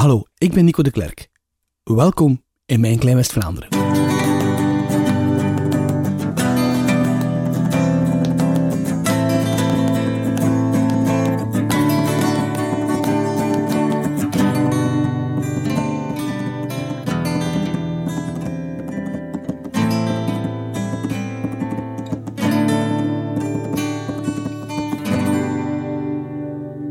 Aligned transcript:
Hallo, 0.00 0.22
ik 0.38 0.52
ben 0.52 0.64
Nico 0.64 0.82
de 0.82 0.90
Klerk. 0.90 1.28
Welkom 1.84 2.44
in 2.66 2.80
mijn 2.80 2.98
Klein 2.98 3.16
West-Vlaanderen. 3.16 3.79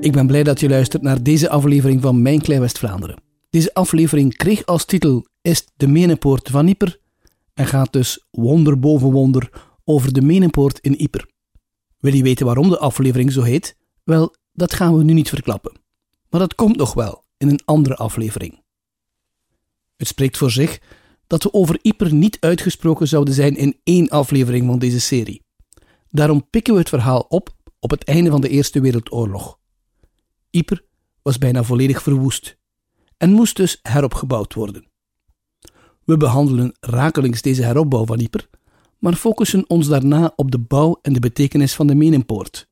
Ik 0.10 0.16
ben 0.16 0.28
blij 0.28 0.44
dat 0.44 0.60
je 0.60 0.70
luistert 0.70 1.02
naar 1.02 1.24
deze 1.24 1.50
aflevering 1.50 2.02
van 2.02 2.22
Mijn 2.22 2.42
Klein 2.42 2.62
West-Vlaanderen. 2.62 3.22
Deze 3.50 3.74
aflevering 3.74 4.36
kreeg 4.36 4.66
als 4.66 4.86
titel 4.86 5.28
Is 5.42 5.66
de 5.78 5.88
Menenpoort 5.88 6.50
van 6.50 6.68
Ieper 6.68 7.00
en 7.54 7.66
gaat 7.66 7.94
dus 7.94 8.26
wonder 8.32 8.80
boven 8.80 9.12
wonder 9.12 9.50
over 9.84 10.14
de 10.14 10.22
Menenpoort 10.22 10.80
in 10.80 10.96
Ieper. 10.96 11.30
Wil 12.00 12.14
je 12.14 12.24
weten 12.24 12.46
waarom 12.46 12.70
de 12.70 12.78
aflevering 12.78 13.32
zo 13.32 13.42
heet? 13.42 13.78
Wel, 14.04 14.36
dat 14.54 14.74
gaan 14.74 14.98
we 14.98 15.04
nu 15.04 15.14
niet 15.14 15.30
verklappen. 15.30 15.80
Maar 16.30 16.40
dat 16.40 16.56
komt 16.56 16.78
nog 16.78 16.94
wel 16.94 17.24
in 17.38 17.50
een 17.50 17.62
andere 17.66 17.96
aflevering. 17.96 18.62
Het 19.98 20.08
spreekt 20.08 20.38
voor 20.38 20.52
zich 20.52 20.80
dat 21.28 21.44
we 21.44 21.54
over 21.54 21.80
Ieper 21.82 22.14
niet 22.14 22.38
uitgesproken 22.40 23.08
zouden 23.08 23.34
zijn 23.34 23.56
in 23.56 23.80
één 23.84 24.10
aflevering 24.10 24.66
van 24.66 24.80
deze 24.80 25.00
serie. 25.00 25.44
Daarom 26.10 26.50
pikken 26.50 26.74
we 26.74 26.80
het 26.80 26.90
verhaal 26.90 27.26
op 27.28 27.56
op 27.80 27.90
het 27.90 28.04
einde 28.04 28.30
van 28.30 28.42
de 28.42 28.50
Eerste 28.50 28.82
Wereldoorlog. 28.82 29.59
Yper 30.50 30.86
was 31.22 31.38
bijna 31.38 31.64
volledig 31.64 32.02
verwoest 32.02 32.58
en 33.18 33.32
moest 33.32 33.56
dus 33.56 33.80
heropgebouwd 33.82 34.54
worden. 34.54 34.88
We 36.06 36.18
behandelen 36.18 36.76
rakelings 36.80 37.42
deze 37.42 37.64
heropbouw 37.64 38.06
van 38.06 38.20
Yper, 38.20 38.50
maar 38.98 39.14
focussen 39.14 39.70
ons 39.70 39.88
daarna 39.88 40.34
op 40.36 40.52
de 40.52 40.60
bouw 40.60 41.00
en 41.02 41.14
de 41.14 41.20
betekenis 41.20 41.74
van 41.74 41.88
de 41.88 41.96
Menenpoort, 41.96 42.70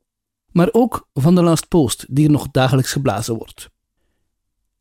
maar 0.52 0.70
ook 0.72 1.10
van 1.14 1.36
de 1.36 1.42
Last 1.42 1.68
Post 1.68 2.06
die 2.10 2.26
er 2.26 2.32
nog 2.32 2.52
dagelijks 2.52 2.92
geblazen 2.92 3.36
wordt. 3.36 3.70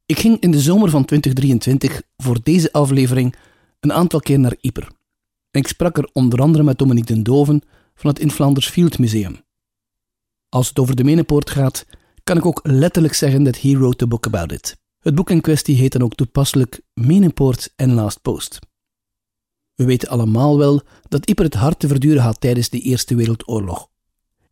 Ik 0.07 0.19
ging 0.19 0.41
in 0.41 0.51
de 0.51 0.61
zomer 0.61 0.91
van 0.91 1.05
2023 1.05 2.03
voor 2.17 2.39
deze 2.43 2.73
aflevering 2.73 3.37
een 3.81 3.93
aantal 3.93 4.21
keer 4.21 4.39
naar 4.39 4.57
Yper. 4.61 4.89
En 5.51 5.61
ik 5.61 5.67
sprak 5.67 5.99
er 5.99 6.11
onder 6.13 6.41
andere 6.41 6.65
met 6.65 6.79
Dominique 6.79 7.15
den 7.15 7.23
Doven 7.23 7.63
van 7.95 8.11
het 8.11 8.19
In 8.19 8.31
Flanders 8.31 8.69
Field 8.69 8.99
Museum. 8.99 9.41
Als 10.49 10.69
het 10.69 10.79
over 10.79 10.97
de 10.97 11.05
Menenpoort 11.05 11.51
gaat, 11.51 11.87
kan 12.27 12.37
ik 12.37 12.47
ook 12.47 12.61
letterlijk 12.63 13.15
zeggen 13.15 13.43
dat 13.43 13.61
he 13.61 13.79
wrote 13.79 13.97
the 13.97 14.07
book 14.07 14.27
about 14.27 14.53
it. 14.53 14.77
Het 14.99 15.15
boek 15.15 15.31
in 15.31 15.41
kwestie 15.41 15.77
heet 15.77 15.93
dan 15.93 16.03
ook 16.03 16.15
toepasselijk 16.15 16.81
Menenpoort 16.95 17.73
en 17.77 17.95
Last 17.95 18.23
Post. 18.23 18.59
We 19.75 19.85
weten 19.85 20.09
allemaal 20.09 20.59
wel 20.59 20.83
dat 21.09 21.29
Yper 21.29 21.45
het 21.45 21.55
hard 21.55 21.79
te 21.79 21.89
verduren 21.89 22.23
had 22.23 22.41
tijdens 22.41 22.69
de 22.69 22.81
Eerste 22.81 23.15
Wereldoorlog. 23.15 23.89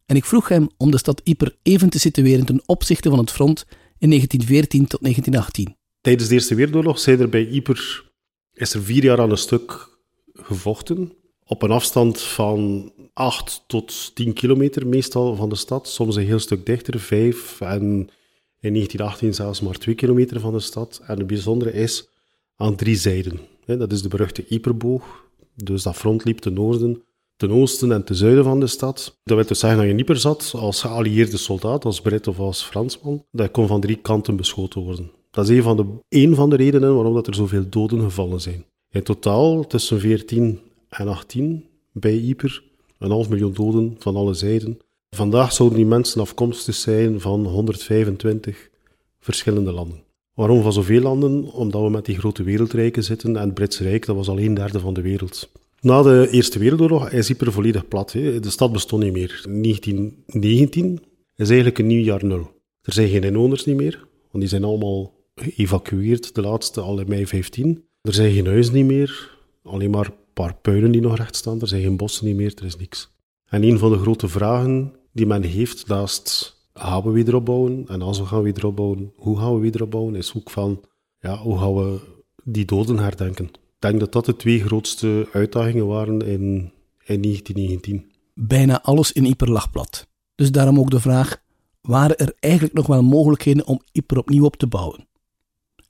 En 0.06 0.16
ik 0.16 0.24
vroeg 0.24 0.48
hem 0.48 0.68
om 0.76 0.90
de 0.90 0.98
stad 0.98 1.20
Yper 1.24 1.56
even 1.62 1.90
te 1.90 1.98
situeren 1.98 2.44
ten 2.44 2.62
opzichte 2.66 3.08
van 3.08 3.18
het 3.18 3.30
front 3.30 3.66
in 3.98 4.08
1914 4.08 4.86
tot 4.86 5.00
1918. 5.00 5.76
Tijdens 6.00 6.28
de 6.28 6.34
Eerste 6.34 6.54
Wereldoorlog 6.54 6.98
zijn 6.98 7.20
er 7.20 7.28
bij 7.28 7.44
Yper, 7.44 8.10
is 8.52 8.74
er 8.74 8.82
vier 8.82 9.04
jaar 9.04 9.20
aan 9.20 9.30
een 9.30 9.36
stuk 9.36 9.98
gevochten 10.32 11.12
op 11.46 11.62
een 11.62 11.70
afstand 11.70 12.20
van 12.20 12.92
8 13.12 13.64
tot 13.66 14.14
10 14.14 14.32
kilometer 14.32 14.86
meestal 14.86 15.36
van 15.36 15.48
de 15.48 15.54
stad. 15.54 15.88
Soms 15.88 16.16
een 16.16 16.26
heel 16.26 16.38
stuk 16.38 16.66
dichter, 16.66 17.00
5 17.00 17.60
en 17.60 17.82
in 18.60 18.72
1918 18.72 19.34
zelfs 19.34 19.60
maar 19.60 19.78
2 19.78 19.94
kilometer 19.94 20.40
van 20.40 20.52
de 20.52 20.60
stad. 20.60 21.00
En 21.06 21.18
het 21.18 21.26
bijzondere 21.26 21.72
is 21.72 22.08
aan 22.56 22.76
drie 22.76 22.96
zijden. 22.96 23.40
Dat 23.64 23.92
is 23.92 24.02
de 24.02 24.08
beruchte 24.08 24.44
Yperboog. 24.48 25.24
Dus 25.54 25.82
dat 25.82 25.96
front 25.96 26.24
liep 26.24 26.38
ten 26.38 26.52
noorden, 26.52 27.02
ten 27.36 27.50
oosten 27.50 27.92
en 27.92 28.04
ten 28.04 28.16
zuiden 28.16 28.44
van 28.44 28.60
de 28.60 28.66
stad. 28.66 29.18
Dat 29.24 29.36
wil 29.36 29.46
dus 29.46 29.58
zeggen 29.58 29.78
dat 29.78 29.88
je 29.88 29.94
in 29.94 29.98
Yper 29.98 30.16
zat 30.16 30.52
als 30.56 30.80
geallieerde 30.80 31.36
soldaat, 31.36 31.84
als 31.84 32.00
Brit 32.00 32.26
of 32.26 32.38
als 32.38 32.62
Fransman. 32.62 33.24
Dat 33.30 33.50
kon 33.50 33.66
van 33.66 33.80
drie 33.80 33.96
kanten 33.96 34.36
beschoten 34.36 34.80
worden. 34.80 35.10
Dat 35.30 35.48
is 35.48 35.56
een 35.56 35.62
van 35.62 35.76
de, 35.76 35.86
een 36.08 36.34
van 36.34 36.50
de 36.50 36.56
redenen 36.56 36.94
waarom 36.94 37.14
dat 37.14 37.26
er 37.26 37.34
zoveel 37.34 37.68
doden 37.68 38.00
gevallen 38.00 38.40
zijn. 38.40 38.64
In 38.90 39.02
totaal 39.02 39.66
tussen 39.66 40.00
14 40.00 40.60
en 40.98 41.08
18 41.08 41.64
bij 41.92 42.18
Yper. 42.18 42.62
Een 42.98 43.10
half 43.10 43.28
miljoen 43.28 43.52
doden 43.52 43.96
van 43.98 44.16
alle 44.16 44.34
zijden. 44.34 44.78
Vandaag 45.10 45.52
zouden 45.52 45.78
die 45.78 45.86
mensen 45.86 46.20
afkomstig 46.20 46.74
zijn 46.74 47.20
van 47.20 47.46
125 47.46 48.70
verschillende 49.20 49.72
landen. 49.72 50.02
Waarom 50.34 50.62
van 50.62 50.72
zoveel 50.72 51.00
landen? 51.00 51.52
Omdat 51.52 51.82
we 51.82 51.90
met 51.90 52.04
die 52.04 52.18
grote 52.18 52.42
wereldrijken 52.42 53.04
zitten 53.04 53.36
en 53.36 53.44
het 53.44 53.54
Britse 53.54 53.82
Rijk, 53.82 54.06
dat 54.06 54.16
was 54.16 54.28
al 54.28 54.38
een 54.38 54.54
derde 54.54 54.80
van 54.80 54.94
de 54.94 55.02
wereld. 55.02 55.50
Na 55.80 56.02
de 56.02 56.28
Eerste 56.30 56.58
Wereldoorlog 56.58 57.10
is 57.10 57.28
Yper 57.28 57.52
volledig 57.52 57.88
plat. 57.88 58.10
De 58.10 58.40
stad 58.50 58.72
bestond 58.72 59.02
niet 59.02 59.12
meer. 59.12 59.40
1919 59.42 61.02
is 61.36 61.48
eigenlijk 61.48 61.78
een 61.78 61.86
nieuw 61.86 62.04
jaar 62.04 62.24
nul. 62.24 62.50
Er 62.82 62.92
zijn 62.92 63.08
geen 63.08 63.22
inwoners 63.22 63.64
niet 63.64 63.76
meer, 63.76 64.06
want 64.30 64.42
die 64.42 64.48
zijn 64.48 64.64
allemaal 64.64 65.12
geëvacueerd, 65.34 66.34
de 66.34 66.40
laatste 66.40 66.80
al 66.80 67.00
in 67.00 67.08
mei 67.08 67.26
15. 67.26 67.84
Er 68.00 68.14
zijn 68.14 68.32
geen 68.32 68.46
huizen 68.46 68.74
niet 68.74 68.84
meer, 68.84 69.38
alleen 69.62 69.90
maar 69.90 70.12
paar 70.34 70.54
puinen 70.54 70.90
die 70.90 71.00
nog 71.00 71.16
recht 71.16 71.36
staan. 71.36 71.60
Er 71.60 71.68
zijn 71.68 71.82
geen 71.82 71.96
bossen 71.96 72.26
niet 72.26 72.36
meer, 72.36 72.52
er 72.56 72.64
is 72.64 72.76
niks. 72.76 73.12
En 73.44 73.62
een 73.62 73.78
van 73.78 73.90
de 73.90 73.98
grote 73.98 74.28
vragen 74.28 74.92
die 75.12 75.26
men 75.26 75.42
heeft 75.42 75.86
naast 75.86 76.54
gaan 76.74 77.02
we 77.02 77.10
weer 77.10 77.34
opbouwen? 77.34 77.84
En 77.88 78.02
als 78.02 78.18
we 78.18 78.26
gaan 78.26 78.42
weer 78.42 78.66
opbouwen, 78.66 79.12
hoe 79.16 79.38
gaan 79.38 79.54
we 79.54 79.60
weer 79.60 79.82
opbouwen? 79.82 80.14
Is 80.14 80.34
ook 80.36 80.50
van, 80.50 80.80
ja, 81.20 81.36
hoe 81.36 81.58
gaan 81.58 81.74
we 81.74 82.00
die 82.44 82.64
doden 82.64 82.98
herdenken? 82.98 83.44
Ik 83.46 83.90
denk 83.90 84.00
dat 84.00 84.12
dat 84.12 84.24
de 84.24 84.36
twee 84.36 84.64
grootste 84.64 85.28
uitdagingen 85.32 85.86
waren 85.86 86.20
in, 86.20 86.72
in 87.04 87.22
1919. 87.22 88.12
Bijna 88.34 88.82
alles 88.82 89.12
in 89.12 89.24
Yper 89.24 89.50
lag 89.50 89.70
plat. 89.70 90.06
Dus 90.34 90.52
daarom 90.52 90.78
ook 90.78 90.90
de 90.90 91.00
vraag, 91.00 91.42
waren 91.80 92.16
er 92.16 92.34
eigenlijk 92.40 92.74
nog 92.74 92.86
wel 92.86 93.02
mogelijkheden 93.02 93.66
om 93.66 93.82
Yper 93.92 94.18
opnieuw 94.18 94.44
op 94.44 94.56
te 94.56 94.66
bouwen? 94.66 95.08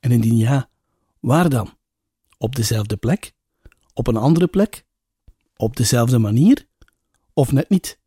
En 0.00 0.10
indien 0.10 0.37
ja, 0.37 0.69
waar 1.21 1.49
dan? 1.49 1.69
Op 2.38 2.56
dezelfde 2.56 2.97
plek? 2.97 3.33
Op 3.94 4.06
een 4.06 4.16
andere 4.16 4.47
plek? 4.47 4.84
Op 5.56 5.77
dezelfde 5.77 6.19
manier? 6.19 6.66
Of 7.32 7.53
net 7.53 7.69
niet? 7.69 7.99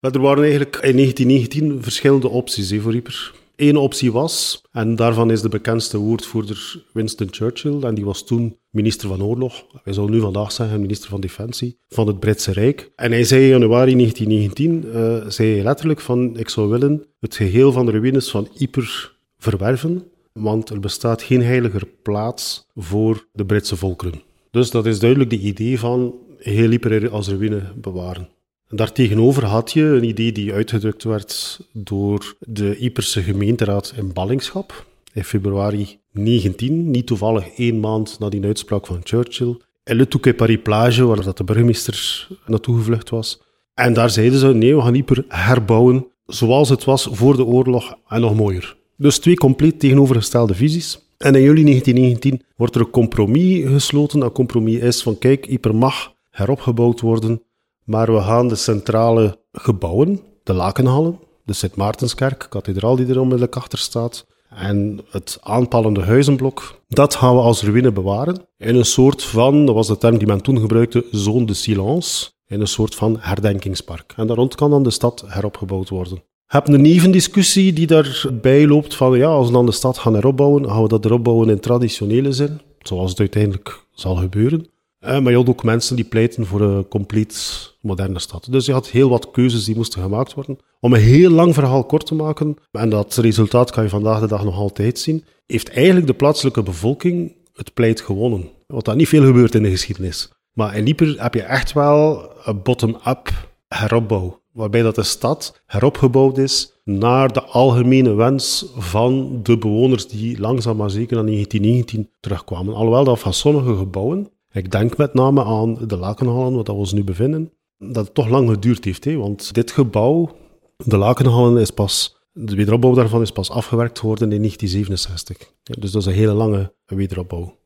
er 0.00 0.20
waren 0.20 0.42
eigenlijk 0.42 0.76
in 0.76 0.96
1919 0.96 1.82
verschillende 1.82 2.28
opties 2.28 2.70
hè, 2.70 2.80
voor 2.80 2.94
Yper. 2.94 3.34
Eén 3.56 3.76
optie 3.76 4.12
was, 4.12 4.62
en 4.72 4.96
daarvan 4.96 5.30
is 5.30 5.40
de 5.40 5.48
bekendste 5.48 5.98
woordvoerder 5.98 6.84
Winston 6.92 7.28
Churchill, 7.30 7.82
en 7.82 7.94
die 7.94 8.04
was 8.04 8.24
toen 8.24 8.58
minister 8.70 9.08
van 9.08 9.22
Oorlog, 9.22 9.66
wij 9.84 9.94
zouden 9.94 10.16
nu 10.16 10.22
vandaag 10.22 10.52
zeggen 10.52 10.80
minister 10.80 11.10
van 11.10 11.20
Defensie, 11.20 11.78
van 11.88 12.06
het 12.06 12.20
Britse 12.20 12.52
Rijk. 12.52 12.92
En 12.96 13.10
hij 13.10 13.24
zei 13.24 13.42
in 13.42 13.48
januari 13.48 13.94
1919, 13.94 14.84
uh, 14.84 15.30
zei 15.30 15.62
letterlijk 15.62 16.00
van, 16.00 16.36
ik 16.38 16.48
zou 16.48 16.68
willen 16.68 17.06
het 17.20 17.36
geheel 17.36 17.72
van 17.72 17.86
de 17.86 17.92
ruïnes 17.92 18.30
van 18.30 18.48
Yper 18.54 19.16
verwerven, 19.38 20.04
want 20.32 20.70
er 20.70 20.80
bestaat 20.80 21.22
geen 21.22 21.42
heiliger 21.42 21.86
plaats 22.02 22.66
voor 22.74 23.28
de 23.32 23.46
Britse 23.46 23.76
volkeren. 23.76 24.22
Dus 24.54 24.70
dat 24.70 24.86
is 24.86 24.98
duidelijk 24.98 25.30
de 25.30 25.38
idee 25.38 25.78
van 25.78 26.14
heel 26.38 26.70
Yper 26.70 27.10
als 27.10 27.28
ruïne 27.28 27.62
bewaren. 27.76 28.28
En 28.68 28.76
daartegenover 28.76 29.44
had 29.44 29.72
je 29.72 29.82
een 29.82 30.04
idee 30.04 30.32
die 30.32 30.52
uitgedrukt 30.52 31.04
werd 31.04 31.60
door 31.72 32.36
de 32.40 32.76
Yperse 32.78 33.22
gemeenteraad 33.22 33.94
in 33.96 34.12
ballingschap 34.12 34.86
in 35.12 35.24
februari 35.24 35.98
19, 36.12 36.90
niet 36.90 37.06
toevallig 37.06 37.48
één 37.56 37.80
maand 37.80 38.16
na 38.18 38.28
die 38.28 38.44
uitspraak 38.44 38.86
van 38.86 39.00
Churchill, 39.04 39.56
in 39.84 39.96
Le 39.96 40.08
Touquet 40.08 40.36
Paris 40.36 40.62
Plage, 40.62 41.04
waar 41.04 41.22
dat 41.22 41.36
de 41.36 41.44
burgemeester 41.44 42.28
naartoe 42.46 42.76
gevlucht 42.76 43.10
was. 43.10 43.42
En 43.74 43.92
daar 43.92 44.10
zeiden 44.10 44.38
ze, 44.38 44.46
nee, 44.46 44.76
we 44.76 44.82
gaan 44.82 44.94
Yper 44.94 45.24
herbouwen 45.28 46.06
zoals 46.26 46.68
het 46.68 46.84
was 46.84 47.08
voor 47.10 47.36
de 47.36 47.44
oorlog 47.44 47.94
en 48.08 48.20
nog 48.20 48.34
mooier. 48.34 48.76
Dus 48.96 49.18
twee 49.18 49.36
compleet 49.36 49.80
tegenovergestelde 49.80 50.54
visies. 50.54 51.03
En 51.16 51.34
in 51.34 51.42
juli 51.42 51.62
1919 51.64 52.42
wordt 52.56 52.74
er 52.74 52.80
een 52.80 52.90
compromis 52.90 53.66
gesloten. 53.66 54.20
Dat 54.20 54.32
compromis 54.32 54.78
is 54.78 55.02
van, 55.02 55.18
kijk, 55.18 55.46
Yper 55.46 55.74
mag 55.74 56.12
heropgebouwd 56.30 57.00
worden, 57.00 57.42
maar 57.84 58.12
we 58.14 58.20
gaan 58.20 58.48
de 58.48 58.54
centrale 58.54 59.38
gebouwen, 59.52 60.20
de 60.42 60.52
lakenhallen, 60.52 61.18
de 61.44 61.52
Sint-Maartenskerk, 61.52 62.46
kathedraal 62.48 62.96
die 62.96 63.06
er 63.06 63.18
onmiddellijk 63.20 63.56
achter 63.56 63.78
staat, 63.78 64.26
en 64.48 65.00
het 65.10 65.38
aanpallende 65.42 66.02
huizenblok, 66.02 66.80
dat 66.88 67.14
gaan 67.14 67.34
we 67.34 67.40
als 67.40 67.62
ruïne 67.62 67.92
bewaren. 67.92 68.46
In 68.58 68.74
een 68.74 68.84
soort 68.84 69.22
van, 69.22 69.66
dat 69.66 69.74
was 69.74 69.86
de 69.86 69.98
term 69.98 70.18
die 70.18 70.26
men 70.26 70.42
toen 70.42 70.60
gebruikte, 70.60 71.06
zone 71.10 71.46
de 71.46 71.54
silence. 71.54 72.32
In 72.46 72.60
een 72.60 72.66
soort 72.66 72.94
van 72.94 73.16
herdenkingspark. 73.20 74.12
En 74.16 74.26
daar 74.26 74.36
rond 74.36 74.54
kan 74.54 74.70
dan 74.70 74.82
de 74.82 74.90
stad 74.90 75.24
heropgebouwd 75.26 75.88
worden 75.88 76.22
heb 76.46 76.68
een 76.68 76.82
nevendiscussie 76.82 77.72
die 77.72 77.86
daarbij 77.86 78.66
loopt 78.66 78.94
van 78.94 79.18
ja, 79.18 79.26
als 79.26 79.46
we 79.46 79.52
dan 79.52 79.66
de 79.66 79.72
stad 79.72 79.98
gaan 79.98 80.14
heropbouwen, 80.14 80.68
gaan 80.68 80.82
we 80.82 80.88
dat 80.88 81.04
heropbouwen 81.04 81.48
in 81.48 81.60
traditionele 81.60 82.32
zin, 82.32 82.60
zoals 82.78 83.10
het 83.10 83.20
uiteindelijk 83.20 83.84
zal 83.92 84.14
gebeuren. 84.14 84.66
Uh, 85.04 85.20
maar 85.20 85.30
je 85.30 85.38
had 85.38 85.48
ook 85.48 85.64
mensen 85.64 85.96
die 85.96 86.04
pleiten 86.04 86.46
voor 86.46 86.60
een 86.60 86.88
compleet 86.88 87.74
moderne 87.80 88.18
stad. 88.18 88.46
Dus 88.50 88.66
je 88.66 88.72
had 88.72 88.88
heel 88.88 89.08
wat 89.08 89.30
keuzes 89.30 89.64
die 89.64 89.76
moesten 89.76 90.02
gemaakt 90.02 90.34
worden. 90.34 90.58
Om 90.80 90.92
een 90.92 91.00
heel 91.00 91.30
lang 91.30 91.54
verhaal 91.54 91.84
kort 91.84 92.06
te 92.06 92.14
maken, 92.14 92.56
en 92.72 92.88
dat 92.88 93.16
resultaat 93.16 93.70
kan 93.70 93.82
je 93.82 93.88
vandaag 93.88 94.20
de 94.20 94.26
dag 94.26 94.44
nog 94.44 94.56
altijd 94.56 94.98
zien, 94.98 95.24
heeft 95.46 95.68
eigenlijk 95.70 96.06
de 96.06 96.14
plaatselijke 96.14 96.62
bevolking 96.62 97.36
het 97.52 97.74
pleit 97.74 98.00
gewonnen. 98.00 98.48
Wat 98.66 98.84
dat 98.84 98.96
niet 98.96 99.08
veel 99.08 99.24
gebeurt 99.24 99.54
in 99.54 99.62
de 99.62 99.70
geschiedenis. 99.70 100.32
Maar 100.52 100.76
in 100.76 100.86
Ieper 100.86 101.22
heb 101.22 101.34
je 101.34 101.42
echt 101.42 101.72
wel 101.72 102.30
een 102.44 102.62
bottom-up 102.62 103.32
heropbouw. 103.68 104.42
Waarbij 104.54 104.82
dat 104.82 104.94
de 104.94 105.02
stad 105.02 105.60
heropgebouwd 105.66 106.38
is 106.38 106.72
naar 106.84 107.32
de 107.32 107.42
algemene 107.42 108.14
wens 108.14 108.66
van 108.76 109.40
de 109.42 109.58
bewoners 109.58 110.08
die 110.08 110.40
langzaam 110.40 110.76
maar 110.76 110.90
zeker 110.90 111.18
in 111.18 111.26
1919 111.26 112.10
terugkwamen. 112.20 112.74
Alhoewel 112.74 113.04
dat 113.04 113.18
van 113.18 113.32
sommige 113.32 113.76
gebouwen, 113.76 114.28
ik 114.52 114.70
denk 114.70 114.96
met 114.96 115.14
name 115.14 115.44
aan 115.44 115.78
de 115.86 115.96
Lakenhallen, 115.96 116.54
wat 116.54 116.66
we 116.66 116.72
ons 116.72 116.92
nu 116.92 117.04
bevinden, 117.04 117.52
dat 117.78 118.04
het 118.04 118.14
toch 118.14 118.28
lang 118.28 118.48
geduurd 118.48 118.84
heeft. 118.84 119.04
Want 119.04 119.54
dit 119.54 119.70
gebouw, 119.70 120.36
de 120.76 120.96
Lakenhallen, 120.96 121.60
is 121.60 121.70
pas, 121.70 122.16
de 122.32 122.54
wederopbouw 122.54 122.94
daarvan 122.94 123.20
is 123.20 123.32
pas 123.32 123.50
afgewerkt 123.50 123.98
geworden 123.98 124.32
in 124.32 124.38
1967. 124.38 125.52
dus 125.62 125.92
dat 125.92 126.00
is 126.00 126.06
een 126.06 126.18
hele 126.18 126.32
lange 126.32 126.72
wederopbouw. 126.86 127.56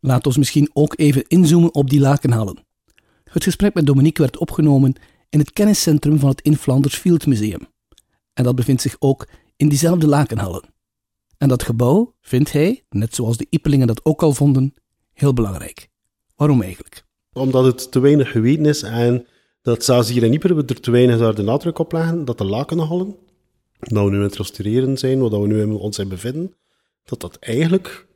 Laat 0.00 0.26
ons 0.26 0.36
misschien 0.36 0.70
ook 0.72 0.98
even 0.98 1.24
inzoomen 1.28 1.74
op 1.74 1.90
die 1.90 2.00
Lakenhallen. 2.00 2.66
Het 3.24 3.44
gesprek 3.44 3.74
met 3.74 3.86
Dominique 3.86 4.22
werd 4.22 4.38
opgenomen 4.38 4.94
in 5.30 5.38
het 5.38 5.52
kenniscentrum 5.52 6.18
van 6.18 6.28
het 6.28 6.40
In 6.40 6.56
Flanders 6.56 6.96
Field 6.96 7.26
Museum. 7.26 7.68
En 8.32 8.44
dat 8.44 8.54
bevindt 8.54 8.82
zich 8.82 8.96
ook 8.98 9.28
in 9.56 9.68
diezelfde 9.68 10.06
Lakenhallen. 10.06 10.74
En 11.38 11.48
dat 11.48 11.62
gebouw 11.62 12.14
vindt 12.20 12.52
hij, 12.52 12.84
net 12.90 13.14
zoals 13.14 13.36
de 13.36 13.46
Ipelingen 13.50 13.86
dat 13.86 14.04
ook 14.04 14.22
al 14.22 14.32
vonden, 14.32 14.74
heel 15.12 15.32
belangrijk. 15.32 15.88
Waarom 16.36 16.62
eigenlijk? 16.62 17.04
Omdat 17.32 17.64
het 17.64 17.92
te 17.92 18.00
weinig 18.00 18.30
geweten 18.30 18.66
is 18.66 18.82
en 18.82 19.26
dat 19.62 19.84
zelfs 19.84 20.10
hier 20.10 20.22
in 20.22 20.32
Ieper 20.32 20.56
we 20.56 20.64
er 20.64 20.80
te 20.80 20.90
weinig 20.90 21.18
daar 21.18 21.34
de 21.34 21.42
nadruk 21.42 21.78
op 21.78 21.92
leggen 21.92 22.24
dat 22.24 22.38
de 22.38 22.44
Lakenhallen, 22.44 23.16
dat 23.78 24.04
we 24.04 24.10
nu 24.10 24.16
in 24.16 24.22
het 24.22 24.36
restaureren 24.36 24.98
zijn, 24.98 25.20
waar 25.20 25.40
we 25.40 25.46
nu 25.46 25.60
in 25.60 25.72
ons 25.72 25.98
in 25.98 26.08
bevinden, 26.08 26.54
dat 27.04 27.20
dat 27.20 27.36
eigenlijk 27.36 28.06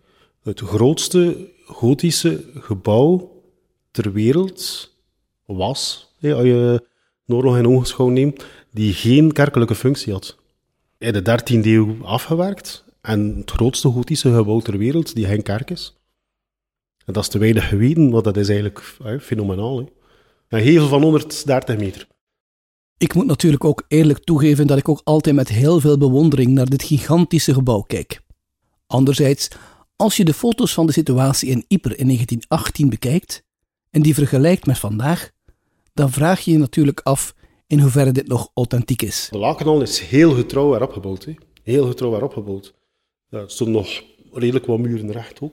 het 0.42 0.60
grootste 0.60 1.50
gotische 1.64 2.44
gebouw 2.54 3.42
ter 3.90 4.12
wereld 4.12 4.90
was. 5.44 6.12
als 6.20 6.44
je 6.44 6.86
Noorlog 7.32 7.56
in 7.56 7.66
ogenschouw 7.66 8.08
neemt, 8.08 8.44
die 8.70 8.92
geen 8.92 9.32
kerkelijke 9.32 9.74
functie 9.74 10.12
had. 10.12 10.36
In 10.98 11.12
de 11.12 11.20
13e 11.20 11.66
eeuw 11.66 12.04
afgewerkt 12.04 12.84
en 13.00 13.36
het 13.36 13.50
grootste 13.50 13.88
gotische 13.88 14.34
gebouw 14.34 14.60
ter 14.60 14.78
wereld 14.78 15.14
die 15.14 15.26
geen 15.26 15.42
kerk 15.42 15.70
is. 15.70 15.96
En 17.04 17.12
dat 17.12 17.22
is 17.22 17.28
te 17.28 17.38
weinig 17.38 17.68
geweten, 17.68 18.10
want 18.10 18.24
dat 18.24 18.36
is 18.36 18.48
eigenlijk 18.48 18.94
fenomenaal. 19.20 19.78
Een 20.48 20.62
gevel 20.62 20.88
van 20.88 21.02
130 21.02 21.76
meter. 21.78 22.06
Ik 22.98 23.14
moet 23.14 23.26
natuurlijk 23.26 23.64
ook 23.64 23.84
eerlijk 23.88 24.24
toegeven 24.24 24.66
dat 24.66 24.78
ik 24.78 24.88
ook 24.88 25.00
altijd 25.04 25.34
met 25.34 25.48
heel 25.48 25.80
veel 25.80 25.98
bewondering 25.98 26.50
naar 26.50 26.68
dit 26.68 26.82
gigantische 26.82 27.54
gebouw 27.54 27.80
kijk. 27.80 28.20
Anderzijds, 28.86 29.48
als 29.96 30.16
je 30.16 30.24
de 30.24 30.34
foto's 30.34 30.72
van 30.72 30.86
de 30.86 30.92
situatie 30.92 31.48
in 31.48 31.64
Yper 31.68 31.98
in 31.98 32.06
1918 32.06 32.88
bekijkt 32.88 33.42
en 33.90 34.02
die 34.02 34.14
vergelijkt 34.14 34.66
met 34.66 34.78
vandaag, 34.78 35.30
dan 35.92 36.10
vraag 36.10 36.40
je 36.40 36.50
je 36.50 36.58
natuurlijk 36.58 37.00
af 37.00 37.34
in 37.66 37.80
hoeverre 37.80 38.12
dit 38.12 38.28
nog 38.28 38.50
authentiek 38.54 39.02
is. 39.02 39.28
De 39.30 39.38
Lakenal 39.38 39.82
is 39.82 40.00
heel 40.00 40.34
getrouw 40.34 40.74
erop 40.74 40.92
gebouwd. 40.92 41.24
Hè. 41.24 41.34
Heel 41.62 41.86
getrouw 41.86 42.14
erop 42.14 42.32
gebouwd. 42.32 42.74
Ja, 43.28 43.38
er 43.38 43.50
stonden 43.50 43.74
nog 43.74 44.02
redelijk 44.32 44.66
wat 44.66 44.78
muren 44.78 45.12
recht 45.12 45.40
ook. 45.40 45.52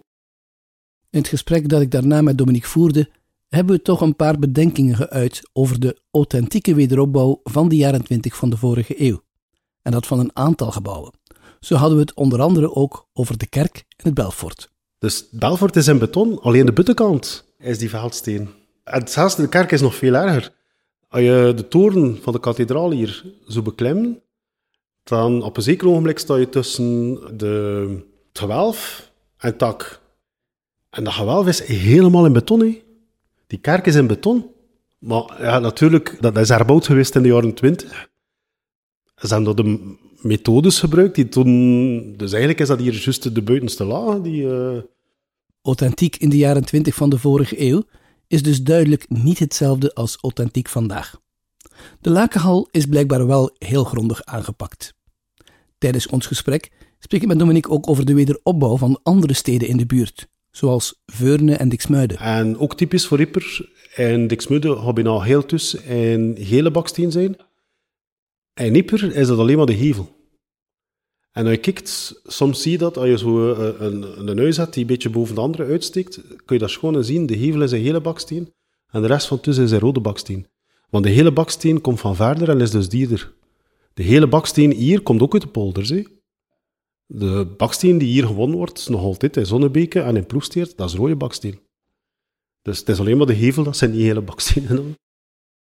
In 1.09 1.19
het 1.19 1.27
gesprek 1.27 1.69
dat 1.69 1.81
ik 1.81 1.91
daarna 1.91 2.21
met 2.21 2.38
Dominique 2.38 2.69
voerde, 2.69 3.09
hebben 3.47 3.75
we 3.75 3.81
toch 3.81 4.01
een 4.01 4.15
paar 4.15 4.39
bedenkingen 4.39 4.95
geuit 4.95 5.50
over 5.53 5.80
de 5.80 6.01
authentieke 6.12 6.75
wederopbouw 6.75 7.39
van 7.44 7.69
de 7.69 7.75
jaren 7.75 8.03
20 8.03 8.35
van 8.35 8.50
de 8.50 8.57
vorige 8.57 9.01
eeuw. 9.03 9.21
En 9.81 9.92
dat 9.92 10.07
van 10.07 10.19
een 10.19 10.35
aantal 10.35 10.71
gebouwen. 10.71 11.13
Zo 11.59 11.75
hadden 11.75 11.97
we 11.97 12.03
het 12.03 12.13
onder 12.13 12.42
andere 12.42 12.75
ook 12.75 13.07
over 13.13 13.38
de 13.38 13.47
kerk 13.47 13.75
en 13.75 14.06
het 14.06 14.13
Belfort. 14.13 14.71
Dus 14.97 15.30
Belfort 15.31 15.75
is 15.75 15.88
in 15.88 16.00
beton, 16.00 16.42
alleen 16.42 16.65
de 16.65 16.71
buitenkant 16.71 17.45
is 17.57 17.77
die 17.77 17.89
veldsteen. 17.89 18.50
En 18.89 19.07
zelfs 19.07 19.36
de 19.36 19.50
kerk 19.50 19.71
is 19.71 19.81
nog 19.81 19.95
veel 19.95 20.13
erger. 20.13 20.53
Als 21.07 21.21
je 21.21 21.53
de 21.56 21.68
toren 21.68 22.18
van 22.21 22.33
de 22.33 22.39
kathedraal 22.39 22.91
hier 22.91 23.25
zo 23.47 23.62
beklimt, 23.62 24.19
dan 25.03 25.44
op 25.44 25.57
een 25.57 25.63
zeker 25.63 25.88
ogenblik 25.88 26.19
sta 26.19 26.36
je 26.36 26.50
tussen 26.50 27.13
de 27.38 27.97
gewelf 28.33 29.12
en 29.38 29.57
tak. 29.57 30.01
En 30.89 31.03
dat 31.03 31.13
gewelf 31.13 31.47
is 31.47 31.63
helemaal 31.63 32.25
in 32.25 32.33
beton. 32.33 32.81
Die 33.47 33.59
kerk 33.59 33.86
is 33.86 33.95
in 33.95 34.07
beton. 34.07 34.45
Maar 35.00 35.35
ja, 35.39 35.59
natuurlijk, 35.59 36.18
dat 36.19 36.38
is 36.38 36.50
herbouwd 36.50 36.85
geweest 36.85 37.15
in 37.15 37.21
de 37.21 37.27
jaren 37.27 37.53
20. 37.53 38.09
Ze 39.15 39.33
hebben 39.33 39.56
de 39.56 39.95
methodes 40.21 40.80
gebruikt 40.80 41.15
die 41.15 41.30
toen... 41.30 42.13
Dus 42.18 42.31
eigenlijk 42.31 42.62
is 42.62 42.68
dat 42.68 42.80
hier 42.80 42.94
juist 42.94 43.35
de 43.35 43.42
buitenste 43.42 43.83
laag. 43.83 44.21
Die, 44.21 44.44
uh... 44.44 44.77
Authentiek 45.62 46.15
in 46.15 46.30
de 46.30 46.38
jaren 46.38 46.65
20 46.65 46.95
van 46.95 47.09
de 47.09 47.18
vorige 47.18 47.62
eeuw 47.62 47.83
is 48.30 48.44
dus 48.44 48.64
duidelijk 48.64 49.10
niet 49.10 49.40
hetzelfde 49.40 49.94
als 49.94 50.18
authentiek 50.22 50.70
vandaag. 50.70 51.20
De 52.02 52.10
Lakenhal 52.10 52.68
is 52.72 52.86
blijkbaar 52.86 53.28
wel 53.28 53.56
heel 53.58 53.84
grondig 53.84 54.24
aangepakt. 54.24 54.94
Tijdens 55.78 56.08
ons 56.08 56.26
gesprek 56.26 56.72
spreek 57.00 57.22
ik 57.22 57.28
met 57.28 57.40
Dominique 57.40 57.72
ook 57.72 57.90
over 57.90 58.06
de 58.06 58.14
wederopbouw 58.14 58.78
van 58.78 59.00
andere 59.04 59.34
steden 59.34 59.68
in 59.68 59.78
de 59.78 59.86
buurt, 59.86 60.28
zoals 60.52 61.02
Veurne 61.06 61.56
en 61.56 61.70
Dixmuiden. 61.70 62.18
En 62.18 62.58
ook 62.58 62.76
typisch 62.76 63.06
voor 63.08 63.18
Ripper 63.18 63.70
en 63.96 64.28
Dixmuiden 64.28 64.84
hebben 64.84 65.08
al 65.08 65.24
heel 65.24 65.46
tussen 65.46 65.84
en 65.84 66.36
gele 66.40 66.72
baksteen 66.72 67.12
zijn. 67.12 67.38
En 68.54 68.76
Ipper 68.76 69.16
is 69.16 69.28
dat 69.28 69.40
alleen 69.40 69.58
maar 69.58 69.66
de 69.66 69.74
hevel. 69.74 70.19
En 71.39 71.45
je 71.45 71.57
kijkt, 71.57 72.21
soms 72.25 72.62
zie 72.62 72.71
je 72.71 72.77
dat 72.77 72.97
als 72.97 73.07
je 73.07 73.18
zo 73.18 73.53
eh, 73.53 73.74
een, 73.80 74.27
een 74.27 74.53
hebt 74.53 74.74
die 74.74 74.81
een 74.81 74.88
beetje 74.88 75.09
boven 75.09 75.36
de 75.36 75.41
andere 75.41 75.65
uitsteekt, 75.65 76.21
kun 76.45 76.56
je 76.56 76.57
dat 76.57 76.71
gewoon 76.71 77.03
zien. 77.03 77.25
De 77.25 77.36
hevel 77.36 77.62
is 77.62 77.71
een 77.71 77.81
hele 77.81 78.01
baksteen 78.01 78.53
en 78.88 79.01
de 79.01 79.07
rest 79.07 79.27
van 79.27 79.39
tussen 79.39 79.63
is 79.63 79.71
een 79.71 79.80
rode 79.80 80.00
baksteen. 80.00 80.47
Want 80.89 81.03
de 81.03 81.09
hele 81.09 81.31
baksteen 81.31 81.81
komt 81.81 82.00
van 82.00 82.15
verder 82.15 82.50
en 82.50 82.62
is 82.62 82.71
dus 82.71 82.89
dierder. 82.89 83.33
De 83.94 84.03
hele 84.03 84.27
baksteen 84.27 84.71
hier 84.71 85.01
komt 85.01 85.21
ook 85.21 85.33
uit 85.33 85.41
de 85.41 85.47
polders. 85.47 85.94
De 87.06 87.53
baksteen 87.57 87.97
die 87.97 88.07
hier 88.07 88.25
gewonnen 88.25 88.57
wordt, 88.57 88.89
nog 88.89 89.01
altijd 89.01 89.38
in 89.38 89.45
Zonnebeke 89.45 90.01
en 90.01 90.15
in 90.15 90.25
Ploesteert, 90.25 90.77
dat 90.77 90.89
is 90.89 90.95
rode 90.95 91.15
baksteen. 91.15 91.59
Dus 92.62 92.80
het 92.80 92.89
is 92.89 93.00
alleen 93.00 93.18
maar 93.18 93.27
de 93.27 93.33
hevel, 93.33 93.63
dat 93.63 93.77
zijn 93.77 93.92
die 93.92 94.03
hele 94.03 94.21
bakstenen. 94.21 94.95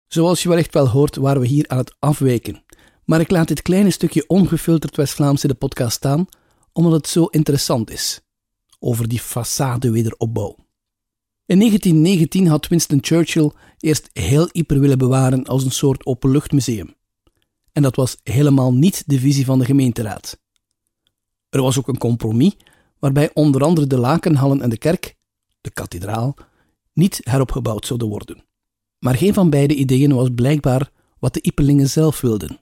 Zoals 0.06 0.42
je 0.42 0.48
wellicht 0.48 0.74
wel 0.74 0.88
hoort, 0.88 1.16
waren 1.16 1.40
we 1.40 1.46
hier 1.46 1.68
aan 1.68 1.78
het 1.78 1.94
afwijken. 1.98 2.64
Maar 3.06 3.20
ik 3.20 3.30
laat 3.30 3.48
dit 3.48 3.62
kleine 3.62 3.90
stukje 3.90 4.28
ongefilterd 4.28 4.96
West-Vlaams 4.96 5.42
in 5.42 5.48
de 5.48 5.54
podcast 5.54 5.96
staan, 5.96 6.26
omdat 6.72 6.92
het 6.92 7.08
zo 7.08 7.24
interessant 7.24 7.90
is. 7.90 8.20
Over 8.78 9.08
die 9.08 9.20
façade 9.20 9.90
wederopbouw. 9.90 10.56
In 11.46 11.58
1919 11.58 12.46
had 12.46 12.68
Winston 12.68 12.98
Churchill 13.00 13.50
eerst 13.78 14.10
heel 14.12 14.48
Yper 14.52 14.80
willen 14.80 14.98
bewaren 14.98 15.44
als 15.44 15.64
een 15.64 15.70
soort 15.70 16.06
openluchtmuseum. 16.06 16.94
En 17.72 17.82
dat 17.82 17.96
was 17.96 18.16
helemaal 18.22 18.74
niet 18.74 19.02
de 19.06 19.18
visie 19.18 19.44
van 19.44 19.58
de 19.58 19.64
gemeenteraad. 19.64 20.40
Er 21.48 21.62
was 21.62 21.78
ook 21.78 21.88
een 21.88 21.98
compromis 21.98 22.56
waarbij 22.98 23.30
onder 23.34 23.64
andere 23.64 23.86
de 23.86 23.98
lakenhallen 23.98 24.60
en 24.60 24.70
de 24.70 24.78
kerk, 24.78 25.16
de 25.60 25.70
kathedraal, 25.70 26.36
niet 26.92 27.20
heropgebouwd 27.22 27.86
zouden 27.86 28.08
worden. 28.08 28.44
Maar 28.98 29.14
geen 29.14 29.34
van 29.34 29.50
beide 29.50 29.74
ideeën 29.74 30.14
was 30.14 30.28
blijkbaar 30.34 30.90
wat 31.18 31.34
de 31.34 31.40
Ipelingen 31.42 31.88
zelf 31.88 32.20
wilden. 32.20 32.58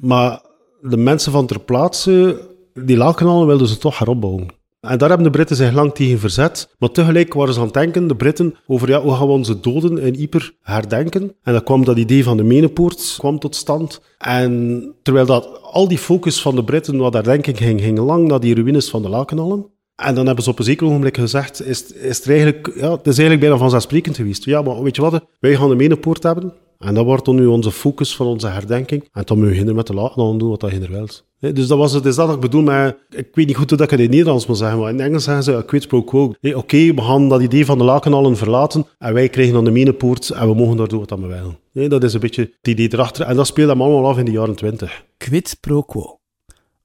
Maar 0.00 0.42
de 0.80 0.96
mensen 0.96 1.32
van 1.32 1.46
ter 1.46 1.60
plaatse, 1.60 2.40
die 2.74 2.96
lakenhallen 2.96 3.46
wilden 3.46 3.66
ze 3.66 3.78
toch 3.78 3.98
heropbouwen. 3.98 4.46
En 4.80 4.98
daar 4.98 5.08
hebben 5.08 5.26
de 5.26 5.32
Britten 5.32 5.56
zich 5.56 5.72
lang 5.72 5.94
tegen 5.94 6.18
verzet. 6.18 6.74
Maar 6.78 6.90
tegelijk 6.90 7.34
waren 7.34 7.54
ze 7.54 7.58
aan 7.60 7.64
het 7.64 7.74
denken, 7.74 8.08
de 8.08 8.16
Britten, 8.16 8.54
over 8.66 8.88
ja, 8.88 9.00
hoe 9.00 9.14
gaan 9.14 9.26
we 9.26 9.32
onze 9.32 9.60
doden 9.60 9.98
in 9.98 10.14
Yper 10.14 10.54
herdenken. 10.62 11.22
En 11.42 11.52
dan 11.52 11.62
kwam 11.62 11.84
dat 11.84 11.98
idee 11.98 12.24
van 12.24 12.36
de 12.36 12.42
Menepoort 12.42 13.14
kwam 13.18 13.38
tot 13.38 13.56
stand. 13.56 14.00
En 14.18 14.82
terwijl 15.02 15.26
dat, 15.26 15.62
al 15.62 15.88
die 15.88 15.98
focus 15.98 16.42
van 16.42 16.54
de 16.54 16.64
Britten, 16.64 16.96
wat 16.96 17.12
herdenking 17.12 17.56
ging, 17.56 17.80
ging 17.80 17.98
lang 17.98 18.28
naar 18.28 18.40
die 18.40 18.54
ruïnes 18.54 18.90
van 18.90 19.02
de 19.02 19.08
Lakenhallen. 19.08 19.66
En 19.96 20.14
dan 20.14 20.26
hebben 20.26 20.44
ze 20.44 20.50
op 20.50 20.58
een 20.58 20.64
zeker 20.64 20.86
ogenblik 20.86 21.16
gezegd, 21.16 21.66
is, 21.66 21.92
is 21.92 22.20
er 22.22 22.28
eigenlijk, 22.28 22.72
ja, 22.74 22.90
het 22.90 23.06
is 23.06 23.18
eigenlijk 23.18 23.40
bijna 23.40 23.56
vanzelfsprekend 23.56 24.16
geweest. 24.16 24.44
Ja, 24.44 24.62
maar 24.62 24.82
weet 24.82 24.96
je 24.96 25.02
wat, 25.02 25.24
wij 25.40 25.56
gaan 25.56 25.68
de 25.68 25.74
Menepoort 25.74 26.22
hebben. 26.22 26.52
En 26.78 26.94
dat 26.94 27.04
wordt 27.04 27.24
dan 27.24 27.34
nu 27.34 27.46
onze 27.46 27.70
focus 27.70 28.16
van 28.16 28.26
onze 28.26 28.46
herdenking. 28.46 29.08
En 29.12 29.22
dan 29.24 29.38
moet 29.38 29.56
je 29.56 29.64
met 29.64 29.86
de 29.86 29.94
laten 29.94 30.38
doen 30.38 30.48
wat 30.48 30.70
je 30.70 30.80
er 30.80 30.90
wilt. 30.90 31.26
Dus 31.40 31.66
dat 31.66 31.78
was 31.78 31.92
het, 31.92 32.04
is 32.04 32.14
dat 32.14 32.26
wat 32.26 32.34
ik 32.34 32.40
bedoel 32.40 32.62
met, 32.62 32.96
ik 33.10 33.28
weet 33.32 33.46
niet 33.46 33.56
goed 33.56 33.68
hoe 33.68 33.78
dat 33.78 33.92
ik 33.92 33.98
het 33.98 34.00
in 34.00 34.10
Nederlands 34.10 34.46
moet 34.46 34.56
zeggen, 34.56 34.78
maar 34.78 34.90
in 34.90 35.00
Engels 35.00 35.24
zeggen 35.24 35.42
ze, 35.42 35.62
quid 35.66 35.88
pro 35.88 36.02
quo. 36.02 36.34
Oké, 36.42 36.94
we 36.94 37.02
gaan 37.02 37.28
dat 37.28 37.42
idee 37.42 37.64
van 37.64 37.78
de 37.78 37.84
lakenallen 37.84 38.36
verlaten 38.36 38.86
en 38.98 39.14
wij 39.14 39.28
krijgen 39.28 39.54
dan 39.54 39.64
de 39.64 39.70
menepoort 39.70 40.30
en 40.30 40.48
we 40.48 40.54
mogen 40.54 40.76
daar 40.76 40.88
doen 40.88 41.04
wat 41.06 41.18
we 41.18 41.26
willen. 41.72 41.90
dat 41.90 42.04
is 42.04 42.14
een 42.14 42.20
beetje 42.20 42.42
het 42.42 42.68
idee 42.68 42.92
erachter. 42.92 43.26
En 43.26 43.36
dat 43.36 43.46
speelde 43.46 43.72
allemaal 43.72 44.08
af 44.08 44.18
in 44.18 44.24
de 44.24 44.30
jaren 44.30 44.56
twintig. 44.56 45.04
Quid 45.16 45.56
pro 45.60 45.82
quo. 45.82 46.18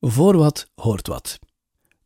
Voor 0.01 0.37
wat 0.37 0.71
hoort 0.75 1.07
wat. 1.07 1.39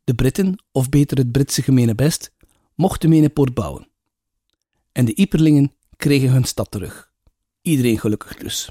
De 0.04 0.14
Britten, 0.14 0.64
of 0.72 0.88
beter 0.88 1.16
het 1.16 1.32
Britse 1.32 1.62
gemene 1.62 1.94
best, 1.94 2.32
mochten 2.74 3.08
menepoort 3.08 3.54
bouwen. 3.54 3.88
En 4.92 5.04
de 5.04 5.14
Ieperlingen 5.14 5.72
kregen 5.96 6.30
hun 6.30 6.44
stad 6.44 6.70
terug. 6.70 7.07
Iedereen 7.68 7.98
gelukkig 7.98 8.36
dus. 8.36 8.70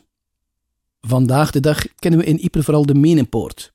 Vandaag 1.02 1.52
de 1.52 1.60
dag 1.60 1.96
kennen 1.96 2.20
we 2.20 2.26
in 2.26 2.40
Ieper 2.40 2.64
vooral 2.64 2.86
de 2.86 2.94
Menenpoort. 2.94 3.74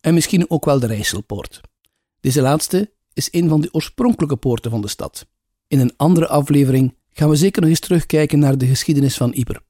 En 0.00 0.14
misschien 0.14 0.50
ook 0.50 0.64
wel 0.64 0.80
de 0.80 0.86
Rijsselpoort. 0.86 1.60
Deze 2.20 2.40
laatste 2.40 2.92
is 3.12 3.28
een 3.30 3.48
van 3.48 3.60
de 3.60 3.68
oorspronkelijke 3.72 4.36
poorten 4.36 4.70
van 4.70 4.80
de 4.80 4.88
stad. 4.88 5.26
In 5.68 5.80
een 5.80 5.96
andere 5.96 6.28
aflevering 6.28 6.94
gaan 7.12 7.28
we 7.28 7.36
zeker 7.36 7.60
nog 7.60 7.70
eens 7.70 7.80
terugkijken 7.80 8.38
naar 8.38 8.58
de 8.58 8.66
geschiedenis 8.66 9.16
van 9.16 9.32
Ieper. 9.32 9.60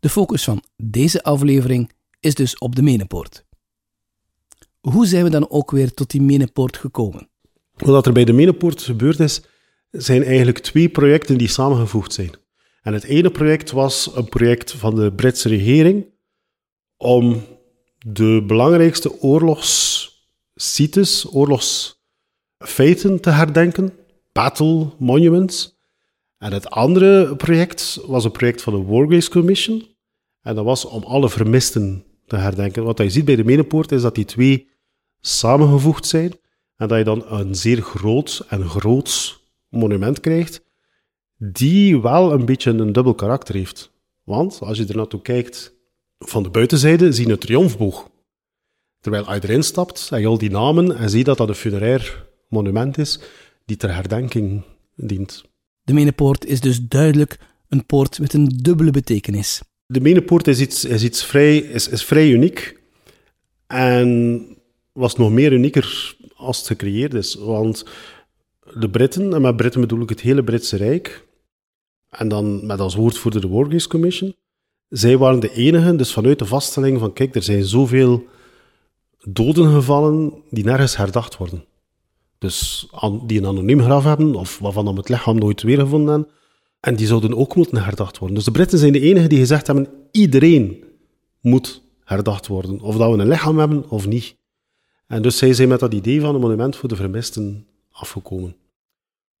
De 0.00 0.08
focus 0.08 0.44
van 0.44 0.62
deze 0.76 1.22
aflevering 1.22 1.92
is 2.20 2.34
dus 2.34 2.58
op 2.58 2.76
de 2.76 2.82
Menenpoort. 2.82 3.44
Hoe 4.80 5.06
zijn 5.06 5.24
we 5.24 5.30
dan 5.30 5.50
ook 5.50 5.70
weer 5.70 5.94
tot 5.94 6.10
die 6.10 6.22
Menenpoort 6.22 6.76
gekomen? 6.76 7.28
Wat 7.72 8.06
er 8.06 8.12
bij 8.12 8.24
de 8.24 8.32
Menenpoort 8.32 8.82
gebeurd 8.82 9.20
is, 9.20 9.42
zijn 9.90 10.22
eigenlijk 10.22 10.58
twee 10.58 10.88
projecten 10.88 11.38
die 11.38 11.48
samengevoegd 11.48 12.12
zijn. 12.12 12.42
En 12.84 12.92
het 12.92 13.04
ene 13.04 13.30
project 13.30 13.70
was 13.70 14.10
een 14.14 14.28
project 14.28 14.72
van 14.72 14.94
de 14.94 15.12
Britse 15.12 15.48
regering 15.48 16.06
om 16.96 17.42
de 18.06 18.44
belangrijkste 18.46 19.20
oorlogssites, 19.20 21.26
oorlogsfeiten 21.32 23.20
te 23.20 23.30
herdenken, 23.30 23.94
battle 24.32 24.90
monuments. 24.98 25.78
En 26.38 26.52
het 26.52 26.70
andere 26.70 27.36
project 27.36 28.00
was 28.06 28.24
een 28.24 28.30
project 28.30 28.62
van 28.62 28.72
de 28.72 28.82
War 28.82 29.06
Graves 29.06 29.28
Commission. 29.28 29.86
En 30.42 30.54
dat 30.54 30.64
was 30.64 30.84
om 30.84 31.02
alle 31.02 31.30
vermisten 31.30 32.04
te 32.26 32.36
herdenken. 32.36 32.84
Wat 32.84 32.98
je 32.98 33.10
ziet 33.10 33.24
bij 33.24 33.36
de 33.36 33.44
Menenpoort 33.44 33.92
is 33.92 34.02
dat 34.02 34.14
die 34.14 34.24
twee 34.24 34.68
samengevoegd 35.20 36.06
zijn 36.06 36.32
en 36.76 36.88
dat 36.88 36.98
je 36.98 37.04
dan 37.04 37.24
een 37.26 37.54
zeer 37.54 37.82
groot 37.82 38.44
en 38.48 38.68
groots 38.68 39.42
monument 39.68 40.20
krijgt, 40.20 40.62
die 41.52 42.00
wel 42.00 42.32
een 42.32 42.44
beetje 42.44 42.70
een 42.70 42.92
dubbel 42.92 43.14
karakter 43.14 43.54
heeft. 43.54 43.92
Want 44.24 44.60
als 44.60 44.78
je 44.78 44.86
er 44.86 44.96
naartoe 44.96 45.22
kijkt, 45.22 45.74
van 46.18 46.42
de 46.42 46.50
buitenzijde 46.50 47.12
zie 47.12 47.26
je 47.26 47.32
een 47.32 47.38
triomfboog. 47.38 48.10
Terwijl 49.00 49.34
je 49.34 49.40
erin 49.42 49.62
stapt, 49.62 50.08
en 50.12 50.20
je 50.20 50.26
al 50.26 50.38
die 50.38 50.50
namen 50.50 50.96
en 50.96 51.10
zie 51.10 51.24
dat 51.24 51.38
dat 51.38 51.48
een 51.48 51.54
funerair 51.54 52.26
monument 52.48 52.98
is 52.98 53.18
die 53.64 53.76
ter 53.76 53.94
herdenking 53.94 54.62
dient. 54.96 55.44
De 55.82 55.92
Menepoort 55.92 56.44
is 56.44 56.60
dus 56.60 56.80
duidelijk 56.80 57.38
een 57.68 57.86
poort 57.86 58.18
met 58.18 58.32
een 58.32 58.48
dubbele 58.62 58.90
betekenis. 58.90 59.62
De 59.86 60.00
Menepoort 60.00 60.48
is 60.48 60.60
iets, 60.60 60.84
is 60.84 61.04
iets 61.04 61.24
vrij, 61.24 61.56
is, 61.56 61.88
is 61.88 62.04
vrij 62.04 62.30
uniek. 62.30 62.80
En 63.66 64.46
was 64.92 65.16
nog 65.16 65.30
meer 65.32 65.52
unieker 65.52 66.16
als 66.36 66.58
het 66.58 66.66
gecreëerd 66.66 67.14
is. 67.14 67.34
Want 67.34 67.84
de 68.74 68.90
Britten, 68.90 69.34
en 69.34 69.40
met 69.40 69.56
Britten 69.56 69.80
bedoel 69.80 70.02
ik 70.02 70.08
het 70.08 70.20
hele 70.20 70.44
Britse 70.44 70.76
Rijk, 70.76 71.26
en 72.18 72.28
dan 72.28 72.66
met 72.66 72.80
als 72.80 72.94
woordvoerder 72.94 73.40
de 73.40 73.48
Graves 73.48 73.86
Commission, 73.86 74.34
zij 74.88 75.18
waren 75.18 75.40
de 75.40 75.52
enigen, 75.52 75.96
dus 75.96 76.12
vanuit 76.12 76.38
de 76.38 76.46
vaststelling 76.46 76.98
van 76.98 77.12
kijk, 77.12 77.34
er 77.34 77.42
zijn 77.42 77.64
zoveel 77.64 78.24
doden 79.18 79.72
gevallen 79.72 80.32
die 80.50 80.64
nergens 80.64 80.96
herdacht 80.96 81.36
worden. 81.36 81.64
Dus 82.38 82.88
die 83.26 83.38
een 83.38 83.46
anoniem 83.46 83.82
graf 83.82 84.04
hebben, 84.04 84.34
of 84.34 84.58
waarvan 84.58 84.84
dan 84.84 84.96
het 84.96 85.08
lichaam 85.08 85.38
nooit 85.38 85.62
weergevonden 85.62 86.12
hebben, 86.14 86.30
en 86.80 86.96
die 86.96 87.06
zouden 87.06 87.36
ook 87.36 87.56
moeten 87.56 87.84
herdacht 87.84 88.18
worden. 88.18 88.36
Dus 88.36 88.44
de 88.44 88.50
Britten 88.50 88.78
zijn 88.78 88.92
de 88.92 89.00
enigen 89.00 89.28
die 89.28 89.38
gezegd 89.38 89.66
hebben, 89.66 89.88
iedereen 90.10 90.84
moet 91.40 91.82
herdacht 92.04 92.46
worden. 92.46 92.80
Of 92.80 92.96
dat 92.96 93.14
we 93.14 93.18
een 93.18 93.28
lichaam 93.28 93.58
hebben 93.58 93.90
of 93.90 94.06
niet. 94.06 94.36
En 95.06 95.22
dus 95.22 95.38
zij 95.38 95.52
zijn 95.52 95.68
met 95.68 95.80
dat 95.80 95.94
idee 95.94 96.20
van 96.20 96.34
een 96.34 96.40
monument 96.40 96.76
voor 96.76 96.88
de 96.88 96.96
vermisten 96.96 97.66
afgekomen. 97.90 98.56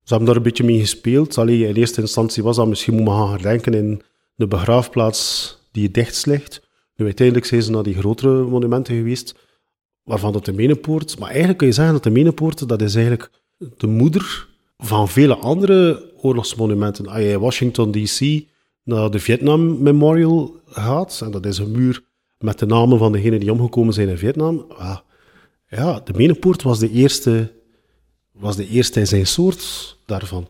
Ze 0.04 0.14
hebben 0.14 0.26
daar 0.26 0.36
een 0.36 0.42
beetje 0.42 0.64
mee 0.64 0.78
gespeeld. 0.78 1.38
Allee, 1.38 1.68
in 1.68 1.74
eerste 1.74 2.00
instantie 2.00 2.42
was 2.42 2.56
dat 2.56 2.68
misschien 2.68 2.94
moet 2.94 3.04
men 3.04 3.14
gaan 3.14 3.30
herdenken 3.30 3.74
in 3.74 4.02
de 4.34 4.46
begraafplaats 4.46 5.58
die 5.72 5.90
dicht 5.90 6.26
ligt. 6.26 6.62
Nu 6.96 7.04
uiteindelijk 7.04 7.46
zijn 7.46 7.62
ze 7.62 7.70
naar 7.70 7.82
die 7.82 7.94
grotere 7.94 8.44
monumenten 8.44 8.96
geweest, 8.96 9.34
waarvan 10.02 10.32
dat 10.32 10.44
de 10.44 10.52
Menepoort... 10.52 11.18
Maar 11.18 11.28
eigenlijk 11.28 11.58
kun 11.58 11.66
je 11.66 11.72
zeggen 11.72 11.92
dat 11.94 12.02
de 12.02 12.10
Menepoort, 12.10 12.68
dat 12.68 12.82
is 12.82 12.94
eigenlijk 12.94 13.30
de 13.76 13.86
moeder 13.86 14.48
van 14.76 15.08
vele 15.08 15.34
andere 15.34 16.10
oorlogsmonumenten. 16.16 17.06
Als 17.06 17.18
je 17.18 17.28
in 17.28 17.38
Washington 17.38 17.92
D.C. 17.92 18.44
naar 18.82 19.10
de 19.10 19.18
Vietnam 19.18 19.82
Memorial 19.82 20.60
gaat, 20.66 21.20
en 21.24 21.30
dat 21.30 21.46
is 21.46 21.58
een 21.58 21.70
muur 21.70 22.02
met 22.38 22.58
de 22.58 22.66
namen 22.66 22.98
van 22.98 23.12
degenen 23.12 23.40
die 23.40 23.52
omgekomen 23.52 23.94
zijn 23.94 24.08
in 24.08 24.18
Vietnam, 24.18 24.66
ja, 25.68 26.00
de 26.04 26.12
Menepoort 26.16 26.62
was 26.62 26.78
de 26.78 26.90
eerste, 26.90 27.52
was 28.38 28.56
de 28.56 28.68
eerste 28.68 29.00
in 29.00 29.06
zijn 29.06 29.26
soort 29.26 29.96
daarvan. 30.06 30.48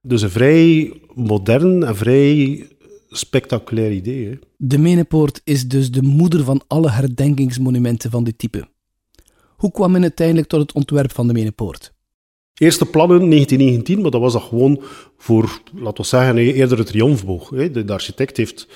Dus 0.00 0.22
een 0.22 0.30
vrij 0.30 0.92
modern 1.14 1.84
en 1.84 1.96
vrij 1.96 2.66
spectaculair 3.08 3.92
idee. 3.92 4.26
Hè? 4.26 4.34
De 4.56 4.78
Menepoort 4.78 5.40
is 5.44 5.68
dus 5.68 5.90
de 5.90 6.02
moeder 6.02 6.44
van 6.44 6.62
alle 6.66 6.90
herdenkingsmonumenten 6.90 8.10
van 8.10 8.24
dit 8.24 8.38
type. 8.38 8.68
Hoe 9.56 9.72
kwam 9.72 9.90
men 9.90 10.02
uiteindelijk 10.02 10.48
tot 10.48 10.60
het 10.60 10.72
ontwerp 10.72 11.12
van 11.12 11.26
de 11.26 11.32
Menepoort? 11.32 11.94
Eerste 12.54 12.86
plannen 12.86 13.18
1919, 13.18 14.00
maar 14.00 14.10
dat 14.10 14.20
was 14.20 14.32
dat 14.32 14.42
gewoon 14.42 14.82
voor, 15.16 15.60
laten 15.74 16.02
we 16.02 16.08
zeggen, 16.08 16.36
eerder 16.36 16.78
het 16.78 16.86
triomfboog. 16.86 17.48
De, 17.48 17.84
de 17.84 17.92
architect 17.92 18.36
heeft 18.36 18.68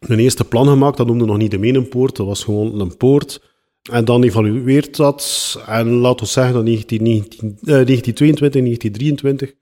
een 0.00 0.18
eerste 0.18 0.44
plan 0.44 0.66
gemaakt, 0.66 0.96
dat 0.96 1.06
noemde 1.06 1.24
nog 1.24 1.36
niet 1.36 1.50
de 1.50 1.58
Menenpoort, 1.58 2.16
dat 2.16 2.26
was 2.26 2.44
gewoon 2.44 2.80
een 2.80 2.96
poort. 2.96 3.49
En 3.82 4.04
dan 4.04 4.22
evalueert 4.22 4.96
dat, 4.96 5.56
en 5.66 5.88
laten 5.88 6.24
we 6.24 6.32
zeggen 6.32 6.54
dat 6.54 6.64
1919, 6.64 7.48
eh, 7.48 7.86
1922, 7.86 8.60
1923 8.60 9.54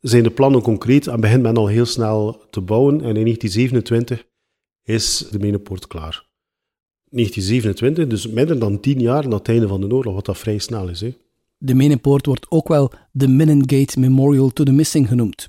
zijn 0.00 0.22
de 0.22 0.30
plannen 0.30 0.62
concreet 0.62 1.06
en 1.06 1.20
begint 1.20 1.42
men 1.42 1.56
al 1.56 1.66
heel 1.66 1.86
snel 1.86 2.46
te 2.50 2.60
bouwen. 2.60 2.94
En 2.94 3.16
in 3.16 3.24
1927 3.24 4.26
is 4.82 5.26
de 5.30 5.38
Menenpoort 5.38 5.86
klaar. 5.86 6.28
1927, 7.10 8.06
dus 8.06 8.26
minder 8.26 8.58
dan 8.58 8.80
tien 8.80 9.00
jaar 9.00 9.28
na 9.28 9.36
het 9.36 9.48
einde 9.48 9.68
van 9.68 9.80
de 9.80 9.94
oorlog, 9.94 10.14
wat 10.14 10.24
dat 10.24 10.38
vrij 10.38 10.58
snel 10.58 10.88
is. 10.88 11.00
Hè. 11.00 11.16
De 11.58 11.74
Menenpoort 11.74 12.26
wordt 12.26 12.50
ook 12.50 12.68
wel 12.68 12.92
de 13.12 13.28
Menengate 13.28 14.00
Memorial 14.00 14.50
to 14.50 14.64
the 14.64 14.72
Missing 14.72 15.08
genoemd. 15.08 15.48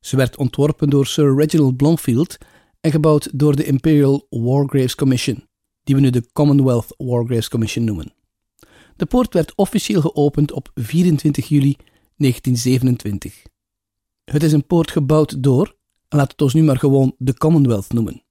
Ze 0.00 0.16
werd 0.16 0.36
ontworpen 0.36 0.90
door 0.90 1.06
Sir 1.06 1.34
Reginald 1.34 1.76
Blomfield 1.76 2.36
en 2.80 2.90
gebouwd 2.90 3.38
door 3.38 3.56
de 3.56 3.64
Imperial 3.64 4.26
War 4.30 4.68
Graves 4.68 4.94
Commission, 4.94 5.44
die 5.88 5.96
we 5.96 6.02
nu 6.02 6.10
de 6.10 6.28
Commonwealth 6.32 6.94
War 6.96 7.24
Graves 7.24 7.48
Commission 7.48 7.84
noemen. 7.84 8.12
De 8.96 9.06
poort 9.06 9.34
werd 9.34 9.52
officieel 9.54 10.00
geopend 10.00 10.52
op 10.52 10.70
24 10.74 11.48
juli 11.48 11.76
1927. 12.16 13.42
Het 14.24 14.42
is 14.42 14.52
een 14.52 14.66
poort 14.66 14.90
gebouwd 14.90 15.42
door, 15.42 15.76
en 16.08 16.18
laat 16.18 16.30
het 16.30 16.42
ons 16.42 16.54
nu 16.54 16.62
maar 16.62 16.78
gewoon 16.78 17.14
de 17.18 17.34
Commonwealth 17.34 17.92
noemen. 17.92 18.22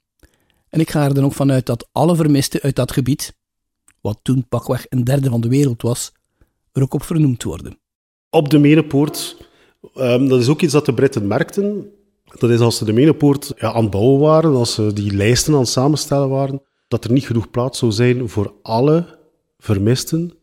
En 0.69 0.79
ik 0.79 0.89
ga 0.89 1.03
er 1.03 1.13
dan 1.13 1.23
ook 1.23 1.33
vanuit 1.33 1.65
dat 1.65 1.89
alle 1.91 2.15
vermisten 2.15 2.61
uit 2.61 2.75
dat 2.75 2.91
gebied, 2.91 3.37
wat 4.01 4.19
toen 4.21 4.47
pakweg 4.49 4.85
een 4.89 5.03
derde 5.03 5.29
van 5.29 5.41
de 5.41 5.49
wereld 5.49 5.81
was, 5.81 6.11
er 6.71 6.81
ook 6.81 6.93
op 6.93 7.03
vernoemd 7.03 7.43
worden. 7.43 7.79
Op 8.29 8.49
de 8.49 8.57
Menepoort, 8.57 9.37
um, 9.95 10.27
dat 10.27 10.39
is 10.39 10.47
ook 10.47 10.61
iets 10.61 10.73
dat 10.73 10.85
de 10.85 10.93
Britten 10.93 11.27
merkten. 11.27 11.91
Dat 12.39 12.49
is 12.49 12.59
als 12.59 12.77
ze 12.77 12.85
de 12.85 12.93
Menepoort 12.93 13.53
ja, 13.55 13.73
aan 13.73 13.81
het 13.81 13.91
bouwen 13.91 14.19
waren, 14.19 14.55
als 14.55 14.73
ze 14.73 14.93
die 14.93 15.13
lijsten 15.13 15.53
aan 15.53 15.59
het 15.59 15.69
samenstellen 15.69 16.29
waren, 16.29 16.61
dat 16.87 17.03
er 17.03 17.11
niet 17.11 17.25
genoeg 17.25 17.51
plaats 17.51 17.79
zou 17.79 17.91
zijn 17.91 18.29
voor 18.29 18.53
alle 18.61 19.17
vermisten 19.57 20.33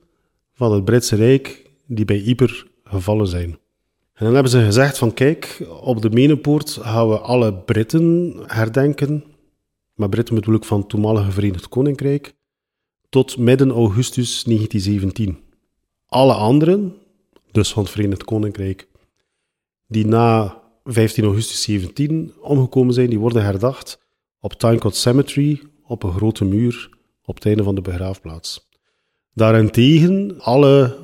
van 0.52 0.72
het 0.72 0.84
Britse 0.84 1.16
Rijk 1.16 1.70
die 1.86 2.04
bij 2.04 2.20
Yper 2.20 2.66
gevallen 2.84 3.26
zijn. 3.26 3.58
En 4.14 4.24
dan 4.24 4.34
hebben 4.34 4.52
ze 4.52 4.64
gezegd 4.64 4.98
van 4.98 5.14
kijk, 5.14 5.66
op 5.80 6.02
de 6.02 6.10
Menepoort 6.10 6.70
gaan 6.70 7.08
we 7.08 7.18
alle 7.18 7.54
Britten 7.54 8.34
herdenken. 8.46 9.24
Maar 9.94 10.08
Britten 10.08 10.34
bedoel 10.34 10.54
ik 10.54 10.64
van 10.64 10.78
het 10.78 10.88
toenmalige 10.88 11.30
Verenigd 11.30 11.68
Koninkrijk. 11.68 12.34
Tot 13.08 13.38
midden 13.38 13.70
augustus 13.70 14.44
1917. 14.44 15.38
Alle 16.06 16.34
anderen, 16.34 16.94
dus 17.50 17.72
van 17.72 17.82
het 17.82 17.92
Verenigd 17.92 18.24
Koninkrijk, 18.24 18.88
die 19.86 20.06
na 20.06 20.62
15 20.84 21.24
augustus 21.24 21.62
17 21.62 22.32
omgekomen 22.40 22.94
zijn, 22.94 23.10
die 23.10 23.18
worden 23.18 23.44
herdacht 23.44 24.02
op 24.40 24.52
Tynecott 24.52 24.96
Cemetery, 24.96 25.60
op 25.86 26.02
een 26.02 26.12
grote 26.12 26.44
muur 26.44 26.88
op 27.24 27.34
het 27.34 27.46
einde 27.46 27.62
van 27.62 27.74
de 27.74 27.80
begraafplaats. 27.80 28.68
Daarentegen, 29.34 30.40
alle 30.40 30.96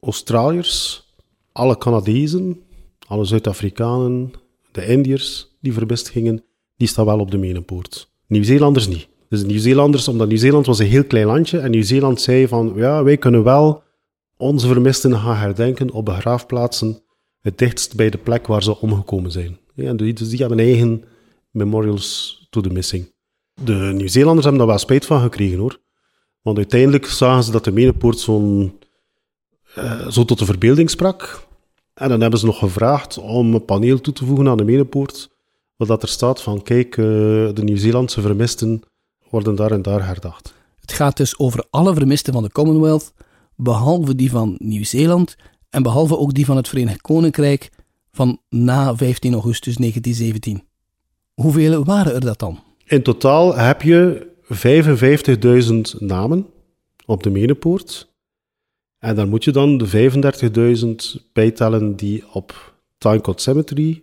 Australiërs, 0.00 1.04
alle 1.52 1.78
Canadezen, 1.78 2.60
alle 3.06 3.24
Zuid-Afrikanen, 3.24 4.32
de 4.72 4.86
Indiërs 4.86 5.56
die 5.60 5.72
verbist 5.72 6.08
gingen, 6.08 6.44
die 6.76 6.88
staan 6.88 7.04
wel 7.04 7.18
op 7.18 7.30
de 7.30 7.38
Menenpoort. 7.38 8.10
Nieuw-Zeelanders 8.26 8.88
niet. 8.88 9.08
Dus 9.28 9.40
de 9.40 9.46
Nieuw-Zeelanders, 9.46 10.08
omdat 10.08 10.28
Nieuw-Zeeland 10.28 10.66
was 10.66 10.78
een 10.78 10.86
heel 10.86 11.04
klein 11.04 11.26
landje 11.26 11.58
en 11.58 11.70
Nieuw-Zeeland 11.70 12.20
zei 12.20 12.48
van, 12.48 12.72
ja, 12.76 13.02
wij 13.02 13.16
kunnen 13.16 13.42
wel 13.42 13.82
onze 14.36 14.66
vermisten 14.66 15.16
gaan 15.16 15.36
herdenken 15.36 15.90
op 15.90 16.04
begraafplaatsen 16.04 17.00
het 17.40 17.58
dichtst 17.58 17.96
bij 17.96 18.10
de 18.10 18.18
plek 18.18 18.46
waar 18.46 18.62
ze 18.62 18.80
omgekomen 18.80 19.30
zijn. 19.30 19.58
Ja, 19.74 19.94
dus 19.94 20.28
die 20.28 20.38
hebben 20.38 20.58
eigen 20.58 21.04
memorials 21.50 22.46
to 22.50 22.60
the 22.60 22.70
missing. 22.70 23.14
De 23.62 23.92
Nieuw-Zeelanders 23.94 24.44
hebben 24.44 24.58
daar 24.58 24.70
wel 24.70 24.78
spijt 24.78 25.06
van 25.06 25.20
gekregen 25.20 25.58
hoor. 25.58 25.80
Want 26.42 26.56
uiteindelijk 26.56 27.06
zagen 27.06 27.44
ze 27.44 27.50
dat 27.50 27.64
de 27.64 27.72
Menenpoort 27.72 28.18
zo'n, 28.18 28.78
uh, 29.78 30.08
zo 30.08 30.24
tot 30.24 30.38
de 30.38 30.44
verbeelding 30.44 30.90
sprak. 30.90 31.46
En 31.94 32.08
dan 32.08 32.20
hebben 32.20 32.38
ze 32.38 32.46
nog 32.46 32.58
gevraagd 32.58 33.18
om 33.18 33.54
een 33.54 33.64
paneel 33.64 34.00
toe 34.00 34.12
te 34.12 34.24
voegen 34.24 34.48
aan 34.48 34.56
de 34.56 34.64
Menepoort, 34.64 35.30
waar 35.76 35.88
dat 35.88 36.02
er 36.02 36.08
staat 36.08 36.42
van 36.42 36.62
kijk, 36.62 36.96
eh, 36.96 37.04
de 37.04 37.62
Nieuw-Zeelandse 37.62 38.20
vermisten 38.20 38.82
worden 39.30 39.54
daar 39.54 39.70
en 39.70 39.82
daar 39.82 40.06
herdacht. 40.06 40.54
Het 40.80 40.92
gaat 40.92 41.16
dus 41.16 41.38
over 41.38 41.64
alle 41.70 41.94
vermisten 41.94 42.32
van 42.32 42.42
de 42.42 42.52
Commonwealth, 42.52 43.12
behalve 43.54 44.14
die 44.14 44.30
van 44.30 44.54
Nieuw-Zeeland 44.58 45.36
en 45.70 45.82
behalve 45.82 46.18
ook 46.18 46.34
die 46.34 46.44
van 46.44 46.56
het 46.56 46.68
Verenigd 46.68 47.00
Koninkrijk 47.00 47.70
van 48.12 48.40
na 48.48 48.96
15 48.96 49.32
augustus 49.32 49.76
1917. 49.76 50.68
Hoeveel 51.34 51.84
waren 51.84 52.14
er 52.14 52.20
dat 52.20 52.38
dan? 52.38 52.65
In 52.86 53.02
totaal 53.02 53.56
heb 53.56 53.82
je 53.82 54.26
55.000 55.98 56.06
namen 56.06 56.46
op 57.06 57.22
de 57.22 57.30
Menepoort. 57.30 58.14
En 58.98 59.14
dan 59.14 59.28
moet 59.28 59.44
je 59.44 59.50
dan 59.50 59.78
de 59.78 60.10
35.000 61.16 61.22
bijtellen 61.32 61.96
die 61.96 62.24
op 62.32 62.74
Tynecott 62.98 63.40
Cemetery 63.40 64.02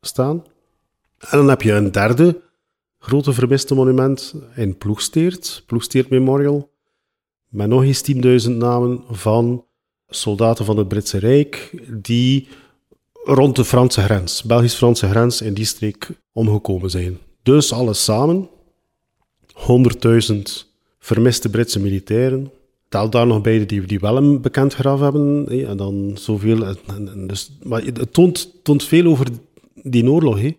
staan. 0.00 0.44
En 1.18 1.38
dan 1.38 1.48
heb 1.48 1.62
je 1.62 1.72
een 1.72 1.92
derde 1.92 2.40
grote 2.98 3.32
vermiste 3.32 3.74
monument 3.74 4.34
in 4.54 4.78
Ploegsteert, 4.78 5.62
Ploegsteert 5.66 6.08
Memorial, 6.08 6.70
met 7.48 7.68
nog 7.68 7.82
eens 7.82 8.12
10.000 8.46 8.50
namen 8.50 9.02
van 9.10 9.64
soldaten 10.08 10.64
van 10.64 10.76
het 10.76 10.88
Britse 10.88 11.18
Rijk 11.18 11.82
die 12.02 12.48
rond 13.24 13.56
de 13.56 13.64
Franse 13.64 14.00
grens, 14.00 14.42
Belgisch-Franse 14.42 15.08
grens, 15.08 15.42
in 15.42 15.54
die 15.54 15.64
streek 15.64 16.08
omgekomen 16.32 16.90
zijn. 16.90 17.18
Dus 17.44 17.72
alles 17.72 18.04
samen, 18.04 18.48
100.000 19.54 20.42
vermiste 20.98 21.50
Britse 21.50 21.80
militairen. 21.80 22.50
Tel 22.88 23.10
daar 23.10 23.26
nog 23.26 23.40
bij 23.40 23.66
die, 23.66 23.82
die 23.82 24.00
wel 24.00 24.16
een 24.16 24.40
bekend 24.40 24.74
graf 24.74 25.00
hebben. 25.00 25.46
en 25.48 25.76
dan 25.76 26.16
zoveel. 26.18 26.64
En, 26.66 27.26
dus, 27.26 27.50
maar 27.62 27.82
het 27.82 28.12
toont, 28.12 28.50
toont 28.62 28.84
veel 28.84 29.06
over 29.06 29.26
die 29.74 30.10
oorlog. 30.10 30.40
Hé. 30.40 30.56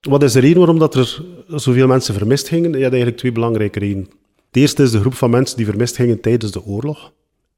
Wat 0.00 0.22
is 0.22 0.32
de 0.32 0.40
reden 0.40 0.58
waarom 0.58 0.78
dat 0.78 0.94
er 0.94 1.24
zoveel 1.48 1.86
mensen 1.86 2.14
vermist 2.14 2.48
gingen? 2.48 2.70
Je 2.70 2.82
had 2.82 2.92
eigenlijk 2.92 3.16
twee 3.16 3.32
belangrijke 3.32 3.78
redenen. 3.78 4.08
De 4.50 4.60
eerste 4.60 4.82
is 4.82 4.90
de 4.90 5.00
groep 5.00 5.14
van 5.14 5.30
mensen 5.30 5.56
die 5.56 5.66
vermist 5.66 5.96
gingen 5.96 6.20
tijdens 6.20 6.52
de 6.52 6.64
oorlog. 6.64 7.12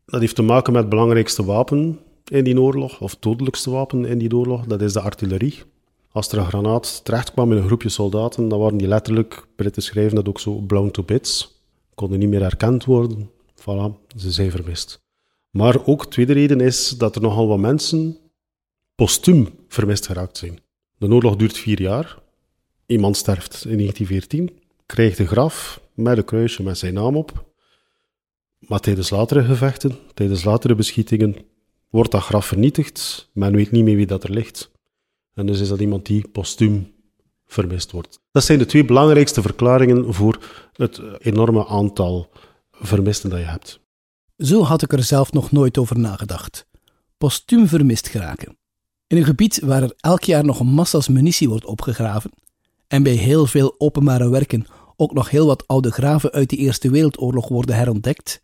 Dat 0.06 0.20
heeft 0.20 0.34
te 0.34 0.42
maken 0.42 0.72
met 0.72 0.80
het 0.80 0.90
belangrijkste 0.90 1.44
wapen 1.44 1.98
in 2.24 2.44
die 2.44 2.60
oorlog, 2.60 3.00
of 3.00 3.10
het 3.10 3.22
dodelijkste 3.22 3.70
wapen 3.70 4.04
in 4.04 4.18
die 4.18 4.36
oorlog, 4.36 4.66
dat 4.66 4.82
is 4.82 4.92
de 4.92 5.00
artillerie. 5.00 5.54
Als 6.18 6.32
er 6.32 6.38
een 6.38 6.46
granaat 6.46 7.04
terecht 7.04 7.32
kwam 7.32 7.52
in 7.52 7.58
een 7.58 7.66
groepje 7.66 7.88
soldaten, 7.88 8.48
dan 8.48 8.58
waren 8.58 8.78
die 8.78 8.88
letterlijk, 8.88 9.46
Britten 9.56 9.82
schrijven 9.82 10.14
dat 10.14 10.28
ook 10.28 10.40
zo, 10.40 10.54
blown 10.54 10.90
to 10.90 11.02
bits. 11.02 11.62
Konden 11.94 12.18
niet 12.18 12.28
meer 12.28 12.40
herkend 12.40 12.84
worden. 12.84 13.30
Voilà, 13.60 14.14
ze 14.16 14.30
zijn 14.30 14.50
vermist. 14.50 15.00
Maar 15.50 15.86
ook 15.86 16.02
de 16.02 16.08
tweede 16.08 16.32
reden 16.32 16.60
is 16.60 16.88
dat 16.90 17.14
er 17.14 17.22
nogal 17.22 17.48
wat 17.48 17.58
mensen 17.58 18.16
postuum 18.94 19.48
vermist 19.68 20.06
geraakt 20.06 20.38
zijn. 20.38 20.60
De 20.96 21.08
oorlog 21.08 21.36
duurt 21.36 21.58
vier 21.58 21.80
jaar. 21.80 22.18
Iemand 22.86 23.16
sterft 23.16 23.64
in 23.64 23.76
1914, 23.76 24.58
krijgt 24.86 25.18
een 25.18 25.26
graf 25.26 25.80
met 25.94 26.16
een 26.16 26.24
kruisje 26.24 26.62
met 26.62 26.78
zijn 26.78 26.94
naam 26.94 27.16
op. 27.16 27.44
Maar 28.58 28.80
tijdens 28.80 29.10
latere 29.10 29.44
gevechten, 29.44 29.98
tijdens 30.14 30.44
latere 30.44 30.74
beschietingen, 30.74 31.36
wordt 31.90 32.10
dat 32.10 32.22
graf 32.22 32.46
vernietigd. 32.46 33.28
Men 33.32 33.56
weet 33.56 33.70
niet 33.70 33.84
meer 33.84 33.96
wie 33.96 34.06
dat 34.06 34.24
er 34.24 34.30
ligt. 34.30 34.70
En 35.38 35.46
dus 35.46 35.60
is 35.60 35.68
dat 35.68 35.80
iemand 35.80 36.06
die 36.06 36.28
postuum 36.28 36.92
vermist 37.46 37.90
wordt. 37.90 38.20
Dat 38.30 38.44
zijn 38.44 38.58
de 38.58 38.66
twee 38.66 38.84
belangrijkste 38.84 39.42
verklaringen 39.42 40.14
voor 40.14 40.38
het 40.72 41.00
enorme 41.18 41.66
aantal 41.66 42.30
vermisten 42.70 43.30
dat 43.30 43.38
je 43.38 43.44
hebt. 43.44 43.80
Zo 44.36 44.62
had 44.62 44.82
ik 44.82 44.92
er 44.92 45.02
zelf 45.02 45.32
nog 45.32 45.50
nooit 45.52 45.78
over 45.78 45.98
nagedacht. 45.98 46.66
Postuum 47.18 47.68
vermist 47.68 48.08
geraken. 48.08 48.56
In 49.06 49.16
een 49.16 49.24
gebied 49.24 49.60
waar 49.60 49.82
er 49.82 49.94
elk 49.96 50.24
jaar 50.24 50.44
nog 50.44 50.62
massa's 50.62 51.08
munitie 51.08 51.48
wordt 51.48 51.64
opgegraven 51.64 52.30
en 52.86 53.02
bij 53.02 53.12
heel 53.12 53.46
veel 53.46 53.74
openbare 53.78 54.30
werken 54.30 54.66
ook 54.96 55.12
nog 55.12 55.30
heel 55.30 55.46
wat 55.46 55.66
oude 55.66 55.90
graven 55.90 56.30
uit 56.30 56.50
de 56.50 56.56
Eerste 56.56 56.90
Wereldoorlog 56.90 57.48
worden 57.48 57.76
herontdekt, 57.76 58.40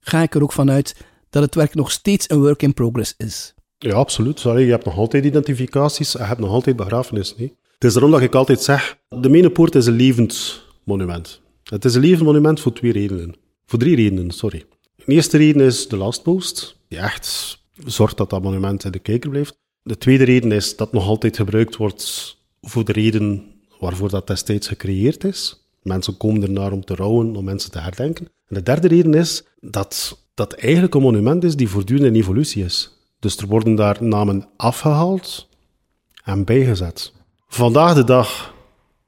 ga 0.00 0.22
ik 0.22 0.34
er 0.34 0.42
ook 0.42 0.52
vanuit 0.52 0.96
dat 1.30 1.42
het 1.42 1.54
werk 1.54 1.74
nog 1.74 1.90
steeds 1.90 2.30
een 2.30 2.40
work 2.40 2.62
in 2.62 2.74
progress 2.74 3.14
is. 3.16 3.54
Ja, 3.82 3.94
absoluut. 3.94 4.40
Sorry, 4.40 4.64
je 4.64 4.70
hebt 4.70 4.84
nog 4.84 4.96
altijd 4.96 5.24
identificaties 5.24 6.14
en 6.14 6.20
je 6.22 6.28
hebt 6.28 6.40
nog 6.40 6.50
altijd 6.50 6.76
begrafenissen. 6.76 7.36
Het 7.74 7.84
is 7.84 7.92
daarom 7.92 8.10
dat 8.10 8.20
ik 8.20 8.34
altijd 8.34 8.62
zeg, 8.62 8.98
de 9.08 9.28
Menepoort 9.28 9.74
is 9.74 9.86
een 9.86 9.96
levend 9.96 10.64
monument. 10.84 11.40
Het 11.64 11.84
is 11.84 11.94
een 11.94 12.00
levend 12.00 12.22
monument 12.22 12.60
voor 12.60 12.72
twee 12.72 12.92
redenen. 12.92 13.34
Voor 13.66 13.78
drie 13.78 13.96
redenen, 13.96 14.30
sorry. 14.30 14.64
De 14.96 15.12
eerste 15.12 15.36
reden 15.36 15.62
is 15.62 15.88
de 15.88 15.96
lastpost, 15.96 16.76
die 16.88 16.98
echt 16.98 17.58
zorgt 17.84 18.16
dat 18.16 18.30
dat 18.30 18.42
monument 18.42 18.84
in 18.84 18.90
de 18.90 18.98
kijker 18.98 19.30
blijft. 19.30 19.58
De 19.82 19.98
tweede 19.98 20.24
reden 20.24 20.52
is 20.52 20.76
dat 20.76 20.86
het 20.86 20.92
nog 20.92 21.06
altijd 21.06 21.36
gebruikt 21.36 21.76
wordt 21.76 22.36
voor 22.60 22.84
de 22.84 22.92
reden 22.92 23.44
waarvoor 23.80 24.08
dat 24.08 24.26
destijds 24.26 24.68
gecreëerd 24.68 25.24
is. 25.24 25.66
Mensen 25.82 26.16
komen 26.16 26.42
ernaar 26.42 26.72
om 26.72 26.84
te 26.84 26.94
rouwen, 26.94 27.36
om 27.36 27.44
mensen 27.44 27.70
te 27.70 27.78
herdenken. 27.78 28.26
En 28.46 28.54
de 28.54 28.62
derde 28.62 28.88
reden 28.88 29.14
is 29.14 29.44
dat 29.60 30.22
dat 30.34 30.52
eigenlijk 30.52 30.94
een 30.94 31.02
monument 31.02 31.44
is 31.44 31.56
die 31.56 31.68
voortdurend 31.68 32.06
in 32.06 32.14
evolutie 32.14 32.64
is. 32.64 33.01
Dus 33.22 33.36
er 33.36 33.46
worden 33.46 33.74
daar 33.74 33.96
namen 34.00 34.48
afgehaald 34.56 35.48
en 36.24 36.44
bijgezet. 36.44 37.12
Vandaag 37.46 37.94
de 37.94 38.04
dag 38.04 38.54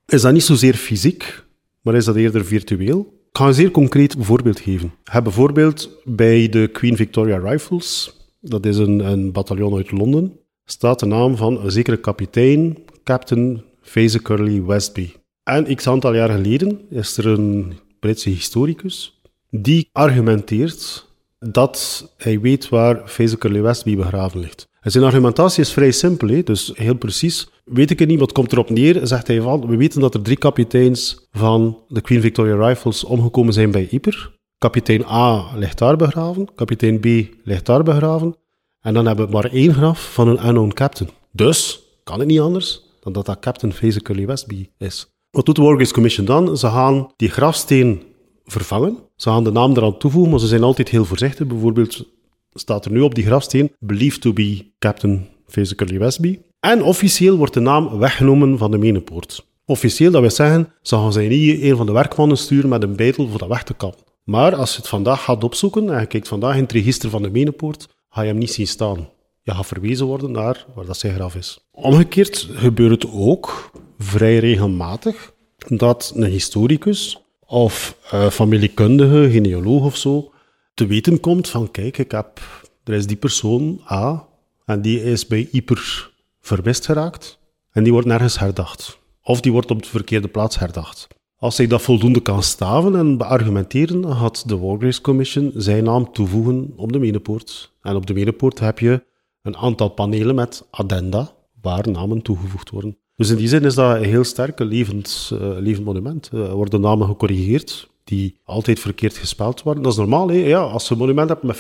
is 0.07 0.23
dat 0.23 0.33
niet 0.33 0.43
zozeer 0.43 0.75
fysiek, 0.75 1.45
maar 1.81 1.95
is 1.95 2.05
dat 2.05 2.17
eerder 2.17 2.45
virtueel. 2.45 2.99
Ik 3.29 3.39
ga 3.39 3.47
een 3.47 3.55
zeer 3.55 3.71
concreet 3.71 4.17
voorbeeld 4.19 4.61
geven. 4.61 4.95
Heb 5.05 5.23
bijvoorbeeld 5.23 5.91
bij 6.05 6.49
de 6.49 6.69
Queen 6.73 6.97
Victoria 6.97 7.39
Rifles, 7.39 8.17
dat 8.41 8.67
is 8.67 8.77
een, 8.77 8.99
een 8.99 9.33
bataljon 9.33 9.77
uit 9.77 9.91
Londen, 9.91 10.39
staat 10.65 11.01
de 11.01 11.07
naam 11.07 11.37
van 11.37 11.65
een 11.65 11.71
zekere 11.71 11.97
kapitein, 11.97 12.79
Captain 13.05 13.63
Faze 13.83 14.23
Curly 14.23 14.63
Westby. 14.63 15.13
En 15.43 15.77
x 15.77 15.87
aantal 15.87 16.15
jaar 16.15 16.31
geleden 16.31 16.81
is 16.91 17.17
er 17.17 17.27
een 17.27 17.73
Britse 18.01 18.29
historicus 18.29 19.21
die 19.51 19.89
argumenteert 19.93 21.13
dat 21.51 22.05
hij 22.17 22.41
weet 22.41 22.69
waar 22.69 23.03
Faisal 23.09 23.39
Curly 23.39 23.63
Westby 23.63 23.97
begraven 23.97 24.41
ligt. 24.41 24.69
Zijn 24.81 25.05
argumentatie 25.05 25.63
is 25.63 25.73
vrij 25.73 25.91
simpel, 25.91 26.29
hè? 26.29 26.43
dus 26.43 26.73
heel 26.75 26.97
precies. 26.97 27.49
Weet 27.65 27.91
ik 27.91 27.99
het 27.99 28.09
niet, 28.09 28.19
wat 28.19 28.33
komt 28.33 28.53
erop 28.53 28.71
neer? 28.71 29.07
Zegt 29.07 29.27
hij 29.27 29.41
van, 29.41 29.67
we 29.67 29.77
weten 29.77 30.01
dat 30.01 30.15
er 30.15 30.23
drie 30.23 30.37
kapiteins 30.37 31.29
van 31.31 31.79
de 31.89 32.01
Queen 32.01 32.21
Victoria 32.21 32.67
Rifles 32.67 33.05
omgekomen 33.05 33.53
zijn 33.53 33.71
bij 33.71 33.89
Ypres. 33.91 34.31
Kapitein 34.59 35.05
A 35.05 35.57
ligt 35.57 35.79
daar 35.79 35.97
begraven, 35.97 36.55
kapitein 36.55 37.01
B 37.01 37.07
ligt 37.45 37.67
daar 37.67 37.83
begraven. 37.83 38.37
En 38.81 38.95
dan 38.95 39.07
hebben 39.07 39.27
we 39.27 39.33
maar 39.33 39.45
één 39.45 39.75
graf 39.75 40.13
van 40.13 40.29
een 40.29 40.47
unknown 40.47 40.73
captain. 40.73 41.11
Dus 41.33 41.83
kan 42.05 42.19
het 42.19 42.29
niet 42.29 42.41
anders 42.41 42.83
dan 43.01 43.13
dat 43.13 43.27
dat 43.27 43.39
Captain 43.39 43.73
Faisal 43.73 44.03
Curly 44.03 44.27
Westby 44.27 44.69
is. 44.79 45.09
Wat 45.31 45.47
doet 45.47 45.57
de 45.57 45.63
War 45.63 45.91
Commission 45.93 46.27
dan? 46.27 46.59
Ze 46.59 46.67
gaan 46.67 47.13
die 47.17 47.29
grafsteen 47.29 48.03
vervangen. 48.45 48.99
Ze 49.17 49.29
gaan 49.31 49.45
de 49.45 49.51
naam 49.51 49.71
eraan 49.71 49.99
toevoegen, 49.99 50.31
maar 50.31 50.41
ze 50.41 50.47
zijn 50.47 50.63
altijd 50.63 50.89
heel 50.89 51.05
voorzichtig. 51.05 51.47
Bijvoorbeeld 51.47 52.07
staat 52.53 52.85
er 52.85 52.93
nu 52.93 53.01
op 53.01 53.15
die 53.15 53.25
grafsteen 53.25 53.73
believed 53.79 54.21
to 54.21 54.33
be 54.33 54.73
Captain 54.79 55.27
Physically 55.47 55.99
Westby. 55.99 56.39
En 56.61 56.83
officieel 56.83 57.37
wordt 57.37 57.55
de 57.55 57.61
naam 57.61 57.99
weggenomen 57.99 58.59
van 58.59 58.71
de 58.71 58.79
Menepoort. 58.79 59.47
Officieel, 59.67 60.11
dat 60.11 60.21
wil 60.21 60.31
zeggen, 60.31 60.73
ze 60.83 60.97
gaan 60.97 61.13
zij 61.13 61.29
niet 61.29 61.63
een 61.63 61.77
van 61.77 61.87
de 61.87 61.93
werkmannen 61.93 62.37
sturen 62.37 62.69
met 62.69 62.83
een 62.83 62.97
beitel 62.97 63.29
voor 63.29 63.39
dat 63.39 63.49
weg 63.49 63.63
te 63.63 63.75
kappen. 63.75 64.05
Maar 64.25 64.55
als 64.55 64.71
je 64.71 64.77
het 64.77 64.89
vandaag 64.89 65.25
gaat 65.25 65.45
opzoeken 65.45 65.91
en 65.91 66.01
je 66.01 66.07
kijkt 66.07 66.29
vandaag 66.29 66.57
in 66.57 66.63
het 66.63 66.73
register 66.73 67.11
van 67.11 67.23
de 67.23 67.31
Menepoort, 67.31 67.89
ga 68.09 68.21
je 68.21 68.29
hem 68.29 68.39
niet 68.39 68.53
zien 68.53 68.67
staan. 68.67 69.09
Je 69.43 69.51
gaat 69.51 69.67
verwezen 69.67 70.07
worden 70.07 70.31
naar 70.31 70.67
waar 70.75 70.87
dat 70.87 70.99
zijn 70.99 71.15
graf 71.15 71.35
is. 71.35 71.59
Omgekeerd 71.71 72.49
gebeurt 72.51 73.03
het 73.03 73.13
ook 73.13 73.71
vrij 73.99 74.39
regelmatig 74.39 75.33
dat 75.69 76.13
een 76.15 76.31
historicus 76.31 77.24
of 77.47 77.99
uh, 78.15 78.31
familiekundige, 78.31 79.31
genealoog 79.31 79.85
of 79.85 79.97
zo, 79.97 80.33
te 80.75 80.87
weten 80.87 81.21
komt 81.21 81.49
van 81.49 81.71
kijk, 81.71 81.99
ik 81.99 82.11
heb, 82.11 82.41
er 82.85 82.95
is 82.95 83.07
die 83.07 83.17
persoon 83.17 83.81
A 83.91 84.29
en 84.65 84.83
die 84.83 85.03
is 85.03 85.27
bij 85.27 85.49
Yper 85.53 86.11
vermist 86.41 86.85
geraakt 86.85 87.39
en 87.71 87.83
die 87.83 87.93
wordt 87.93 88.07
nergens 88.07 88.39
herdacht. 88.39 88.99
Of 89.23 89.41
die 89.41 89.53
wordt 89.53 89.71
op 89.71 89.83
de 89.83 89.89
verkeerde 89.89 90.29
plaats 90.29 90.59
herdacht. 90.59 91.07
Als 91.37 91.57
hij 91.57 91.67
dat 91.67 91.83
voldoende 91.83 92.21
kan 92.21 92.43
staven 92.43 92.97
en 92.97 93.17
beargumenteren, 93.17 94.05
had 94.05 94.43
de 94.47 94.59
War 94.59 95.01
Commission 95.01 95.53
zijn 95.55 95.85
naam 95.85 96.13
toevoegen 96.13 96.73
op 96.77 96.93
de 96.93 96.99
Menepoort. 96.99 97.73
En 97.83 97.97
op 97.97 98.07
de 98.07 98.15
Menepoort 98.15 98.59
heb 98.59 98.79
je 98.79 99.05
een 99.43 99.57
aantal 99.57 99.89
panelen 99.89 100.35
met 100.35 100.67
addenda 100.71 101.33
waar 101.61 101.91
namen 101.91 102.23
toegevoegd 102.23 102.71
worden. 102.71 102.99
Dus 103.17 103.31
in 103.31 103.37
die 103.37 103.49
zin 103.49 103.65
is 103.65 103.75
dat 103.75 103.97
een 103.97 104.05
heel 104.05 104.25
sterk 104.25 104.59
levend, 104.59 105.31
uh, 105.33 105.39
levend 105.59 105.85
monument. 105.85 106.31
Er 106.33 106.55
worden 106.55 106.81
namen 106.81 107.07
gecorrigeerd 107.07 107.89
die 108.05 108.41
altijd 108.45 108.81
verkeerd 108.81 109.17
gespeld 109.17 109.63
worden. 109.63 109.83
Dat 109.83 109.93
is 109.93 109.99
normaal. 109.99 110.29
Hè? 110.29 110.37
Ja, 110.37 110.61
als 110.61 110.89
je 110.89 110.93
een 110.93 111.01
monument 111.01 111.29
hebt 111.29 111.43
met 111.43 111.57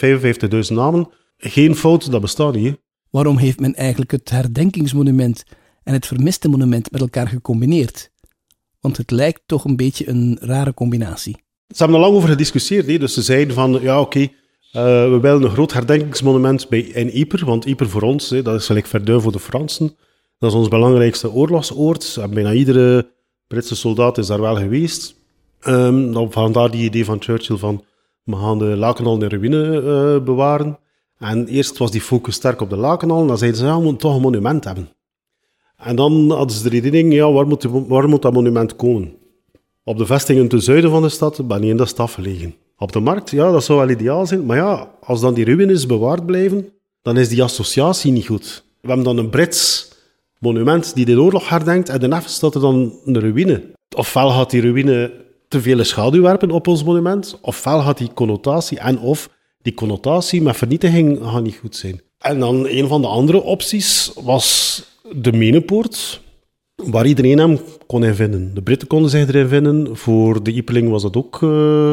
55.000 0.67 0.75
namen, 0.75 1.09
geen 1.37 1.77
fout, 1.77 2.11
dat 2.11 2.21
bestaat 2.21 2.55
niet. 2.55 2.67
Hè? 2.67 2.73
Waarom 3.11 3.37
heeft 3.37 3.61
men 3.61 3.75
eigenlijk 3.75 4.11
het 4.11 4.31
herdenkingsmonument 4.31 5.45
en 5.83 5.93
het 5.93 6.07
vermiste 6.07 6.49
monument 6.49 6.91
met 6.91 7.01
elkaar 7.01 7.29
gecombineerd? 7.29 8.11
Want 8.81 8.97
het 8.97 9.11
lijkt 9.11 9.43
toch 9.47 9.65
een 9.65 9.77
beetje 9.77 10.09
een 10.09 10.39
rare 10.41 10.75
combinatie. 10.75 11.37
Ze 11.69 11.83
hebben 11.83 11.97
er 11.97 12.03
lang 12.03 12.15
over 12.15 12.29
gediscussieerd. 12.29 12.87
Hè? 12.87 12.99
Dus 12.99 13.15
ze 13.15 13.23
zeiden 13.23 13.55
van, 13.55 13.79
ja 13.83 14.01
oké, 14.01 14.29
Uh, 14.77 14.83
we 14.83 15.19
willen 15.21 15.43
een 15.43 15.51
groot 15.51 15.73
herdenkingsmonument 15.73 16.69
bij, 16.69 16.81
in 16.81 17.19
Ypres, 17.19 17.43
want 17.43 17.67
Ypres 17.67 17.91
voor 17.91 18.03
ons, 18.03 18.31
hè, 18.31 18.43
dat 18.43 18.61
is 18.61 18.67
gelijk 18.67 18.87
Verdun 18.87 19.21
voor 19.21 19.33
de 19.33 19.39
Fransen. 19.39 19.97
Dat 20.39 20.51
is 20.51 20.57
ons 20.57 20.69
belangrijkste 20.69 21.33
oorlogsoord. 21.33 22.19
bijna 22.31 22.53
iedere 22.53 23.13
Britse 23.47 23.77
soldaat 23.77 24.19
is 24.19 24.27
daar 24.27 24.41
wel 24.41 24.57
geweest. 24.57 25.15
Um, 25.67 26.33
vandaar 26.33 26.71
die 26.71 26.85
idee 26.85 27.05
van 27.05 27.23
Churchill 27.23 27.57
van 27.57 27.85
we 28.25 28.37
gaan 28.37 28.59
de 28.59 28.65
Lakenal 28.65 29.23
in 29.23 29.29
ruïne 29.29 29.83
uh, 29.83 30.25
bewaren. 30.25 30.79
En 31.19 31.47
eerst 31.47 31.79
was 31.79 31.91
die 31.91 32.01
focus 32.01 32.35
sterk 32.35 32.61
op 32.61 32.71
de 32.71 32.77
Lakenal. 32.77 33.27
Dan 33.27 33.39
zeiden 33.39 33.61
ze, 33.61 33.67
ja, 33.67 33.77
we 33.77 33.83
moeten 33.83 34.01
toch 34.01 34.15
een 34.15 34.23
monument 34.23 34.65
hebben. 34.65 34.89
En 35.77 35.97
dan 35.97 36.31
hadden 36.31 36.57
ze 36.57 36.63
de 36.63 36.69
redening, 36.69 37.13
ja, 37.13 37.33
waar 37.33 37.47
moet, 37.47 37.65
waar 37.65 38.09
moet 38.09 38.23
dat 38.23 38.33
monument 38.33 38.77
komen? 38.77 39.15
Op 39.85 39.99
de 39.99 40.07
vestingen 40.07 40.49
ten 40.49 40.63
zuiden 40.63 40.91
van 40.91 41.03
de 41.03 41.09
stad, 41.09 41.49
ben 41.49 41.63
je 41.63 41.71
in 41.71 41.77
de 41.77 41.87
stad 41.87 42.11
gelegen. 42.11 42.55
Op 42.79 42.93
de 42.93 43.01
markt, 43.01 43.31
ja, 43.31 43.51
dat 43.51 43.65
zou 43.65 43.79
wel 43.79 43.91
ideaal 43.91 44.27
zijn. 44.27 44.47
Maar 44.47 44.57
ja, 44.57 44.91
als 45.01 45.21
dan 45.21 45.35
die 45.35 45.45
ruïnes 45.45 45.87
bewaard 45.87 46.27
blijven, 46.27 46.69
dan 47.03 47.17
is 47.17 47.29
die 47.29 47.43
associatie 47.43 48.13
niet 48.13 48.27
goed. 48.27 48.65
We 48.81 48.89
hebben 48.89 49.05
dan 49.05 49.19
een 49.19 49.31
Brits 49.31 49.93
monument 50.39 50.95
die 50.95 51.05
de 51.05 51.21
oorlog 51.21 51.49
herdenkt 51.49 51.89
en 51.89 52.01
daarna 52.01 52.21
staat 52.21 52.55
er 52.55 52.61
dan 52.61 52.99
een 53.05 53.21
ruïne. 53.21 53.63
Ofwel 53.97 54.31
gaat 54.31 54.51
die 54.51 54.61
ruïne 54.61 55.13
te 55.49 55.61
veel 55.61 55.85
schaduw 55.85 56.23
werpen 56.23 56.51
op 56.51 56.67
ons 56.67 56.85
monument, 56.85 57.39
ofwel 57.41 57.81
gaat 57.81 57.99
die 57.99 58.13
connotatie 58.15 58.79
en 58.79 58.99
of 58.99 59.31
die 59.63 59.75
connotatie 59.75 60.43
met 60.43 60.57
vernietiging 60.57 61.19
gaat 61.23 61.43
niet 61.43 61.57
goed 61.57 61.77
zijn. 61.77 62.01
En 62.19 62.39
dan 62.39 62.67
een 62.69 62.89
van 62.89 63.01
de 63.01 63.07
andere 63.07 63.43
opties 63.43 64.13
was 64.23 64.83
de 65.13 65.33
Menepoort, 65.33 66.21
waar 66.75 67.07
iedereen 67.07 67.39
hem 67.39 67.59
kon 67.87 68.05
in 68.05 68.15
vinden. 68.15 68.55
De 68.55 68.63
Britten 68.63 68.89
konden 68.89 69.11
zich 69.11 69.29
erin 69.29 69.49
vinden. 69.49 69.97
Voor 69.97 70.43
de 70.43 70.53
Ipeling 70.53 70.91
was 70.91 71.03
dat 71.03 71.17
ook 71.17 71.41
uh, 71.41 71.93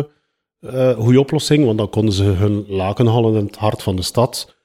een 0.59 0.95
goede 0.95 1.19
oplossing, 1.19 1.65
want 1.65 1.77
dan 1.77 1.89
konden 1.89 2.13
ze 2.13 2.23
hun 2.23 2.65
lakenhallen 2.67 3.35
in 3.35 3.45
het 3.45 3.55
hart 3.55 3.83
van 3.83 3.95
de 3.95 4.01
stad 4.01 4.55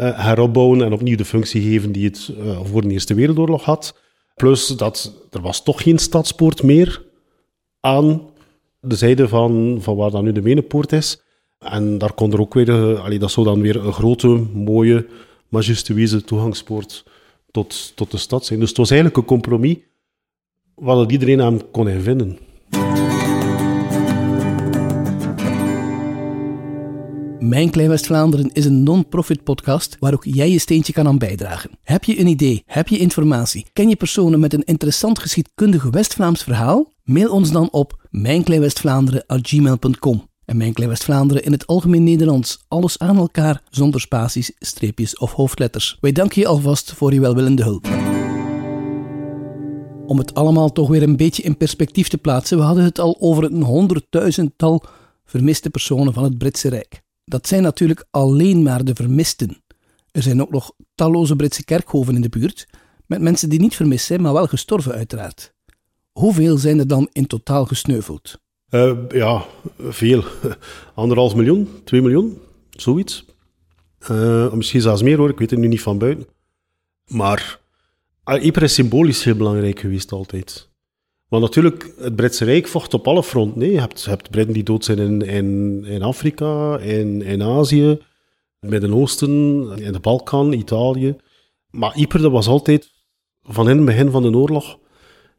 uh, 0.00 0.26
heropbouwen 0.26 0.82
en 0.82 0.92
opnieuw 0.92 1.16
de 1.16 1.24
functie 1.24 1.62
geven 1.62 1.92
die 1.92 2.04
het 2.04 2.30
voor 2.62 2.82
de 2.82 2.88
Eerste 2.88 3.14
Wereldoorlog 3.14 3.64
had. 3.64 3.98
Plus 4.34 4.66
dat 4.66 5.12
er 5.30 5.40
was 5.40 5.62
toch 5.62 5.82
geen 5.82 5.98
stadspoort 5.98 6.62
meer 6.62 7.02
aan 7.80 8.22
de 8.80 8.96
zijde 8.96 9.28
van, 9.28 9.78
van 9.80 9.96
waar 9.96 10.10
dan 10.10 10.24
nu 10.24 10.32
de 10.32 10.42
Menepoort 10.42 10.92
is. 10.92 11.22
En 11.58 11.98
daar 11.98 12.12
kon 12.12 12.32
er 12.32 12.40
ook 12.40 12.54
weer, 12.54 12.98
allee, 12.98 13.18
dat 13.18 13.30
zou 13.30 13.46
dan 13.46 13.60
weer 13.60 13.86
een 13.86 13.92
grote, 13.92 14.28
mooie, 14.52 15.06
majestueuze 15.48 16.24
toegangspoort 16.24 17.04
tot, 17.50 17.92
tot 17.96 18.10
de 18.10 18.18
stad 18.18 18.44
zijn. 18.44 18.58
Dus 18.58 18.68
het 18.68 18.78
was 18.78 18.90
eigenlijk 18.90 19.20
een 19.20 19.26
compromis 19.26 19.76
waar 20.74 21.10
iedereen 21.10 21.42
aan 21.42 21.70
kon 21.70 22.00
vinden. 22.00 22.38
Mijn 27.44 27.70
Klein 27.70 27.88
West-Vlaanderen 27.88 28.52
is 28.52 28.64
een 28.64 28.82
non-profit 28.82 29.42
podcast 29.42 29.96
waar 30.00 30.12
ook 30.12 30.24
jij 30.24 30.50
je 30.50 30.58
steentje 30.58 30.92
kan 30.92 31.06
aan 31.06 31.18
bijdragen. 31.18 31.70
Heb 31.82 32.04
je 32.04 32.20
een 32.20 32.26
idee? 32.26 32.62
Heb 32.66 32.88
je 32.88 32.98
informatie? 32.98 33.66
Ken 33.72 33.88
je 33.88 33.96
personen 33.96 34.40
met 34.40 34.52
een 34.52 34.64
interessant 34.64 35.18
geschiedkundig 35.18 35.82
West-Vlaams 35.82 36.42
verhaal? 36.42 36.92
Mail 37.02 37.30
ons 37.30 37.50
dan 37.50 37.70
op 37.70 38.06
mijnkleinwestvlaanderen.gmail.com 38.10 40.28
en 40.44 40.56
Mijn 40.56 40.72
Klein 40.72 40.90
West-Vlaanderen 40.90 41.44
in 41.44 41.52
het 41.52 41.66
algemeen 41.66 42.04
Nederlands. 42.04 42.64
Alles 42.68 42.98
aan 42.98 43.16
elkaar, 43.16 43.62
zonder 43.70 44.00
spaties, 44.00 44.52
streepjes 44.58 45.18
of 45.18 45.32
hoofdletters. 45.32 45.98
Wij 46.00 46.12
danken 46.12 46.40
je 46.40 46.46
alvast 46.46 46.92
voor 46.92 47.12
je 47.12 47.20
welwillende 47.20 47.62
hulp. 47.62 47.86
Om 50.06 50.18
het 50.18 50.34
allemaal 50.34 50.72
toch 50.72 50.88
weer 50.88 51.02
een 51.02 51.16
beetje 51.16 51.42
in 51.42 51.56
perspectief 51.56 52.08
te 52.08 52.18
plaatsen, 52.18 52.58
we 52.58 52.64
hadden 52.64 52.84
het 52.84 52.98
al 52.98 53.16
over 53.20 53.44
een 53.44 53.62
honderdduizendtal 53.62 54.82
vermiste 55.24 55.70
personen 55.70 56.12
van 56.12 56.24
het 56.24 56.38
Britse 56.38 56.68
Rijk. 56.68 57.03
Dat 57.24 57.48
zijn 57.48 57.62
natuurlijk 57.62 58.04
alleen 58.10 58.62
maar 58.62 58.84
de 58.84 58.94
vermisten. 58.94 59.62
Er 60.10 60.22
zijn 60.22 60.42
ook 60.42 60.50
nog 60.50 60.72
talloze 60.94 61.36
Britse 61.36 61.64
kerkhoven 61.64 62.14
in 62.14 62.20
de 62.20 62.28
buurt, 62.28 62.66
met 63.06 63.20
mensen 63.20 63.48
die 63.48 63.60
niet 63.60 63.76
vermist 63.76 64.06
zijn, 64.06 64.22
maar 64.22 64.32
wel 64.32 64.46
gestorven 64.46 64.92
uiteraard. 64.92 65.52
Hoeveel 66.12 66.56
zijn 66.56 66.78
er 66.78 66.86
dan 66.86 67.08
in 67.12 67.26
totaal 67.26 67.64
gesneuveld? 67.64 68.38
Uh, 68.70 68.92
ja, 69.08 69.44
veel. 69.78 70.24
Anderhalf 70.94 71.34
miljoen, 71.34 71.68
twee 71.84 72.02
miljoen, 72.02 72.38
zoiets. 72.70 73.24
Uh, 74.10 74.52
misschien 74.52 74.80
zelfs 74.80 75.02
meer 75.02 75.16
hoor, 75.16 75.30
ik 75.30 75.38
weet 75.38 75.50
het 75.50 75.58
nu 75.58 75.68
niet 75.68 75.82
van 75.82 75.98
buiten. 75.98 76.26
Maar 77.06 77.60
uh, 78.24 78.44
Ypres 78.44 78.70
is 78.70 78.74
symbolisch 78.74 79.24
heel 79.24 79.36
belangrijk 79.36 79.80
geweest 79.80 80.12
altijd. 80.12 80.68
Want 81.34 81.46
natuurlijk, 81.46 81.94
het 81.98 82.16
Britse 82.16 82.44
Rijk 82.44 82.68
vocht 82.68 82.94
op 82.94 83.08
alle 83.08 83.22
fronten. 83.22 83.58
Nee, 83.58 83.70
je, 83.70 83.80
hebt, 83.80 84.04
hebt 84.04 84.30
Britten 84.30 84.54
die 84.54 84.62
dood 84.62 84.84
zijn 84.84 84.98
in, 84.98 85.22
in, 85.22 85.84
in 85.84 86.02
Afrika, 86.02 86.78
in, 86.78 87.22
in 87.22 87.42
Azië, 87.42 87.88
in 87.88 87.98
het 88.60 88.70
Midden-Oosten, 88.70 89.30
in 89.78 89.92
de 89.92 89.98
Balkan, 90.00 90.52
Italië. 90.52 91.16
Maar 91.70 91.98
Ypres, 91.98 92.22
dat 92.22 92.32
was 92.32 92.46
altijd, 92.46 92.92
van 93.42 93.68
in 93.68 93.76
het 93.76 93.86
begin 93.86 94.10
van 94.10 94.22
de 94.22 94.36
oorlog, 94.36 94.78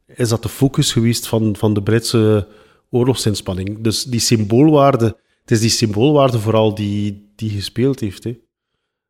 is 0.07 0.29
dat 0.29 0.43
de 0.43 0.49
focus 0.49 0.91
geweest 0.91 1.27
van, 1.27 1.55
van 1.55 1.73
de 1.73 1.83
Britse 1.83 2.47
oorlogsinspanning. 2.89 3.81
Dus 3.81 4.03
die 4.03 4.19
symboolwaarde, 4.19 5.05
het 5.41 5.51
is 5.51 5.59
die 5.59 5.69
symboolwaarde 5.69 6.39
vooral 6.39 6.75
die, 6.75 7.31
die 7.35 7.49
gespeeld 7.49 7.99
heeft. 7.99 8.23
Hè. 8.23 8.37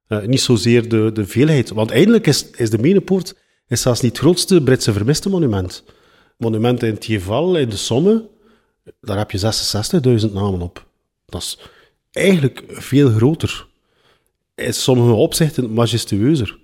Uh, 0.10 0.26
niet 0.28 0.42
zozeer 0.42 0.90
de, 0.90 1.12
de 1.14 1.26
veelheid. 1.26 1.70
Want 1.70 1.92
eindelijk 1.92 2.28
is, 2.28 2.50
is 2.50 2.70
de 2.70 2.78
Menepoort 2.78 3.36
is 3.68 3.82
zelfs 3.82 4.02
niet 4.02 4.12
het 4.12 4.22
grootste 4.22 4.62
Britse 4.62 4.94
vermiste 4.94 5.30
monument. 5.30 5.84
Monument 6.38 6.84
in 6.84 6.98
Tieval, 6.98 7.58
in 7.58 7.70
de 7.70 7.78
Somme, 7.78 8.28
daar 9.02 9.18
heb 9.18 9.32
je 9.32 9.40
66.000 10.20 10.34
namen 10.34 10.62
op. 10.62 10.86
Dat 11.26 11.42
is 11.42 11.60
eigenlijk 12.12 12.64
veel 12.68 13.10
groter. 13.10 13.68
In 14.56 14.74
sommige 14.74 15.14
opzichten 15.14 15.74
majestueuzer. 15.74 16.58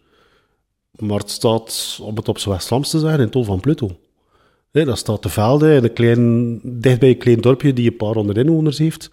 Maar 0.92 1.20
het 1.20 1.30
staat, 1.30 2.00
om 2.02 2.16
het 2.16 2.28
op 2.28 2.38
z'n 2.38 2.50
West-Vlaams 2.50 2.90
te 2.90 3.00
zeggen, 3.00 3.20
in 3.20 3.30
Tol 3.30 3.44
van 3.44 3.60
Pluto. 3.60 4.00
Nee, 4.72 4.86
dat 4.86 4.98
staat 4.98 5.22
te 5.22 5.30
Velde, 5.30 5.76
in 5.76 5.84
een 5.84 5.94
klein, 5.94 6.60
dichtbij 6.64 7.10
een 7.10 7.18
klein 7.18 7.42
dorpje 7.42 7.74
die 7.74 7.92
een 7.92 7.98
paar 7.98 8.14
honderd 8.14 8.38
inwoners 8.38 8.78
heeft. 8.78 9.12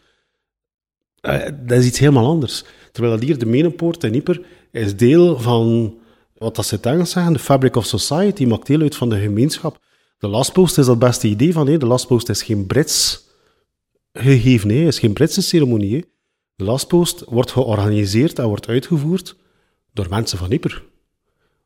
Uh, 1.22 1.44
dat 1.66 1.78
is 1.78 1.86
iets 1.86 1.98
helemaal 1.98 2.26
anders. 2.26 2.64
Terwijl 2.92 3.14
dat 3.14 3.24
hier 3.24 3.38
de 3.38 3.46
Menenpoort 3.46 4.04
in 4.04 4.14
Ieper 4.14 4.40
is 4.70 4.96
deel 4.96 5.38
van, 5.38 5.94
wat 6.34 6.56
dat 6.56 6.66
ze 6.66 6.74
het 6.74 6.86
Engels 6.86 7.10
zeggen, 7.10 7.32
de 7.32 7.38
fabric 7.38 7.76
of 7.76 7.86
society, 7.86 8.44
maakt 8.44 8.66
deel 8.66 8.80
uit 8.80 8.96
van 8.96 9.08
de 9.08 9.18
gemeenschap. 9.20 9.78
De 10.18 10.28
lastpost 10.28 10.78
is 10.78 10.86
dat 10.86 10.98
beste 10.98 11.28
idee 11.28 11.52
van, 11.52 11.66
hé. 11.66 11.78
de 11.78 11.86
lastpost 11.86 12.28
is 12.28 12.42
geen 12.42 12.66
Brits 12.66 13.26
gegeven, 14.12 14.68
het 14.68 14.86
is 14.88 14.98
geen 14.98 15.12
Britse 15.12 15.42
ceremonie. 15.42 16.04
De 16.56 16.64
lastpost 16.64 17.24
wordt 17.24 17.50
georganiseerd 17.50 18.38
en 18.38 18.48
wordt 18.48 18.68
uitgevoerd 18.68 19.36
door 19.92 20.06
mensen 20.08 20.38
van 20.38 20.52
Ieper. 20.52 20.84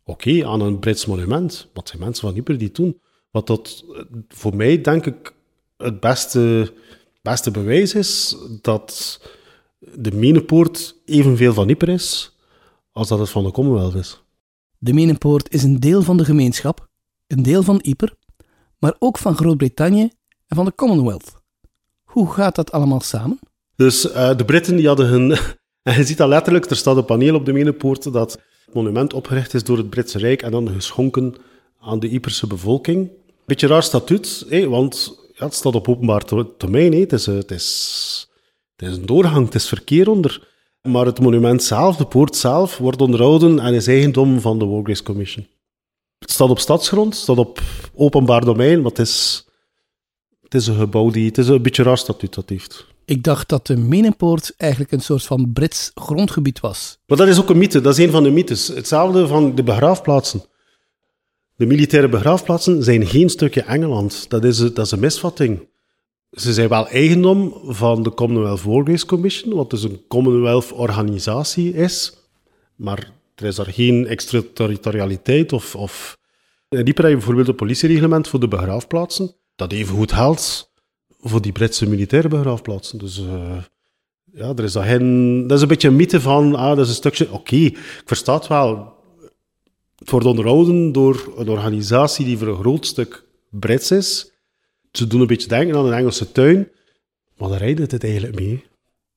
Oké, 0.05 0.47
aan 0.47 0.61
een 0.61 0.79
Brits 0.79 1.07
monument. 1.07 1.69
Wat 1.73 1.89
zijn 1.89 2.03
mensen 2.03 2.29
van 2.29 2.37
Ieper 2.37 2.59
die 2.59 2.73
doen? 2.73 3.01
Wat 3.31 3.47
dat 3.47 3.85
voor 4.29 4.57
mij, 4.57 4.81
denk 4.81 5.07
ik, 5.07 5.35
het 5.77 6.01
beste, 6.01 6.73
beste 7.23 7.51
bewijs 7.51 7.95
is 7.95 8.37
dat 8.63 9.21
de 9.79 10.13
Menepoort 10.13 10.97
evenveel 11.05 11.53
van 11.53 11.69
Ypres 11.69 12.03
is 12.03 12.37
als 12.93 13.09
dat 13.09 13.19
het 13.19 13.31
van 13.31 13.45
de 13.45 13.51
Commonwealth 13.51 13.95
is. 13.95 14.23
De 14.79 14.93
Menepoort 14.93 15.55
is 15.55 15.63
een 15.63 15.81
deel 15.81 16.03
van 16.03 16.17
de 16.17 16.25
gemeenschap, 16.25 16.89
een 17.27 17.43
deel 17.43 17.63
van 17.63 17.79
Yper, 17.83 18.17
maar 18.83 18.95
ook 18.99 19.19
van 19.19 19.37
Groot-Brittannië 19.37 20.11
en 20.47 20.57
van 20.57 20.65
de 20.65 20.75
Commonwealth. 20.75 21.35
Hoe 22.03 22.33
gaat 22.33 22.55
dat 22.55 22.73
allemaal 22.73 23.01
samen? 23.01 23.39
Dus 23.77 24.07
uh, 24.07 24.37
de 24.37 24.45
Britten 24.45 24.77
die 24.77 24.87
hadden 24.87 25.07
hun... 25.07 25.37
En 25.83 25.97
je 25.97 26.05
ziet 26.05 26.17
dat 26.17 26.29
letterlijk, 26.29 26.71
er 26.71 26.77
staat 26.77 26.97
een 26.97 27.05
paneel 27.05 27.35
op 27.35 27.45
de 27.45 27.53
Menepoort 27.53 28.13
dat 28.13 28.33
het 28.33 28.75
monument 28.75 29.13
opgericht 29.13 29.55
is 29.55 29.65
door 29.65 29.77
het 29.77 29.91
Britse 29.91 30.19
Rijk 30.19 30.43
en 30.43 30.51
dan 30.51 30.69
geschonken 30.69 31.35
aan 31.81 31.99
de 31.99 32.15
Yperse 32.15 32.47
bevolking 32.47 33.11
beetje 33.53 33.67
raar 33.67 33.83
statuut, 33.83 34.47
want 34.69 35.19
ja, 35.35 35.45
het 35.45 35.55
staat 35.55 35.75
op 35.75 35.89
openbaar 35.89 36.25
termijn. 36.57 36.93
Hé. 36.93 37.01
Het, 37.01 37.13
is, 37.13 37.27
het, 37.27 37.51
een 38.77 39.07
doorgang, 39.07 39.45
het 39.45 39.55
is 39.55 39.69
verkeer 39.69 40.11
onder. 40.11 40.51
Maar 40.83 41.07
het 41.07 41.21
monument 41.21 41.63
zelf, 41.63 41.97
de 41.97 42.07
poort 42.07 42.37
zelf, 42.37 42.79
wordt 42.79 43.01
onderhouden 43.01 43.59
en 43.59 43.75
is 43.75 43.87
eigendom 43.87 44.41
van 44.41 44.59
de 44.59 44.65
War 44.65 44.85
Grace 44.85 45.03
Commission. 45.03 45.47
Het 46.23 46.31
staat 46.31 46.51
op 46.51 46.59
stadsgrond, 46.59 47.13
het 47.13 47.23
staat 47.23 47.39
op 47.39 47.61
openbaar 47.95 48.45
domein, 48.45 48.81
maar 48.81 48.91
het 48.91 48.99
is, 48.99 49.47
het 50.43 50.55
is 50.55 50.67
een 50.67 50.79
gebouw 50.79 51.11
die... 51.11 51.27
Het 51.27 51.39
is 51.39 51.49
een 51.49 51.63
beetje 51.63 51.83
raar 51.83 51.99
statuut 51.99 52.35
dat 52.35 52.49
heeft. 52.49 52.87
Ik 53.05 53.23
dacht 53.23 53.49
dat 53.49 53.67
de 53.67 53.77
Menenpoort 53.77 54.55
eigenlijk 54.57 54.93
een 54.93 55.01
soort 55.01 55.23
van 55.23 55.53
Brits 55.53 55.91
grondgebied 55.95 56.61
was. 56.61 56.99
Maar 57.07 57.19
dat 57.19 57.29
is 57.29 57.39
ook 57.39 57.51
een 57.51 57.59
mythe, 57.59 57.81
dat 57.81 57.99
is 57.99 58.05
een 58.05 58.11
van 58.11 58.23
de 58.23 58.31
mythes. 58.31 58.69
Hetzelfde 58.69 59.27
van 59.27 59.55
de 59.55 59.63
begraafplaatsen. 59.63 60.43
De 61.57 61.67
militaire 61.67 62.09
begraafplaatsen 62.09 62.83
zijn 62.83 63.07
geen 63.07 63.29
stukje 63.29 63.63
Engeland. 63.63 64.31
Dat 64.31 64.45
is, 64.45 64.59
dat 64.59 64.79
is 64.79 64.91
een 64.91 65.01
misvatting. 65.01 65.69
Ze 66.31 66.53
zijn 66.53 66.69
wel 66.69 66.89
eigendom 66.89 67.55
van 67.65 68.03
de 68.03 68.15
Commonwealth 68.15 68.63
War 68.63 68.85
Grace 68.85 69.07
Commission, 69.07 69.55
wat 69.55 69.71
dus 69.71 69.83
een 69.83 70.05
Commonwealth-organisatie 70.09 71.75
is. 71.75 72.17
Maar 72.77 73.13
er 73.43 73.49
is 73.49 73.55
daar 73.55 73.73
geen 73.73 74.07
extraterritorialiteit 74.07 75.53
of... 75.53 75.77
of... 75.77 76.21
In 76.69 76.85
Dieper 76.85 77.03
heb 77.03 77.13
je 77.13 77.19
bijvoorbeeld 77.19 77.49
een 77.49 77.55
politiereglement 77.55 78.29
voor 78.29 78.41
de 78.41 78.49
begraafplaatsen, 78.49 79.35
dat 79.57 79.73
even 79.73 79.95
goed 79.95 80.13
geldt 80.13 80.73
voor 81.21 81.43
die 81.43 81.53
Britse 81.53 81.89
militaire 81.89 82.29
begraafplaatsen. 82.29 82.99
Dus 82.99 83.19
uh, 83.19 83.59
Ja, 84.33 84.53
er 84.57 84.65
is 84.65 84.73
dat, 84.73 84.85
geen, 84.85 85.47
dat 85.47 85.57
is 85.57 85.63
een 85.63 85.69
beetje 85.69 85.89
een 85.89 85.97
mythe 85.97 86.21
van, 86.21 86.55
ah, 86.55 86.69
dat 86.69 86.79
is 86.79 86.89
een 86.89 86.95
stukje... 86.95 87.33
Oké, 87.33 87.57
ik 87.57 88.03
versta 88.05 88.35
het 88.35 88.47
wel. 88.47 88.95
Het 89.99 90.11
wordt 90.11 90.27
onderhouden 90.27 90.93
door 90.93 91.33
een 91.37 91.49
organisatie 91.49 92.25
die 92.25 92.39
voor 92.39 92.49
een 92.49 92.61
groot 92.61 92.87
stuk 92.87 93.25
Brits 93.51 93.91
is. 93.91 94.33
Ze 94.93 95.07
doen 95.07 95.21
een 95.21 95.27
beetje 95.27 95.49
denken 95.49 95.77
aan 95.77 95.87
een 95.87 95.93
Engelse 95.93 96.33
tuin, 96.33 96.69
maar 97.37 97.49
daar 97.49 97.59
rijdt 97.59 97.93
het 97.93 98.05
eigenlijk 98.05 98.35
mee. 98.35 98.65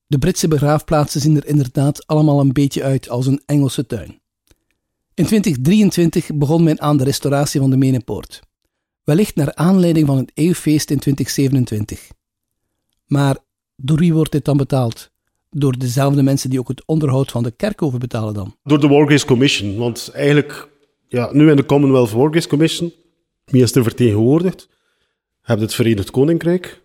De 0.07 0.17
Britse 0.17 0.47
begraafplaatsen 0.47 1.21
zien 1.21 1.35
er 1.35 1.47
inderdaad 1.47 2.07
allemaal 2.07 2.39
een 2.39 2.53
beetje 2.53 2.83
uit 2.83 3.09
als 3.09 3.27
een 3.27 3.41
Engelse 3.45 3.85
tuin. 3.85 4.19
In 5.13 5.25
2023 5.25 6.29
begon 6.33 6.63
men 6.63 6.81
aan 6.81 6.97
de 6.97 7.03
restauratie 7.03 7.59
van 7.59 7.69
de 7.69 7.77
Menepoort. 7.77 8.41
Wellicht 9.03 9.35
naar 9.35 9.55
aanleiding 9.55 10.07
van 10.07 10.17
het 10.17 10.31
eeuwfeest 10.33 10.89
in 10.89 10.99
2027. 10.99 12.11
Maar 13.05 13.37
door 13.75 13.97
wie 13.97 14.13
wordt 14.13 14.31
dit 14.31 14.45
dan 14.45 14.57
betaald? 14.57 15.11
Door 15.49 15.77
dezelfde 15.77 16.23
mensen 16.23 16.49
die 16.49 16.59
ook 16.59 16.67
het 16.67 16.85
onderhoud 16.85 17.31
van 17.31 17.43
de 17.43 17.51
kerkhoven 17.51 17.99
betalen 17.99 18.33
dan? 18.33 18.55
Door 18.63 18.79
de 18.79 18.87
Wargaze 18.87 19.25
Commission. 19.25 19.77
Want 19.77 20.09
eigenlijk, 20.13 20.69
ja, 21.07 21.29
nu 21.31 21.49
in 21.49 21.55
de 21.55 21.65
Commonwealth 21.65 22.11
Wargaze 22.11 22.47
Commission, 22.47 22.93
wie 23.45 23.61
is 23.61 23.75
er 23.75 23.83
vertegenwoordigd? 23.83 24.67
Je 25.41 25.51
hebt 25.51 25.61
het 25.61 25.73
Verenigd 25.73 26.11
Koninkrijk, 26.11 26.81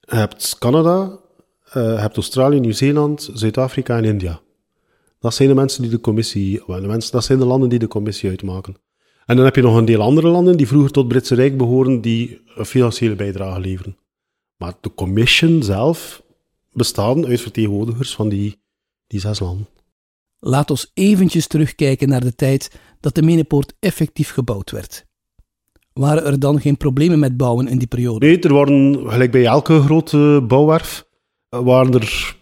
je 0.00 0.16
hebt 0.16 0.56
Canada, 0.58 1.20
uh, 1.76 1.82
je 1.82 1.98
hebt 1.98 2.16
Australië, 2.16 2.60
Nieuw-Zeeland, 2.60 3.30
Zuid-Afrika 3.32 3.96
en 3.96 4.04
India. 4.04 4.40
Dat 5.18 5.34
zijn 5.34 5.48
de 5.48 5.54
mensen 5.54 5.82
die 5.82 5.90
de 5.90 6.00
commissie, 6.00 6.62
de 6.66 6.86
mensen, 6.86 7.12
dat 7.12 7.24
zijn 7.24 7.38
de 7.38 7.44
landen 7.44 7.68
die 7.68 7.78
de 7.78 7.88
commissie 7.88 8.30
uitmaken. 8.30 8.76
En 9.26 9.36
dan 9.36 9.44
heb 9.44 9.56
je 9.56 9.62
nog 9.62 9.76
een 9.76 9.84
deel 9.84 10.00
andere 10.00 10.28
landen 10.28 10.56
die 10.56 10.66
vroeger 10.66 10.90
tot 10.90 11.02
het 11.02 11.12
Britse 11.12 11.34
Rijk 11.34 11.56
behoren, 11.56 12.00
die 12.00 12.40
een 12.54 12.66
financiële 12.66 13.14
bijdrage 13.14 13.60
leveren. 13.60 13.96
Maar 14.56 14.74
de 14.80 14.94
commission 14.94 15.62
zelf 15.62 16.22
bestaat 16.72 17.24
uit 17.24 17.40
vertegenwoordigers 17.40 18.14
van 18.14 18.28
die, 18.28 18.62
die 19.06 19.20
zes 19.20 19.40
landen. 19.40 19.68
Laat 20.38 20.70
ons 20.70 20.90
eventjes 20.94 21.46
terugkijken 21.46 22.08
naar 22.08 22.20
de 22.20 22.34
tijd 22.34 22.70
dat 23.00 23.14
de 23.14 23.22
Menepoort 23.22 23.72
effectief 23.80 24.30
gebouwd 24.30 24.70
werd. 24.70 25.06
Waren 25.92 26.24
er 26.24 26.38
dan 26.38 26.60
geen 26.60 26.76
problemen 26.76 27.18
met 27.18 27.36
bouwen 27.36 27.68
in 27.68 27.78
die 27.78 27.86
periode? 27.86 28.26
Nee, 28.26 28.38
er 28.38 28.54
waren, 28.54 29.10
gelijk 29.10 29.30
bij 29.30 29.44
elke 29.44 29.80
grote 29.80 30.44
bouwwerf, 30.48 31.06
waren 31.60 31.94
er 31.94 32.36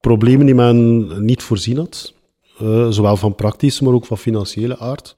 problemen 0.00 0.46
die 0.46 0.54
men 0.54 1.24
niet 1.24 1.42
voorzien 1.42 1.76
had. 1.76 2.14
Uh, 2.62 2.88
zowel 2.90 3.16
van 3.16 3.34
praktische, 3.34 3.84
maar 3.84 3.92
ook 3.92 4.06
van 4.06 4.18
financiële 4.18 4.78
aard. 4.78 5.16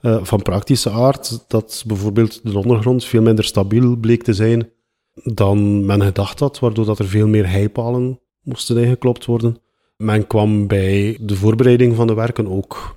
Uh, 0.00 0.24
van 0.24 0.42
praktische 0.42 0.90
aard, 0.90 1.44
dat 1.48 1.84
bijvoorbeeld 1.86 2.40
de 2.42 2.58
ondergrond 2.58 3.04
veel 3.04 3.22
minder 3.22 3.44
stabiel 3.44 3.96
bleek 3.96 4.22
te 4.22 4.34
zijn 4.34 4.70
dan 5.14 5.86
men 5.86 6.02
gedacht 6.02 6.40
had, 6.40 6.58
waardoor 6.58 6.84
dat 6.84 6.98
er 6.98 7.08
veel 7.08 7.26
meer 7.26 7.48
heipalen 7.48 8.20
moesten 8.42 8.76
ingeklopt 8.76 9.24
worden. 9.24 9.56
Men 9.96 10.26
kwam 10.26 10.66
bij 10.66 11.18
de 11.20 11.36
voorbereiding 11.36 11.96
van 11.96 12.06
de 12.06 12.14
werken 12.14 12.48
ook 12.48 12.96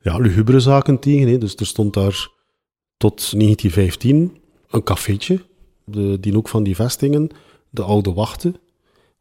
ja, 0.00 0.18
lugubere 0.18 0.60
zaken 0.60 0.98
tegen. 0.98 1.28
Hè. 1.28 1.38
Dus 1.38 1.54
er 1.54 1.66
stond 1.66 1.94
daar 1.94 2.30
tot 2.96 3.30
1915 3.30 4.36
een 4.70 4.82
cafeetje, 4.82 5.40
de, 5.84 6.20
die 6.20 6.36
ook 6.36 6.48
van 6.48 6.62
die 6.62 6.74
vestingen, 6.74 7.28
de 7.70 7.82
Oude 7.82 8.12
Wachten. 8.12 8.56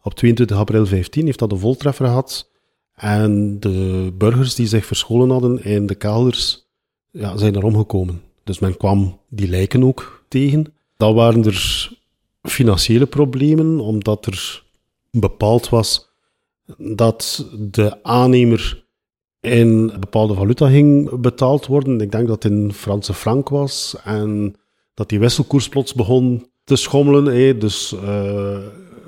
Op 0.06 0.14
22 0.14 0.58
april 0.58 0.86
15 0.86 1.26
heeft 1.26 1.40
dat 1.40 1.52
een 1.52 1.58
voltreffer 1.60 2.06
gehad. 2.06 2.50
En 2.96 3.60
de 3.60 4.12
burgers 4.18 4.56
die 4.56 4.68
zich 4.68 4.86
verscholen 4.86 5.30
hadden 5.30 5.64
in 5.64 5.86
de 5.86 5.96
kelders, 5.96 6.68
ja, 7.12 7.38
zijn 7.38 7.56
er 7.56 7.64
omgekomen. 7.64 8.22
Dus 8.44 8.60
men 8.60 8.78
kwam 8.78 9.20
die 9.30 9.48
lijken 9.48 9.84
ook 9.84 10.24
tegen. 10.28 10.74
Dan 10.98 11.14
waren 11.14 11.46
er 11.46 11.90
financiële 12.42 13.06
problemen, 13.06 13.80
omdat 13.80 14.26
er 14.26 14.64
bepaald 15.12 15.70
was 15.70 16.10
dat 16.78 17.50
de 17.60 18.04
aannemer 18.04 18.86
in 19.42 19.94
bepaalde 20.00 20.34
valuta 20.34 20.70
ging 20.70 21.20
betaald 21.20 21.66
worden. 21.66 22.02
Ik 22.02 22.12
denk 22.12 22.28
dat 22.28 22.44
het 22.44 22.52
in 22.52 22.74
Franse 22.74 23.14
frank 23.14 23.50
was 23.50 23.96
en 24.04 24.56
dat 24.94 25.10
die 25.10 25.20
wisselkoers 25.20 25.70
plots 25.70 25.94
begon 25.94 26.48
te 26.64 26.76
schommelen. 26.76 27.60
Dus 27.60 27.94
uh, 28.04 28.58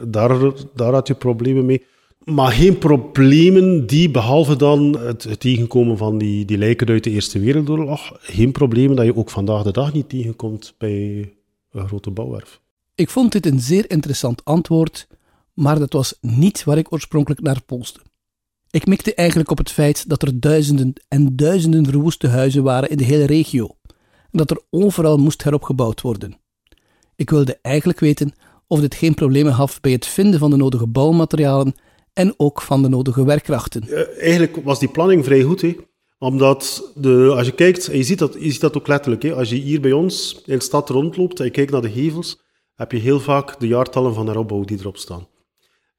daar, 0.07 0.93
had 0.93 1.07
je 1.07 1.13
problemen 1.13 1.65
mee. 1.65 1.85
Maar 2.23 2.51
geen 2.51 2.77
problemen 2.77 3.87
die, 3.87 4.11
behalve 4.11 4.55
dan 4.55 4.99
het, 4.99 5.39
tegenkomen 5.39 5.97
van 5.97 6.17
die, 6.17 6.45
die 6.45 6.57
lijken 6.57 6.87
uit 6.87 7.03
de 7.03 7.09
Eerste 7.09 7.39
Wereldoorlog, 7.39 8.17
geen 8.21 8.51
problemen 8.51 8.95
dat 8.95 9.05
je 9.05 9.15
ook 9.15 9.29
vandaag 9.29 9.63
de 9.63 9.71
dag 9.71 9.93
niet 9.93 10.09
tegenkomt 10.09 10.73
bij 10.77 11.33
een 11.71 11.87
grote 11.87 12.11
bouwwerf. 12.11 12.61
Ik 12.95 13.09
vond 13.09 13.31
dit 13.31 13.45
een 13.45 13.59
zeer 13.59 13.89
interessant 13.89 14.45
antwoord, 14.45 15.07
maar 15.53 15.79
dat 15.79 15.93
was 15.93 16.17
niet 16.21 16.63
waar 16.63 16.77
ik 16.77 16.91
oorspronkelijk 16.91 17.41
naar 17.41 17.61
polste. 17.65 17.99
Ik 18.69 18.85
mikte 18.85 19.13
eigenlijk 19.13 19.51
op 19.51 19.57
het 19.57 19.71
feit 19.71 20.09
dat 20.09 20.21
er 20.21 20.39
duizenden 20.39 20.93
en 21.07 21.35
duizenden 21.35 21.85
verwoeste 21.85 22.27
huizen 22.27 22.63
waren 22.63 22.89
in 22.89 22.97
de 22.97 23.03
hele 23.03 23.25
regio 23.25 23.77
en 24.31 24.37
dat 24.37 24.51
er 24.51 24.61
overal 24.69 25.17
moest 25.17 25.43
heropgebouwd 25.43 26.01
worden. 26.01 26.37
Ik 27.15 27.29
wilde 27.29 27.59
eigenlijk 27.61 27.99
weten 27.99 28.33
of 28.67 28.79
dit 28.79 28.95
geen 28.95 29.13
problemen 29.13 29.53
gaf 29.53 29.81
bij 29.81 29.91
het 29.91 30.05
vinden 30.05 30.39
van 30.39 30.49
de 30.49 30.57
nodige 30.57 30.87
bouwmaterialen 30.87 31.75
en 32.13 32.33
ook 32.37 32.61
van 32.61 32.81
de 32.81 32.89
nodige 32.89 33.25
werkkrachten. 33.25 33.87
eigenlijk 34.19 34.55
was 34.63 34.79
die 34.79 34.89
planning 34.89 35.25
vrij 35.25 35.41
goed, 35.41 35.61
hè? 35.61 35.75
omdat 36.19 36.91
de, 36.95 37.33
als 37.37 37.45
je 37.45 37.53
kijkt, 37.53 37.85
je 37.85 38.03
ziet 38.03 38.19
dat, 38.19 38.35
je 38.39 38.51
ziet 38.51 38.61
dat 38.61 38.77
ook 38.77 38.87
letterlijk, 38.87 39.23
hè? 39.23 39.33
als 39.33 39.49
je 39.49 39.55
hier 39.55 39.81
bij 39.81 39.91
ons 39.91 40.41
in 40.45 40.57
de 40.57 40.63
stad 40.63 40.89
rondloopt 40.89 41.39
en 41.39 41.45
je 41.45 41.51
kijkt 41.51 41.71
naar 41.71 41.81
de 41.81 41.91
gevels, 41.91 42.39
heb 42.75 42.91
je 42.91 42.97
heel 42.97 43.19
vaak 43.19 43.59
de 43.59 43.67
jaartallen 43.67 44.13
van 44.13 44.27
heropbouw 44.27 44.63
die 44.63 44.79
erop 44.79 44.97
staan. 44.97 45.27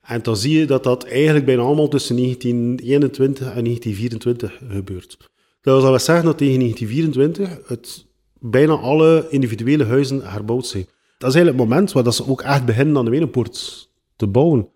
En 0.00 0.22
dan 0.22 0.36
zie 0.36 0.58
je 0.58 0.66
dat 0.66 0.84
dat 0.84 1.04
eigenlijk 1.04 1.44
bijna 1.44 1.62
allemaal 1.62 1.88
tussen 1.88 2.16
1921 2.16 3.46
en 3.46 3.64
1924 3.64 4.74
gebeurt. 4.74 5.16
Dat 5.60 5.82
wil 5.82 5.98
zeggen 5.98 6.24
dat 6.24 6.38
tegen 6.38 6.58
1924 6.58 7.68
het 7.68 8.06
bijna 8.40 8.74
alle 8.74 9.26
individuele 9.30 9.84
huizen 9.84 10.22
herbouwd 10.22 10.66
zijn. 10.66 10.86
Dat 11.18 11.28
is 11.28 11.34
eigenlijk 11.34 11.58
het 11.58 11.68
moment 11.68 11.92
waar 11.92 12.02
dat 12.02 12.14
ze 12.14 12.28
ook 12.28 12.42
echt 12.42 12.64
beginnen 12.64 12.96
aan 12.96 13.04
de 13.04 13.10
Wenenpoort 13.10 13.88
te 14.16 14.26
bouwen. 14.26 14.68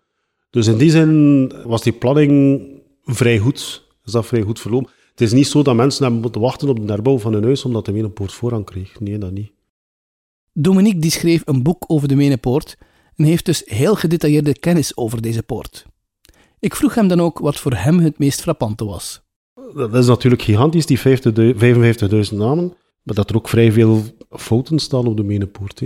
Dus 0.49 0.67
in 0.67 0.77
die 0.77 0.89
zin 0.89 1.51
was 1.65 1.81
die 1.81 1.93
planning 1.93 2.61
vrij 3.03 3.37
goed. 3.37 3.87
Is 4.05 4.11
dat 4.11 4.25
vrij 4.25 4.41
goed 4.41 4.59
verlopen. 4.59 4.91
Het 5.09 5.21
is 5.21 5.31
niet 5.31 5.47
zo 5.47 5.61
dat 5.61 5.75
mensen 5.75 6.03
hebben 6.03 6.21
moeten 6.21 6.41
wachten 6.41 6.69
op 6.69 6.87
de 6.87 6.93
herbouw 6.93 7.19
van 7.19 7.33
hun 7.33 7.43
huis 7.43 7.65
omdat 7.65 7.85
de 7.85 7.91
Wenenpoort 7.91 8.31
voorrang 8.31 8.65
kreeg. 8.65 8.99
Nee, 8.99 9.17
dat 9.17 9.31
niet. 9.31 9.51
Dominique 10.53 10.99
die 10.99 11.11
schreef 11.11 11.41
een 11.45 11.63
boek 11.63 11.83
over 11.87 12.07
de 12.07 12.15
Menepoort 12.15 12.77
en 13.15 13.25
heeft 13.25 13.45
dus 13.45 13.61
heel 13.65 13.95
gedetailleerde 13.95 14.59
kennis 14.59 14.97
over 14.97 15.21
deze 15.21 15.43
poort. 15.43 15.85
Ik 16.59 16.75
vroeg 16.75 16.95
hem 16.95 17.07
dan 17.07 17.21
ook 17.21 17.39
wat 17.39 17.59
voor 17.59 17.73
hem 17.73 17.99
het 17.99 18.19
meest 18.19 18.41
frappante 18.41 18.85
was. 18.85 19.21
Dat 19.75 19.95
is 19.95 20.07
natuurlijk 20.07 20.41
gigantisch, 20.41 20.85
die 20.85 20.99
55.000 20.99 21.03
namen, 22.31 22.73
maar 23.03 23.15
dat 23.15 23.29
er 23.29 23.35
ook 23.35 23.49
vrij 23.49 23.71
veel 23.71 24.01
fouten 24.29 24.79
staan 24.79 25.07
op 25.07 25.17
de 25.17 25.23
Menepoort. 25.23 25.81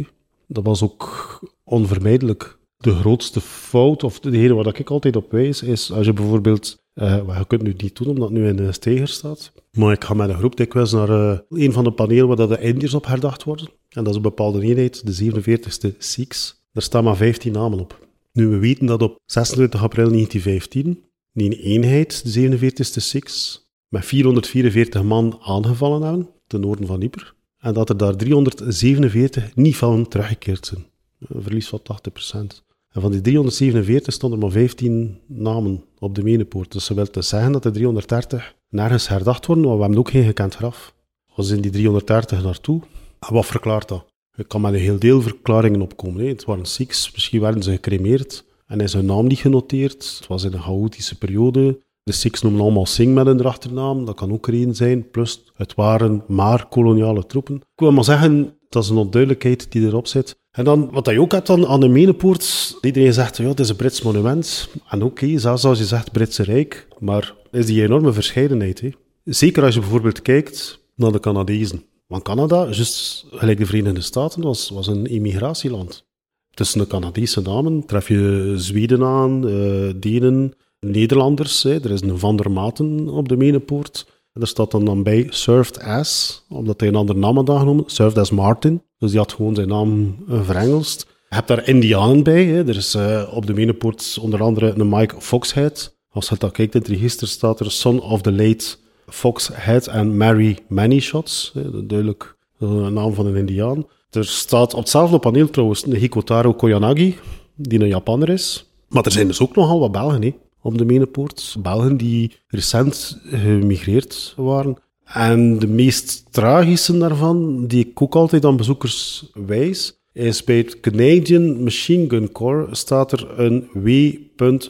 Dat 0.48 0.64
was 0.64 0.84
ook 0.84 1.40
onvermijdelijk. 1.64 2.58
De 2.78 2.94
grootste 2.94 3.42
fout, 3.42 4.04
of 4.04 4.20
de 4.20 4.38
hele 4.38 4.54
waar 4.54 4.80
ik 4.80 4.90
altijd 4.90 5.16
op 5.16 5.32
wijs, 5.32 5.62
is 5.62 5.92
als 5.92 6.06
je 6.06 6.14
bijvoorbeeld 6.14 6.78
uh, 6.94 7.38
je 7.38 7.46
kunt 7.48 7.62
nu 7.62 7.74
niet 7.78 7.98
doen, 7.98 8.08
omdat 8.08 8.30
het 8.30 8.38
nu 8.38 8.48
in 8.48 8.56
de 8.56 8.72
steger 8.72 9.08
staat. 9.08 9.52
Maar 9.72 9.94
ik 9.94 10.04
ga 10.04 10.14
met 10.14 10.30
een 10.30 10.38
groep 10.38 10.58
dikwijls 10.58 10.92
naar 10.92 11.10
uh, 11.10 11.38
een 11.50 11.72
van 11.72 11.84
de 11.84 11.92
panelen 11.92 12.28
waar 12.28 12.48
de 12.48 12.60
Indiërs 12.60 12.94
op 12.94 13.06
herdacht 13.06 13.44
worden. 13.44 13.68
En 13.90 14.04
dat 14.04 14.08
is 14.08 14.16
een 14.16 14.22
bepaalde 14.22 14.62
eenheid, 14.62 15.18
de 15.18 15.32
47e 15.32 15.98
Sikhs. 15.98 16.66
Daar 16.72 16.84
staan 16.84 17.04
maar 17.04 17.16
15 17.16 17.52
namen 17.52 17.80
op. 17.80 18.08
Nu, 18.32 18.48
we 18.48 18.58
weten 18.58 18.86
dat 18.86 19.02
op 19.02 19.20
26 19.26 19.84
april 19.84 20.10
1915 20.10 21.04
die 21.34 21.62
eenheid, 21.62 22.34
de 22.34 22.58
47e 22.60 23.02
Sikhs, 23.02 23.68
met 23.88 24.06
444 24.06 25.04
man 25.04 25.40
aangevallen 25.42 26.02
hebben, 26.02 26.30
ten 26.48 26.60
noorden 26.60 26.88
van 26.88 27.02
Ypres. 27.02 27.34
En 27.58 27.74
dat 27.74 27.90
er 27.90 27.98
daar 27.98 28.16
347 28.16 29.56
niet 29.56 29.76
van 29.76 30.08
teruggekeerd 30.08 30.66
zijn. 30.66 30.86
Een 31.20 31.42
verlies 31.42 31.68
van 31.68 31.80
80%. 31.80 32.66
En 32.90 33.02
van 33.02 33.12
die 33.12 33.22
347 33.22 34.14
stonden 34.14 34.40
maar 34.40 34.52
15 34.52 35.20
namen 35.28 35.84
op 36.00 36.16
de 36.16 36.24
menepoort. 36.24 36.72
Dus 36.72 36.86
ze 36.86 36.94
wil 36.94 37.10
te 37.10 37.22
zeggen 37.22 37.52
dat 37.52 37.64
de 37.64 37.72
330 37.72 38.56
nergens 38.70 39.08
herdacht 39.08 39.46
worden, 39.46 39.66
maar 39.66 39.76
we 39.76 39.82
hebben 39.82 40.00
ook 40.00 40.10
geen 40.10 40.26
gekend 40.26 40.56
graf. 40.56 40.94
We 41.36 41.44
zijn 41.44 41.62
die 41.62 41.72
330 41.72 42.44
naartoe. 42.44 42.82
En 43.20 43.34
wat 43.34 43.46
verklaart 43.46 43.88
dat? 43.88 44.06
Ik 44.36 44.48
kan 44.48 44.62
met 44.62 44.74
een 44.74 44.80
heel 44.80 45.00
deel 45.00 45.22
verklaringen 45.22 45.82
opkomen. 45.82 46.28
Het 46.28 46.46
waren 46.46 46.66
Sikhs, 46.66 47.12
misschien 47.12 47.42
werden 47.42 47.64
ze 47.64 47.72
gecremeerd 47.72 48.46
en 48.68 48.80
is 48.80 48.94
hun 48.94 49.06
naam 49.06 49.28
niet 49.28 49.40
genoteerd. 49.40 50.16
Het 50.18 50.28
was 50.28 50.44
in 50.44 50.54
een 50.54 50.62
chaotische 50.62 51.18
periode. 51.18 51.80
De 52.08 52.14
Sikhs 52.14 52.42
noemen 52.42 52.62
allemaal 52.62 52.86
Singh 52.86 53.14
met 53.14 53.26
hun 53.26 53.42
achternaam, 53.42 54.06
dat 54.06 54.16
kan 54.16 54.32
ook 54.32 54.48
reden 54.48 54.76
zijn. 54.76 55.10
Plus, 55.10 55.44
het 55.56 55.76
waren 55.76 56.24
maar 56.28 56.68
koloniale 56.68 57.26
troepen. 57.26 57.56
Ik 57.56 57.62
wil 57.76 57.92
maar 57.92 58.04
zeggen, 58.04 58.54
dat 58.70 58.84
is 58.84 58.90
een 58.90 58.98
onduidelijkheid 58.98 59.72
die 59.72 59.86
erop 59.86 60.08
zit. 60.08 60.40
En 60.52 60.64
dan, 60.64 60.90
wat 60.92 61.06
je 61.06 61.22
ook 61.22 61.32
hebt 61.32 61.48
dan 61.48 61.68
aan 61.68 61.80
de 61.80 61.88
Menepoort, 61.88 62.78
iedereen 62.82 63.14
zegt, 63.14 63.38
ja, 63.38 63.48
het 63.48 63.60
is 63.60 63.70
een 63.70 63.76
Brits 63.76 64.02
monument. 64.02 64.70
En 64.90 65.04
oké, 65.04 65.24
okay, 65.24 65.38
zelfs 65.40 65.66
als 65.66 65.78
je 65.78 65.86
zegt 65.86 66.12
Britse 66.12 66.44
Rijk, 66.44 66.88
maar 67.00 67.36
is 67.52 67.66
die 67.66 67.84
enorme 67.84 68.14
verscheidenheid. 68.14 68.82
Hè? 68.82 68.90
Zeker 69.24 69.64
als 69.64 69.74
je 69.74 69.80
bijvoorbeeld 69.80 70.22
kijkt 70.22 70.86
naar 70.96 71.12
de 71.12 71.20
Canadezen. 71.20 71.84
Want 72.08 72.24
Canada, 72.24 72.64
juist 72.64 73.26
gelijk 73.32 73.58
de 73.58 73.66
Verenigde 73.66 74.02
Staten, 74.02 74.42
was, 74.42 74.70
was 74.70 74.88
een 74.88 75.06
immigratieland. 75.06 76.06
tussen 76.54 76.80
de 76.80 76.88
Canadese 76.88 77.42
namen 77.42 77.86
tref 77.86 78.08
je 78.08 78.54
Zweden 78.58 79.04
aan, 79.04 79.48
uh, 79.48 79.94
Denen, 80.00 80.54
Nederlanders. 80.92 81.64
Hè. 81.64 81.84
Er 81.84 81.92
is 81.92 82.02
een 82.02 82.20
Van 82.20 82.36
der 82.36 82.52
Maten 82.52 83.10
op 83.10 83.30
de 83.30 83.38
Menepoort. 83.38 84.06
En 84.34 84.42
er 84.42 84.48
staat 84.48 84.72
dan, 84.72 84.86
dan 84.86 85.04
bij 85.04 85.28
Served 85.30 85.80
As, 85.80 86.44
omdat 86.50 86.80
hij 86.80 86.90
een 86.90 86.96
andere 86.96 87.20
naam 87.20 87.36
had 87.36 87.50
aangenomen. 87.50 87.84
Served 87.88 88.18
As 88.18 88.32
Martin. 88.32 88.82
Dus 88.98 89.10
die 89.10 89.20
had 89.20 89.34
gewoon 89.34 89.56
zijn 89.56 89.68
naam 89.68 90.16
uh, 90.30 90.42
verengeld. 90.42 91.06
Je 91.30 91.36
hebt 91.36 91.48
daar 91.48 91.68
Indianen 91.68 92.24
bij. 92.24 92.46
Hè. 92.46 92.68
Er 92.68 92.76
is 92.76 92.96
uh, 92.96 93.24
op 93.34 93.46
de 93.46 93.54
Menepoort 93.54 94.18
onder 94.22 94.44
andere 94.44 94.74
een 94.76 94.90
Mike 94.90 95.16
Foxhead. 95.20 95.96
Als 96.10 96.30
je 96.30 96.36
dat 96.38 96.52
kijkt 96.52 96.74
in 96.74 96.80
het 96.80 96.90
register 96.90 97.28
staat 97.28 97.60
er 97.60 97.72
Son 97.72 98.02
of 98.02 98.22
the 98.22 98.32
Late 98.32 98.76
Foxhead 99.08 99.88
en 99.88 100.18
Mary 100.18 100.60
Many 100.68 101.00
Shots. 101.00 101.52
Duidelijk 101.84 102.38
de 102.58 102.66
naam 102.66 103.14
van 103.14 103.26
een 103.26 103.36
Indiaan. 103.36 103.86
Er 104.10 104.26
staat 104.26 104.74
op 104.74 104.80
hetzelfde 104.80 105.20
paneel 105.20 105.50
trouwens 105.50 105.86
een 105.86 105.96
Hikotaro 105.96 106.54
Koyanagi, 106.54 107.18
die 107.56 107.80
een 107.80 107.88
Japaner 107.88 108.30
is. 108.30 108.72
Maar 108.88 109.06
er 109.06 109.12
zijn 109.12 109.28
dus 109.28 109.42
ook 109.42 109.56
nogal 109.56 109.80
wat 109.80 109.92
Belgen 109.92 110.22
hè, 110.22 110.36
op 110.62 110.78
de 110.78 110.86
Menepoort. 110.86 111.56
Belgen 111.60 111.98
die 111.98 112.32
recent 112.48 113.22
gemigreerd 113.26 114.34
waren. 114.38 114.78
En 115.06 115.60
de 115.60 115.68
meest 115.68 116.26
tragische 116.32 116.98
daarvan, 116.98 117.68
die 117.68 117.86
ik 117.86 118.02
ook 118.02 118.16
altijd 118.16 118.46
aan 118.46 118.58
bezoekers 118.58 119.30
wijs, 119.34 119.98
is 120.14 120.44
bij 120.44 120.58
het 120.58 120.80
Canadian 120.80 121.64
Machine 121.64 122.10
Gun 122.10 122.32
Corps 122.32 122.80
staat 122.80 123.12
er 123.12 123.40
een 123.40 123.70
W. 123.74 124.14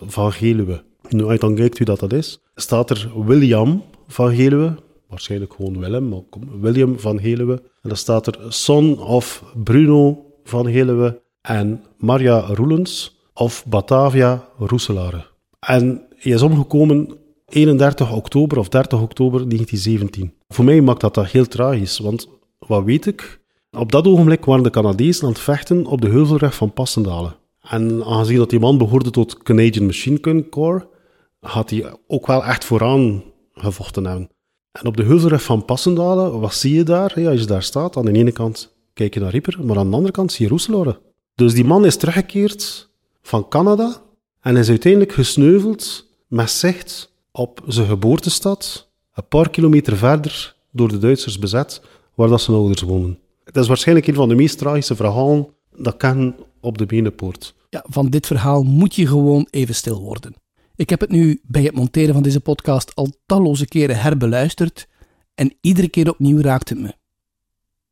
van 0.06 0.32
Geluwe. 0.32 0.84
Nu, 1.10 1.24
als 1.24 1.34
je 1.34 1.40
dan 1.40 1.56
kijkt 1.56 1.78
wie 1.78 1.88
dat, 1.88 2.00
dat 2.00 2.14
is, 2.14 2.40
staat 2.56 2.90
er 2.90 3.12
William 3.26 3.84
van 4.08 4.36
Geluwe, 4.36 4.76
waarschijnlijk 5.10 5.54
gewoon 5.54 5.80
Willem, 5.80 6.10
maar 6.10 6.22
William 6.62 7.00
van 7.00 7.20
Geluwe. 7.20 7.54
En 7.54 7.90
dan 7.90 7.98
staat 7.98 8.28
er 8.28 8.38
son 8.50 9.00
of 9.00 9.44
Bruno 9.64 10.26
van 10.44 10.72
Geluwe 10.72 11.22
en 11.42 11.84
Maria 11.98 12.40
Roelens 12.40 13.18
of 13.34 13.66
Batavia 13.66 14.48
Roeselare. 14.58 15.26
En 15.60 16.06
hij 16.16 16.32
is 16.32 16.42
omgekomen 16.42 17.18
31 17.46 18.12
oktober 18.12 18.58
of 18.58 18.70
30 18.70 19.02
oktober 19.02 19.50
1917. 19.50 20.34
Voor 20.48 20.66
mij 20.66 20.82
maakt 20.82 21.02
dat, 21.02 21.14
dat 21.14 21.28
heel 21.28 21.48
tragisch, 21.48 22.00
want 22.00 22.30
wat 22.60 22.84
weet 22.84 23.06
ik? 23.06 23.40
Op 23.72 23.92
dat 23.92 24.08
ogenblik 24.08 24.46
waren 24.46 24.64
de 24.64 24.70
Canadezen 24.70 25.24
aan 25.24 25.30
het 25.30 25.40
vechten 25.40 25.86
op 25.86 26.02
de 26.02 26.10
heuvelrug 26.10 26.56
van 26.56 26.74
Passendalen. 26.74 27.36
En 27.62 28.04
aangezien 28.06 28.38
dat 28.38 28.50
die 28.50 28.60
man 28.60 28.78
behoorde 28.78 29.10
tot 29.10 29.44
Canadian 29.44 29.86
Machine 29.86 30.18
Gun 30.22 30.50
Corps, 30.50 30.86
had 31.40 31.70
hij 31.70 31.96
ook 32.08 32.28
wel 32.28 32.44
echt 32.44 32.66
vooraan 32.66 33.24
gevochten 33.54 34.06
hebben. 34.06 34.30
En 34.72 34.86
op 34.86 34.98
de 34.98 35.04
heuvelrug 35.04 35.44
van 35.44 35.66
Passendalen, 35.66 36.40
wat 36.40 36.54
zie 36.54 36.76
je 36.76 36.84
daar? 36.84 37.20
Ja, 37.20 37.30
als 37.30 37.40
je 37.40 37.46
daar 37.46 37.64
staat, 37.64 37.98
aan 37.98 38.06
de 38.06 38.12
ene 38.12 38.32
kant 38.32 38.76
kijk 38.94 39.14
je 39.14 39.20
naar 39.20 39.32
Rieper, 39.32 39.66
maar 39.66 39.78
aan 39.78 39.90
de 39.90 39.96
andere 39.96 40.14
kant 40.14 40.32
zie 40.32 40.46
je 40.46 40.52
Roeselare. 40.52 41.00
Dus 41.36 41.54
die 41.54 41.66
man 41.66 41.86
is 41.86 41.98
teruggekeerd 41.98 42.90
van 43.22 43.48
Canada 43.48 44.02
en 44.48 44.58
is 44.58 44.70
uiteindelijk 44.70 45.14
gesneuveld 45.14 46.06
met 46.28 46.50
zicht 46.50 47.12
op 47.32 47.64
zijn 47.68 47.88
geboortestad, 47.88 48.90
een 49.14 49.28
paar 49.28 49.50
kilometer 49.50 49.98
verder 49.98 50.56
door 50.72 50.90
de 50.90 50.98
Duitsers 50.98 51.40
bezet, 51.40 51.82
waar 52.16 52.28
dat 52.28 52.42
zijn 52.42 52.58
ouders 52.58 52.82
wonen. 52.82 53.20
Het 53.44 53.58
is 53.58 53.68
waarschijnlijk 53.68 54.08
een 54.08 54.14
van 54.14 54.30
de 54.30 54.36
meest 54.36 54.58
tragische 54.58 54.96
verhalen 54.96 55.48
dat 55.76 55.98
ken 55.98 56.36
op 56.62 56.78
de 56.78 56.86
Benenpoort. 56.86 57.56
Ja, 57.70 57.86
van 57.90 58.10
dit 58.10 58.28
verhaal 58.28 58.64
moet 58.64 58.96
je 58.96 59.08
gewoon 59.08 59.48
even 59.50 59.76
stil 59.76 60.02
worden. 60.02 60.34
Ik 60.76 60.90
heb 60.90 61.00
het 61.00 61.10
nu 61.10 61.40
bij 61.44 61.64
het 61.64 61.76
monteren 61.76 62.14
van 62.14 62.24
deze 62.24 62.40
podcast 62.40 62.96
al 62.96 63.12
talloze 63.26 63.66
keren 63.66 64.00
herbeluisterd 64.00 64.88
en 65.36 65.54
iedere 65.62 65.90
keer 65.90 66.10
opnieuw 66.10 66.42
raakt 66.42 66.70
het 66.70 66.80
me. 66.80 66.96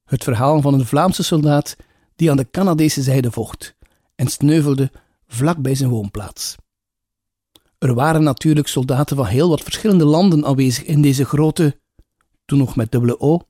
Het 0.06 0.24
verhaal 0.24 0.62
van 0.62 0.74
een 0.74 0.86
Vlaamse 0.86 1.24
soldaat 1.24 1.76
die 2.16 2.32
aan 2.32 2.38
de 2.38 2.50
Canadese 2.52 3.02
zijde 3.02 3.32
vocht 3.32 3.76
en 4.16 4.28
sneuvelde 4.28 4.92
vlak 5.28 5.58
bij 5.58 5.76
zijn 5.76 5.90
woonplaats. 5.90 6.56
Er 7.78 7.94
waren 7.94 8.24
natuurlijk 8.24 8.68
soldaten 8.68 9.16
van 9.16 9.26
heel 9.26 9.50
wat 9.50 9.62
verschillende 9.62 10.06
landen 10.06 10.46
aanwezig 10.46 10.84
in 10.84 11.02
deze 11.02 11.26
grote, 11.26 11.80
toen 12.46 12.58
nog 12.58 12.76
met 12.76 12.92
dubbele 12.92 13.20
O, 13.20 13.42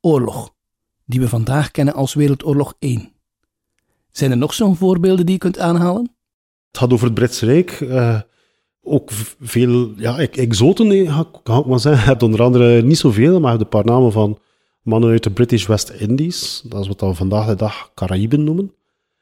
oorlog, 0.00 0.54
die 1.04 1.20
we 1.20 1.28
vandaag 1.28 1.70
kennen 1.70 1.94
als 1.94 2.14
Wereldoorlog 2.14 2.74
1. 2.78 3.12
Zijn 4.10 4.30
er 4.30 4.36
nog 4.36 4.54
zo'n 4.54 4.76
voorbeelden 4.76 5.24
die 5.24 5.34
je 5.34 5.40
kunt 5.40 5.58
aanhalen? 5.58 6.16
Het 6.68 6.78
gaat 6.78 6.92
over 6.92 7.06
het 7.06 7.14
Britse 7.14 7.46
Rijk. 7.46 7.80
Uh, 7.80 8.20
ook 8.82 9.10
veel 9.40 9.92
ja, 9.96 10.18
exoten, 10.18 11.08
ga 11.08 11.26
ik 11.58 11.66
maar 11.66 11.80
zeggen. 11.80 12.02
Je 12.04 12.08
hebt 12.08 12.22
onder 12.22 12.42
andere 12.42 12.82
niet 12.82 12.98
zoveel, 12.98 13.40
maar 13.40 13.52
je 13.52 13.58
hebt 13.58 13.74
een 13.74 13.80
paar 13.80 13.92
namen 13.92 14.12
van 14.12 14.38
mannen 14.82 15.10
uit 15.10 15.22
de 15.22 15.30
British 15.30 15.66
West 15.66 15.88
Indies. 15.88 16.62
Dat 16.64 16.80
is 16.80 16.88
wat 16.88 17.00
we 17.00 17.14
vandaag 17.14 17.46
de 17.46 17.54
dag 17.54 17.90
Caraïben 17.94 18.44
noemen. 18.44 18.72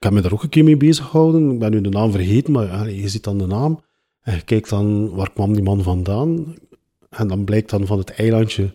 Ik 0.02 0.08
heb 0.08 0.16
me 0.16 0.22
daar 0.22 0.32
ook 0.32 0.42
een 0.42 0.48
keer 0.48 0.64
mee 0.64 0.76
bezig 0.76 1.04
gehouden. 1.04 1.50
Ik 1.50 1.58
ben 1.58 1.70
nu 1.70 1.80
de 1.80 1.88
naam 1.88 2.10
vergeten, 2.10 2.52
maar 2.52 2.90
je 2.90 3.08
ziet 3.08 3.24
dan 3.24 3.38
de 3.38 3.46
naam. 3.46 3.80
En 4.22 4.34
je 4.34 4.42
kijkt 4.42 4.68
dan, 4.68 5.10
waar 5.10 5.32
kwam 5.32 5.52
die 5.52 5.62
man 5.62 5.82
vandaan? 5.82 6.54
En 7.10 7.28
dan 7.28 7.44
blijkt 7.44 7.70
dan 7.70 7.86
van 7.86 7.98
het 7.98 8.10
eilandje 8.10 8.74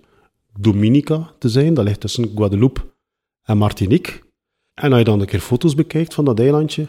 Dominica 0.60 1.34
te 1.40 1.50
zijn. 1.50 1.74
Dat 1.74 1.86
ligt 1.86 2.00
tussen 2.00 2.32
Guadeloupe 2.36 2.82
en 3.44 3.58
Martinique. 3.58 4.14
En 4.74 4.90
als 4.90 5.00
je 5.00 5.06
dan 5.06 5.20
een 5.20 5.26
keer 5.26 5.40
foto's 5.40 5.76
bekijkt 5.76 6.14
van 6.14 6.26
dat 6.26 6.40
eilandje, 6.40 6.88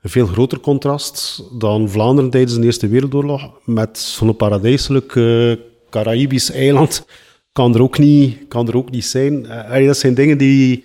een 0.00 0.10
veel 0.10 0.26
groter 0.26 0.60
contrast 0.60 1.44
dan 1.58 1.88
Vlaanderen 1.88 2.30
tijdens 2.30 2.54
de 2.54 2.64
Eerste 2.64 2.88
Wereldoorlog. 2.88 3.60
Met 3.64 3.98
zo'n 3.98 4.36
paradijselijk 4.36 5.14
uh, 5.14 5.56
Caraïbisch 5.90 6.50
eiland 6.50 7.06
kan 7.52 7.74
er 7.74 7.82
ook 7.82 7.98
niet, 7.98 8.48
kan 8.48 8.68
er 8.68 8.76
ook 8.76 8.90
niet 8.90 9.04
zijn. 9.04 9.44
Uh, 9.44 9.86
dat 9.86 9.96
zijn 9.96 10.14
dingen 10.14 10.38
die, 10.38 10.84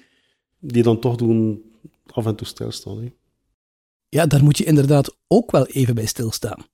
die 0.60 0.84
dan 0.84 1.00
toch 1.00 1.16
doen 1.16 1.65
af 2.16 2.26
en 2.26 2.36
toe 2.36 2.48
stilstaan. 2.48 2.98
Hè. 2.98 3.12
Ja, 4.10 4.26
daar 4.26 4.44
moet 4.44 4.58
je 4.58 4.64
inderdaad 4.64 5.16
ook 5.28 5.52
wel 5.52 5.66
even 5.66 5.96
bij 5.96 6.06
stilstaan. 6.06 6.66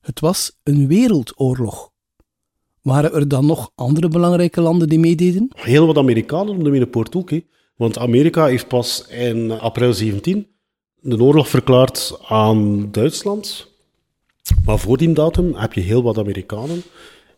Het 0.00 0.20
was 0.20 0.58
een 0.62 0.86
wereldoorlog. 0.86 1.90
Waren 2.82 3.12
er 3.12 3.28
dan 3.28 3.46
nog 3.46 3.70
andere 3.74 4.08
belangrijke 4.08 4.60
landen 4.60 4.88
die 4.88 4.98
meededen? 4.98 5.48
Heel 5.54 5.86
wat 5.86 5.96
Amerikanen 5.96 6.54
om 6.54 6.64
de 6.64 6.70
Middenpoort 6.70 7.14
ook. 7.14 7.30
Hè. 7.30 7.44
Want 7.76 7.98
Amerika 7.98 8.46
heeft 8.46 8.68
pas 8.68 9.06
in 9.06 9.50
april 9.50 9.94
17 9.94 10.46
de 11.00 11.22
oorlog 11.22 11.48
verklaard 11.48 12.18
aan 12.28 12.90
Duitsland. 12.90 13.68
Maar 14.64 14.78
voor 14.78 14.96
die 14.96 15.12
datum 15.12 15.54
heb 15.54 15.72
je 15.72 15.80
heel 15.80 16.02
wat 16.02 16.18
Amerikanen 16.18 16.82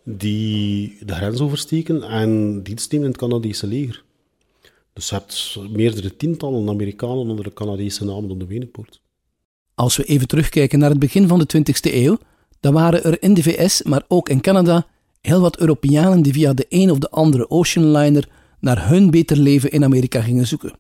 die 0.03 0.97
de 1.05 1.15
grens 1.15 1.41
oversteken 1.41 2.03
en 2.03 2.63
dienst 2.63 2.93
nemen 2.93 3.07
in 3.07 3.13
het 3.13 3.21
Canadese 3.21 3.67
leger. 3.67 4.05
Dus 4.95 5.09
je 5.09 5.15
hebt 5.15 5.59
meerdere 5.71 6.17
tientallen 6.17 6.69
Amerikanen 6.69 7.17
onder 7.17 7.45
de 7.45 7.53
Canadese 7.53 8.05
namen 8.05 8.31
op 8.31 8.41
de 8.41 8.47
Wenenpoort. 8.47 9.01
Als 9.75 9.97
we 9.97 10.05
even 10.05 10.29
terugkijken 10.29 10.79
naar 10.79 10.91
het 10.91 10.99
begin 10.99 11.29
van 11.29 11.39
de 11.39 11.59
20e 11.59 11.93
eeuw, 11.95 12.19
dan 12.61 12.73
waren 12.73 13.05
er 13.05 13.23
in 13.23 13.35
de 13.35 13.43
VS, 13.43 13.83
maar 13.83 14.05
ook 14.09 14.29
in 14.29 14.41
Canada, 14.41 14.87
heel 15.21 15.41
wat 15.41 15.59
Europeanen 15.59 16.23
die 16.23 16.33
via 16.33 16.53
de 16.53 16.67
een 16.69 16.91
of 16.91 16.99
de 16.99 17.11
andere 17.11 17.51
oceanliner 17.51 18.29
naar 18.61 18.89
hun 18.89 19.11
beter 19.11 19.37
leven 19.37 19.71
in 19.71 19.85
Amerika 19.85 20.21
gingen 20.21 20.47
zoeken. 20.47 20.73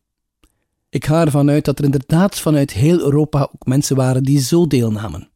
Ik 0.90 1.04
ga 1.04 1.24
ervan 1.24 1.50
uit 1.50 1.64
dat 1.64 1.78
er 1.78 1.84
inderdaad 1.84 2.38
vanuit 2.38 2.72
heel 2.72 3.00
Europa 3.00 3.42
ook 3.42 3.66
mensen 3.66 3.96
waren 3.96 4.22
die 4.22 4.40
zo 4.40 4.66
deelnamen. 4.66 5.28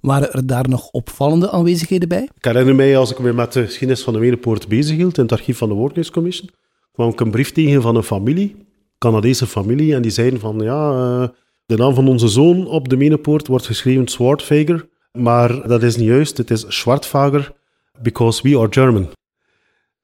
Waren 0.00 0.32
er 0.32 0.46
daar 0.46 0.68
nog 0.68 0.90
opvallende 0.90 1.50
aanwezigheden 1.50 2.08
bij? 2.08 2.28
Ik 2.36 2.44
herinner 2.44 2.74
mij, 2.74 2.96
als 2.96 3.10
ik 3.10 3.18
me 3.18 3.32
met 3.32 3.52
de 3.52 3.64
geschiedenis 3.64 4.02
van 4.02 4.12
de 4.12 4.18
Wenepoort 4.18 4.68
bezighield 4.68 5.16
in 5.16 5.22
het 5.22 5.32
archief 5.32 5.58
van 5.58 5.68
de 5.68 5.74
Workers 5.74 6.10
Commission, 6.10 6.50
kwam 6.92 7.08
ik 7.10 7.20
een 7.20 7.30
brief 7.30 7.52
tegen 7.52 7.82
van 7.82 7.96
een 7.96 8.02
familie, 8.02 8.66
Canadese 8.98 9.46
familie, 9.46 9.94
en 9.94 10.02
die 10.02 10.10
zeiden 10.10 10.40
van, 10.40 10.58
ja, 10.58 10.90
eh, 10.90 11.28
de 11.66 11.76
naam 11.76 11.94
van 11.94 12.08
onze 12.08 12.28
zoon 12.28 12.66
op 12.66 12.88
de 12.88 12.96
Menepoort 12.96 13.46
wordt 13.46 13.66
geschreven 13.66 14.08
Swartvager, 14.08 14.88
maar 15.12 15.68
dat 15.68 15.82
is 15.82 15.96
niet 15.96 16.06
juist, 16.06 16.36
het 16.36 16.50
is 16.50 16.64
Schwartvager, 16.68 17.54
because 18.02 18.42
we 18.42 18.58
are 18.58 18.68
German. 18.70 19.08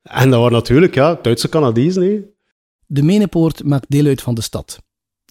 En 0.02 0.30
dat 0.30 0.40
waren 0.40 0.52
natuurlijk, 0.52 0.94
ja, 0.94 1.18
Duitse 1.22 1.48
Canadezen, 1.48 2.32
de 2.90 3.02
Menepoort 3.02 3.64
maakt 3.64 3.90
deel 3.90 4.06
uit 4.06 4.22
van 4.22 4.34
de 4.34 4.40
stad. 4.40 4.82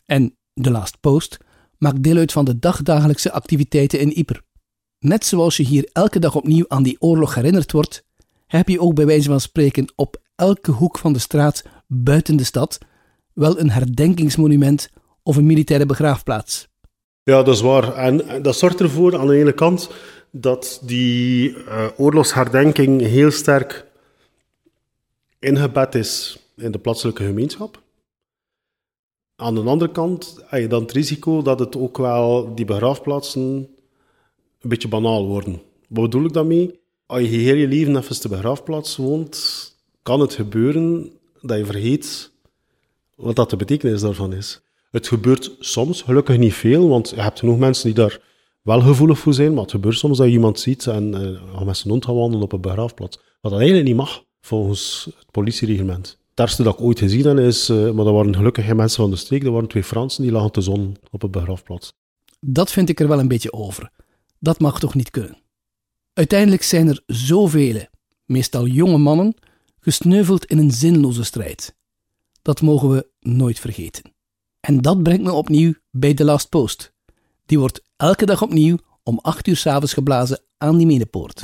En 0.06 0.38
de 0.54 0.72
Last 0.72 1.00
Post 1.00 1.38
maakt 1.78 2.04
deel 2.04 2.18
uit 2.18 2.32
van 2.32 2.46
de 2.46 2.60
dagdagelijkse 2.60 3.32
activiteiten 3.32 4.00
in 4.00 4.12
Yper. 4.16 4.42
Net 5.00 5.26
zoals 5.26 5.58
je 5.58 5.64
hier 5.64 5.90
elke 5.94 6.20
dag 6.20 6.36
opnieuw 6.36 6.66
aan 6.68 6.84
die 6.84 7.02
oorlog 7.02 7.36
herinnerd 7.36 7.72
wordt, 7.72 8.06
heb 8.48 8.68
je 8.70 8.80
ook 8.80 8.94
bij 8.94 9.06
wijze 9.06 9.30
van 9.30 9.40
spreken 9.40 9.94
op 9.96 10.22
elke 10.36 10.72
hoek 10.72 10.98
van 10.98 11.14
de 11.14 11.20
straat 11.20 11.64
buiten 11.88 12.36
de 12.36 12.44
stad 12.44 12.78
wel 13.34 13.60
een 13.60 13.70
herdenkingsmonument 13.70 14.90
of 15.24 15.36
een 15.36 15.46
militaire 15.46 15.86
begraafplaats. 15.86 16.68
Ja, 17.24 17.44
dat 17.44 17.56
is 17.56 17.62
waar. 17.62 17.94
En 17.94 18.42
dat 18.42 18.58
zorgt 18.58 18.80
ervoor 18.80 19.18
aan 19.18 19.28
de 19.28 19.38
ene 19.38 19.54
kant 19.54 19.90
dat 20.32 20.82
die 20.84 21.50
uh, 21.50 21.86
oorlogsherdenking 21.98 23.02
heel 23.02 23.32
sterk 23.32 23.86
ingebed 25.40 25.96
is 25.96 26.40
in 26.56 26.72
de 26.72 26.80
plaatselijke 26.80 27.24
gemeenschap. 27.24 27.82
Aan 29.36 29.56
de 29.56 29.62
andere 29.62 29.92
kant 29.92 30.44
heb 30.48 30.62
je 30.62 30.68
dan 30.68 30.82
het 30.82 30.92
risico 30.92 31.42
dat 31.42 31.60
het 31.60 31.78
ook 31.78 31.98
wel 31.98 32.56
die 32.56 32.66
begraafplaatsen 32.66 33.42
een 34.62 34.70
beetje 34.70 34.88
banaal 34.88 35.28
worden. 35.28 35.62
Wat 35.90 36.04
bedoel 36.04 36.26
ik 36.26 36.34
daarmee? 36.34 36.80
Als 37.08 37.22
je 37.22 37.28
heel 37.28 37.56
je 37.56 37.68
leven 37.68 37.98
even 37.98 38.22
de 38.22 38.30
begraafplaats 38.30 38.96
woont, 38.96 39.76
kan 40.04 40.20
het 40.20 40.34
gebeuren 40.34 41.12
dat 41.42 41.58
je 41.58 41.66
vergeet 41.66 42.32
wat 43.16 43.36
dat 43.36 43.50
de 43.50 43.56
betekenis 43.56 44.02
daarvan 44.02 44.34
is. 44.34 44.62
Het 44.92 45.08
gebeurt 45.08 45.56
soms, 45.60 46.02
gelukkig 46.02 46.38
niet 46.38 46.54
veel, 46.54 46.88
want 46.88 47.10
je 47.10 47.22
hebt 47.22 47.40
genoeg 47.40 47.58
mensen 47.58 47.86
die 47.86 47.94
daar 47.94 48.22
wel 48.62 48.82
gevoelig 48.82 49.20
voor 49.20 49.34
zijn, 49.34 49.54
maar 49.54 49.62
het 49.62 49.72
gebeurt 49.72 49.98
soms 49.98 50.18
dat 50.18 50.28
je 50.28 50.34
iemand 50.34 50.60
ziet 50.60 50.88
en 50.88 51.16
uh, 51.54 51.62
met 51.62 51.78
zijn 51.78 52.04
gaan 52.04 52.16
wandelen 52.16 52.44
op 52.44 52.52
een 52.52 52.62
begraafplaats. 52.62 53.20
Wat 53.42 53.52
dat 53.52 53.60
eigenlijk 53.60 53.90
niet 53.90 53.98
mag, 53.98 54.24
volgens 54.42 55.10
het 55.18 55.32
politiereglement. 55.32 56.08
Het 56.30 56.40
ergste 56.40 56.64
dat 56.64 56.74
ik 56.74 56.82
ooit 56.82 57.00
gezien 57.00 57.26
heb 57.26 57.38
is, 57.38 57.70
uh, 57.70 57.92
maar 57.92 58.06
dat 58.06 58.14
waren 58.14 58.36
gelukkig 58.36 58.66
geen 58.66 58.76
mensen 58.76 59.02
van 59.02 59.10
de 59.10 59.18
streek, 59.18 59.44
dat 59.44 59.54
waren 59.54 59.68
twee 59.68 59.84
Fransen 59.84 60.24
die 60.24 60.32
lagen 60.32 60.52
te 60.52 60.62
zon 60.62 60.98
op 61.12 61.24
een 61.24 61.32
begraafplaats. 61.32 61.94
Dat 62.40 62.72
vind 62.72 62.90
ik 62.90 63.00
er 63.00 63.08
wel 63.08 63.20
een 63.20 63.28
beetje 63.28 63.54
over. 63.54 63.92
Dat 64.40 64.60
mag 64.60 64.80
toch 64.80 64.96
niet 64.96 65.10
kunnen? 65.10 65.38
Uiteindelijk 66.18 66.64
zijn 66.64 66.88
er 66.88 67.04
zoveel, 67.06 67.86
meestal 68.26 68.68
jonge 68.68 68.98
mannen, 68.98 69.36
gesneuveld 69.80 70.46
in 70.46 70.58
een 70.58 70.72
zinloze 70.72 71.24
strijd. 71.24 71.76
Dat 72.42 72.62
mogen 72.62 72.90
we 72.90 73.10
nooit 73.20 73.60
vergeten. 73.60 74.04
En 74.60 74.82
dat 74.82 75.04
brengt 75.04 75.24
me 75.24 75.32
opnieuw 75.32 75.74
bij 75.92 76.14
The 76.14 76.24
Last 76.24 76.50
Post. 76.50 76.94
Die 77.46 77.60
wordt 77.60 77.82
elke 77.96 78.26
dag 78.26 78.42
opnieuw 78.42 78.78
om 79.04 79.20
8 79.22 79.48
uur 79.48 79.56
s'avonds 79.56 79.94
geblazen 79.94 80.42
aan 80.58 80.78
die 80.78 80.86
menepoort. 80.86 81.42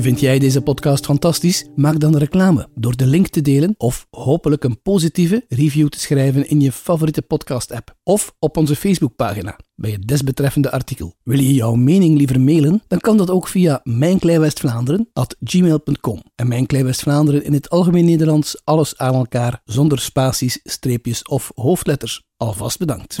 Vind 0.00 0.20
jij 0.20 0.38
deze 0.38 0.62
podcast 0.62 1.04
fantastisch? 1.04 1.66
Maak 1.74 2.00
dan 2.00 2.16
reclame 2.16 2.68
door 2.74 2.96
de 2.96 3.06
link 3.06 3.28
te 3.28 3.40
delen 3.40 3.74
of 3.76 4.06
hopelijk 4.10 4.64
een 4.64 4.82
positieve 4.82 5.44
review 5.48 5.88
te 5.88 6.00
schrijven 6.00 6.48
in 6.48 6.60
je 6.60 6.72
favoriete 6.72 7.22
podcast-app 7.22 7.96
of 8.02 8.34
op 8.38 8.56
onze 8.56 8.76
Facebookpagina 8.76 9.58
bij 9.74 9.90
het 9.90 10.08
desbetreffende 10.08 10.70
artikel. 10.70 11.14
Wil 11.22 11.38
je 11.38 11.54
jouw 11.54 11.74
mening 11.74 12.18
liever 12.18 12.40
mailen? 12.40 12.82
Dan 12.88 12.98
kan 12.98 13.16
dat 13.16 13.30
ook 13.30 13.48
via 13.48 13.80
mijnkleinwestvlaanderen.gmail.com 13.82 16.22
En 16.34 16.48
Mijn 16.48 16.66
West-Vlaanderen 16.66 17.44
in 17.44 17.52
het 17.52 17.70
algemeen 17.70 18.04
Nederlands, 18.04 18.60
alles 18.64 18.98
aan 18.98 19.14
elkaar, 19.14 19.60
zonder 19.64 19.98
spaties, 19.98 20.60
streepjes 20.64 21.22
of 21.22 21.50
hoofdletters. 21.54 22.26
Alvast 22.36 22.78
bedankt. 22.78 23.16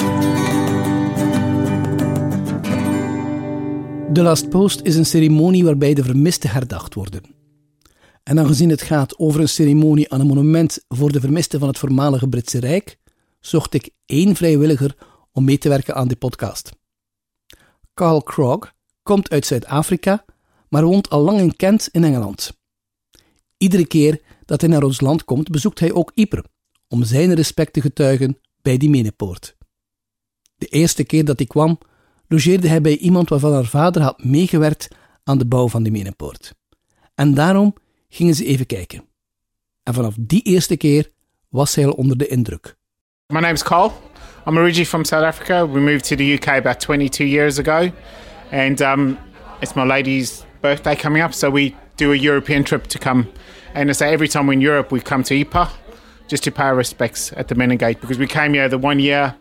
De 4.12 4.22
Last 4.22 4.48
Post 4.48 4.80
is 4.82 4.96
een 4.96 5.06
ceremonie 5.06 5.64
waarbij 5.64 5.94
de 5.94 6.04
vermisten 6.04 6.50
herdacht 6.50 6.94
worden. 6.94 7.22
En 8.22 8.38
aangezien 8.38 8.70
het 8.70 8.82
gaat 8.82 9.18
over 9.18 9.40
een 9.40 9.48
ceremonie 9.48 10.12
aan 10.12 10.20
een 10.20 10.26
monument 10.26 10.84
voor 10.88 11.12
de 11.12 11.20
vermisten 11.20 11.58
van 11.58 11.68
het 11.68 11.78
voormalige 11.78 12.28
Britse 12.28 12.58
Rijk, 12.58 12.98
zocht 13.40 13.74
ik 13.74 13.90
één 14.06 14.36
vrijwilliger 14.36 14.96
om 15.32 15.44
mee 15.44 15.58
te 15.58 15.68
werken 15.68 15.94
aan 15.94 16.08
die 16.08 16.16
podcast. 16.16 16.70
Carl 17.94 18.22
Krog 18.22 18.72
komt 19.02 19.30
uit 19.30 19.46
Zuid-Afrika, 19.46 20.24
maar 20.68 20.84
woont 20.84 21.10
al 21.10 21.20
lang 21.20 21.38
in 21.38 21.56
Kent 21.56 21.88
in 21.92 22.04
Engeland. 22.04 22.58
Iedere 23.56 23.86
keer 23.86 24.20
dat 24.44 24.60
hij 24.60 24.70
naar 24.70 24.82
ons 24.82 25.00
land 25.00 25.24
komt, 25.24 25.50
bezoekt 25.50 25.80
hij 25.80 25.92
ook 25.92 26.12
Ypres, 26.14 26.44
om 26.88 27.04
zijn 27.04 27.34
respect 27.34 27.72
te 27.72 27.80
getuigen 27.80 28.38
bij 28.62 28.76
die 28.76 28.90
menepoort. 28.90 29.56
De 30.56 30.66
eerste 30.66 31.04
keer 31.04 31.24
dat 31.24 31.38
hij 31.38 31.46
kwam, 31.46 31.78
logeerde 32.28 32.68
hij 32.68 32.80
bij 32.80 32.96
iemand 32.96 33.28
waarvan 33.28 33.52
haar 33.52 33.64
vader 33.64 34.02
had 34.02 34.24
meegewerkt 34.24 34.88
aan 35.24 35.38
de 35.38 35.46
bouw 35.46 35.68
van 35.68 35.82
de 35.82 35.90
Menepoort. 35.90 36.54
En 37.14 37.34
daarom 37.34 37.74
gingen 38.08 38.34
ze 38.34 38.44
even 38.44 38.66
kijken. 38.66 39.04
En 39.82 39.94
vanaf 39.94 40.14
die 40.20 40.42
eerste 40.42 40.76
keer 40.76 41.10
was 41.48 41.74
hij 41.74 41.86
al 41.86 41.92
onder 41.92 42.18
de 42.18 42.26
indruk. 42.26 42.76
My 43.26 43.40
name 43.40 43.52
is 43.52 43.62
Carl. 43.62 43.92
I'm 44.46 44.56
originally 44.56 44.86
from 44.86 45.04
South 45.04 45.24
Africa. 45.24 45.68
We 45.68 45.80
moved 45.80 46.08
to 46.08 46.16
the 46.16 46.32
UK 46.32 46.46
about 46.46 46.80
22 46.80 47.24
years 47.24 47.58
ago. 47.58 47.90
And 48.50 48.80
um, 48.80 49.18
it's 49.60 49.74
my 49.74 49.84
lady's 49.84 50.44
birthday 50.60 50.96
coming 50.96 51.24
up, 51.24 51.32
so 51.32 51.50
we 51.50 51.74
do 51.96 52.12
a 52.12 52.16
European 52.16 52.64
trip 52.64 52.86
to 52.86 52.98
come. 52.98 53.26
And 53.74 53.90
I 53.90 53.92
say 53.92 54.12
every 54.12 54.28
time 54.28 54.46
we're 54.46 54.54
in 54.54 54.62
Europe, 54.62 54.94
we 54.94 55.00
come 55.00 55.22
to 55.22 55.34
IPA 55.34 55.68
just 56.28 56.42
to 56.44 56.50
pay 56.50 56.64
our 56.64 56.76
respects 56.76 57.32
at 57.36 57.48
the 57.48 57.54
Menengate 57.54 58.00
because 58.00 58.18
we 58.18 58.26
came 58.26 58.54
here 58.54 58.68
the 58.68 58.78
one 58.78 58.98
year 58.98 59.34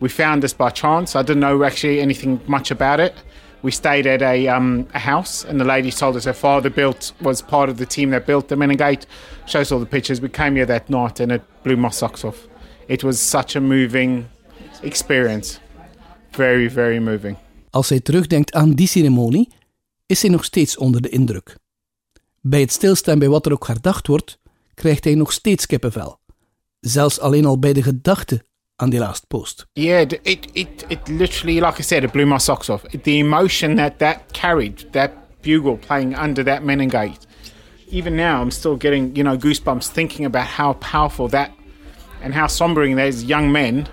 we 0.00 0.08
found 0.08 0.42
this 0.42 0.54
by 0.54 0.70
chance. 0.70 1.16
I 1.16 1.22
didn't 1.22 1.40
know 1.40 1.64
actually 1.64 2.00
anything 2.00 2.40
much 2.46 2.70
about 2.70 3.00
it. 3.00 3.14
We 3.62 3.70
stayed 3.70 4.06
at 4.06 4.22
a, 4.22 4.48
um, 4.48 4.86
a 4.94 4.98
house, 4.98 5.44
and 5.44 5.58
the 5.58 5.64
lady 5.64 5.90
told 5.90 6.16
us 6.16 6.24
her 6.24 6.34
father 6.34 6.70
built 6.70 7.12
was 7.20 7.42
part 7.42 7.68
of 7.68 7.76
the 7.76 7.86
team 7.86 8.10
that 8.10 8.26
built 8.26 8.48
the 8.48 8.56
Menengate. 8.56 9.06
Shows 9.46 9.72
all 9.72 9.80
the 9.80 9.86
pictures. 9.86 10.20
We 10.20 10.28
came 10.28 10.54
here 10.54 10.66
that 10.66 10.88
night, 10.88 11.20
and 11.20 11.32
it 11.32 11.42
blew 11.62 11.76
my 11.76 11.90
socks 11.90 12.24
off. 12.24 12.46
It 12.88 13.02
was 13.02 13.20
such 13.20 13.56
a 13.56 13.60
moving 13.60 14.28
experience. 14.82 15.58
Very, 16.30 16.70
very 16.70 16.98
moving. 16.98 17.36
Als 17.70 17.88
hij 17.88 18.00
terugdenkt 18.00 18.52
aan 18.52 18.72
die 18.72 18.88
ceremonie, 18.88 19.48
is 20.06 20.22
hij 20.22 20.30
nog 20.30 20.44
steeds 20.44 20.76
onder 20.76 21.02
de 21.02 21.08
indruk. 21.08 21.56
Bij 22.40 22.60
het 22.60 22.72
stilstaan 22.72 23.18
bij 23.18 23.28
wat 23.28 23.46
er 23.46 23.52
ook 23.52 23.66
herdacht 23.66 24.06
wordt, 24.06 24.38
krijgt 24.74 25.04
hij 25.04 25.14
nog 25.14 25.32
steeds 25.32 25.66
kippenvel. 25.66 26.18
Zelfs 26.80 27.20
alleen 27.20 27.44
al 27.44 27.58
bij 27.58 27.72
de 27.72 27.82
gedachte 27.82 28.44
on 28.78 28.90
the 28.90 28.98
last 28.98 29.28
post. 29.28 29.64
Yeah, 29.74 30.00
it, 30.00 30.48
it, 30.54 30.84
it 30.90 31.08
literally, 31.08 31.60
like 31.60 31.78
I 31.78 31.82
said, 31.82 32.04
it 32.04 32.12
blew 32.12 32.26
my 32.26 32.38
socks 32.38 32.68
off. 32.68 32.84
The 32.90 33.18
emotion 33.18 33.76
that 33.76 33.98
that 34.00 34.32
carried, 34.32 34.78
that 34.92 35.42
bugle 35.42 35.78
playing 35.78 36.14
under 36.14 36.42
that 36.42 36.62
Menengate. 36.62 37.26
Even 37.88 38.16
now, 38.16 38.42
I'm 38.42 38.50
still 38.50 38.76
getting, 38.76 39.14
you 39.14 39.22
know, 39.22 39.38
goosebumps 39.38 39.88
thinking 39.88 40.24
about 40.24 40.46
how 40.46 40.74
powerful 40.74 41.28
that 41.28 41.52
and 42.20 42.34
how 42.34 42.46
sombering 42.46 42.96
those 42.96 43.24
young 43.24 43.52
men 43.52 43.88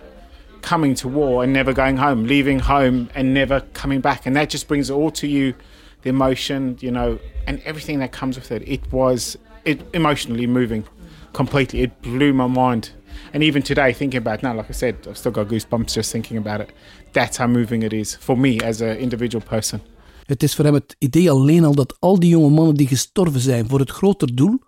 coming 0.61 0.95
to 0.95 1.07
war 1.07 1.43
and 1.43 1.53
never 1.53 1.73
going 1.73 1.97
home, 1.97 2.25
leaving 2.25 2.57
home 2.57 3.09
and 3.13 3.33
never 3.33 3.61
coming 3.73 4.01
back. 4.01 4.25
And 4.25 4.35
that 4.35 4.49
just 4.49 4.67
brings 4.67 4.89
it 4.89 4.93
all 4.93 5.11
to 5.11 5.27
you 5.27 5.53
the 6.01 6.09
emotion, 6.09 6.77
you 6.81 6.89
know, 6.89 7.19
and 7.45 7.61
everything 7.65 7.99
that 7.99 8.11
comes 8.11 8.35
with 8.35 8.51
it. 8.51 8.67
It 8.67 8.91
was 8.91 9.37
it 9.65 9.81
emotionally 9.93 10.47
moving 10.47 10.85
completely. 11.33 11.81
It 11.81 12.01
blew 12.01 12.33
my 12.33 12.47
mind 12.47 12.91
and 13.33 13.43
even 13.43 13.61
today, 13.61 13.93
thinking 13.93 14.21
about 14.21 14.35
it 14.35 14.41
now, 14.41 14.55
like 14.55 14.69
I 14.69 14.73
said, 14.73 14.95
I've 15.07 15.17
still 15.17 15.31
got 15.31 15.47
goosebumps 15.47 15.93
just 15.93 16.11
thinking 16.11 16.37
about 16.37 16.59
it. 16.59 16.73
That's 17.11 17.37
how 17.37 17.47
moving 17.47 17.83
it 17.83 17.93
is 17.93 18.17
for 18.19 18.39
me 18.39 18.59
as 18.63 18.81
an 18.81 18.97
individual 18.97 19.43
person. 19.49 19.81
Het 20.25 20.43
is 20.43 20.55
voor 20.55 20.65
hem 20.65 20.73
het 20.73 20.95
idee 20.97 21.31
alleen 21.31 21.63
al 21.63 21.75
dat 21.75 21.95
al 21.99 22.19
die 22.19 22.29
jonge 22.29 22.49
mannen 22.49 22.75
die 22.75 22.87
gestorven 22.87 23.39
zijn 23.39 23.67
voor 23.67 23.79
het 23.79 23.89
groter 23.89 24.35
doel, 24.35 24.59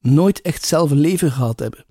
nooit 0.00 0.40
echt 0.40 0.64
zelf 0.64 0.90
een 0.90 1.00
leven 1.00 1.30
gehad 1.30 1.58
hebben. 1.58 1.84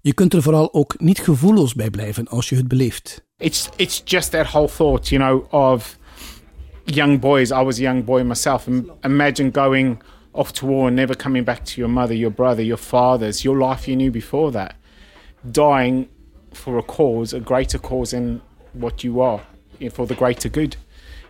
Je 0.00 0.14
kunt 0.14 0.32
er 0.32 0.42
vooral 0.42 0.74
ook 0.74 0.94
niet 1.00 1.18
gevoelloos 1.18 1.74
bij 1.74 1.90
blijven 1.90 2.28
als 2.28 2.48
je 2.48 2.56
het 2.56 2.68
beleeft. 2.68 3.24
It's, 3.36 3.68
it's 3.76 4.02
just 4.04 4.30
that 4.30 4.46
whole 4.46 4.68
thought, 4.68 5.08
you 5.08 5.22
know, 5.22 5.52
of 5.52 5.98
young 6.84 7.20
boys. 7.20 7.50
I 7.50 7.62
was 7.62 7.78
a 7.78 7.82
young 7.82 8.04
boy 8.04 8.22
myself. 8.22 8.66
And 8.66 8.90
imagine 9.02 9.50
going 9.52 10.02
off 10.32 10.52
to 10.52 10.66
war 10.66 10.86
and 10.86 10.96
never 10.96 11.16
coming 11.16 11.44
back 11.44 11.64
to 11.64 11.80
your 11.80 11.90
mother, 11.90 12.14
your 12.14 12.32
brother, 12.32 12.62
your 12.62 12.78
fathers, 12.78 13.42
your 13.42 13.58
life 13.58 13.90
you 13.90 13.96
knew 13.96 14.10
before 14.10 14.52
that. 14.52 14.74
Dying 15.50 16.08
for 16.52 16.78
a 16.78 16.82
cause, 16.82 17.32
a 17.32 17.40
greater 17.40 17.78
cause 17.78 18.10
than 18.10 18.40
what 18.72 19.04
you 19.04 19.20
are, 19.20 19.40
for 19.92 20.06
the 20.06 20.14
greater 20.14 20.48
good. 20.48 20.76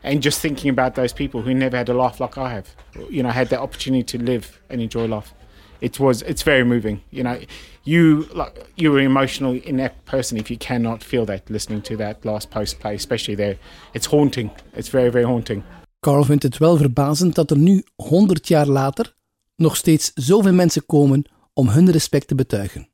And 0.03 0.23
just 0.23 0.41
thinking 0.41 0.71
about 0.71 0.95
those 0.95 1.15
people 1.15 1.43
who 1.43 1.55
never 1.55 1.77
had 1.77 1.89
a 1.89 1.95
life 1.95 2.21
like 2.21 2.37
I 2.37 2.51
have, 2.51 2.75
you 3.09 3.23
know, 3.23 3.31
had 3.31 3.49
the 3.49 3.59
opportunity 3.59 4.19
to 4.19 4.25
live 4.25 4.61
and 4.69 4.81
enjoy 4.81 5.07
life. 5.07 5.33
It 5.81 5.99
was, 5.99 6.23
it's 6.23 6.43
very 6.43 6.65
moving. 6.65 7.03
You 7.11 7.23
know, 7.23 7.41
you 7.85 8.27
like 8.35 8.67
you're 8.77 8.99
an 8.99 9.05
emotional 9.05 9.53
inept 9.65 10.05
person 10.05 10.39
if 10.39 10.51
you 10.51 10.57
cannot 10.59 11.03
feel 11.03 11.25
that 11.27 11.51
listening 11.51 11.83
to 11.83 11.97
that 11.97 12.25
last 12.25 12.51
post 12.51 12.79
play, 12.79 12.95
especially 12.95 13.37
there. 13.37 13.57
It's 13.93 14.07
haunting. 14.07 14.51
It's 14.75 14.89
very, 14.89 15.11
very 15.11 15.25
haunting. 15.25 15.63
Carl 16.01 16.25
vindt 16.25 16.43
het 16.43 16.59
wel 16.59 16.77
verbazend 16.77 17.35
dat 17.35 17.51
er 17.51 17.59
nu, 17.59 17.83
100 17.97 18.49
jaar 18.49 18.67
later, 18.67 19.15
nog 19.57 19.77
steeds 19.77 20.11
zoveel 20.15 20.53
mensen 20.53 20.87
komen 20.87 21.25
om 21.53 21.69
hun 21.69 21.91
respect 21.91 22.29
te 22.29 22.35
betuigen. 22.35 22.89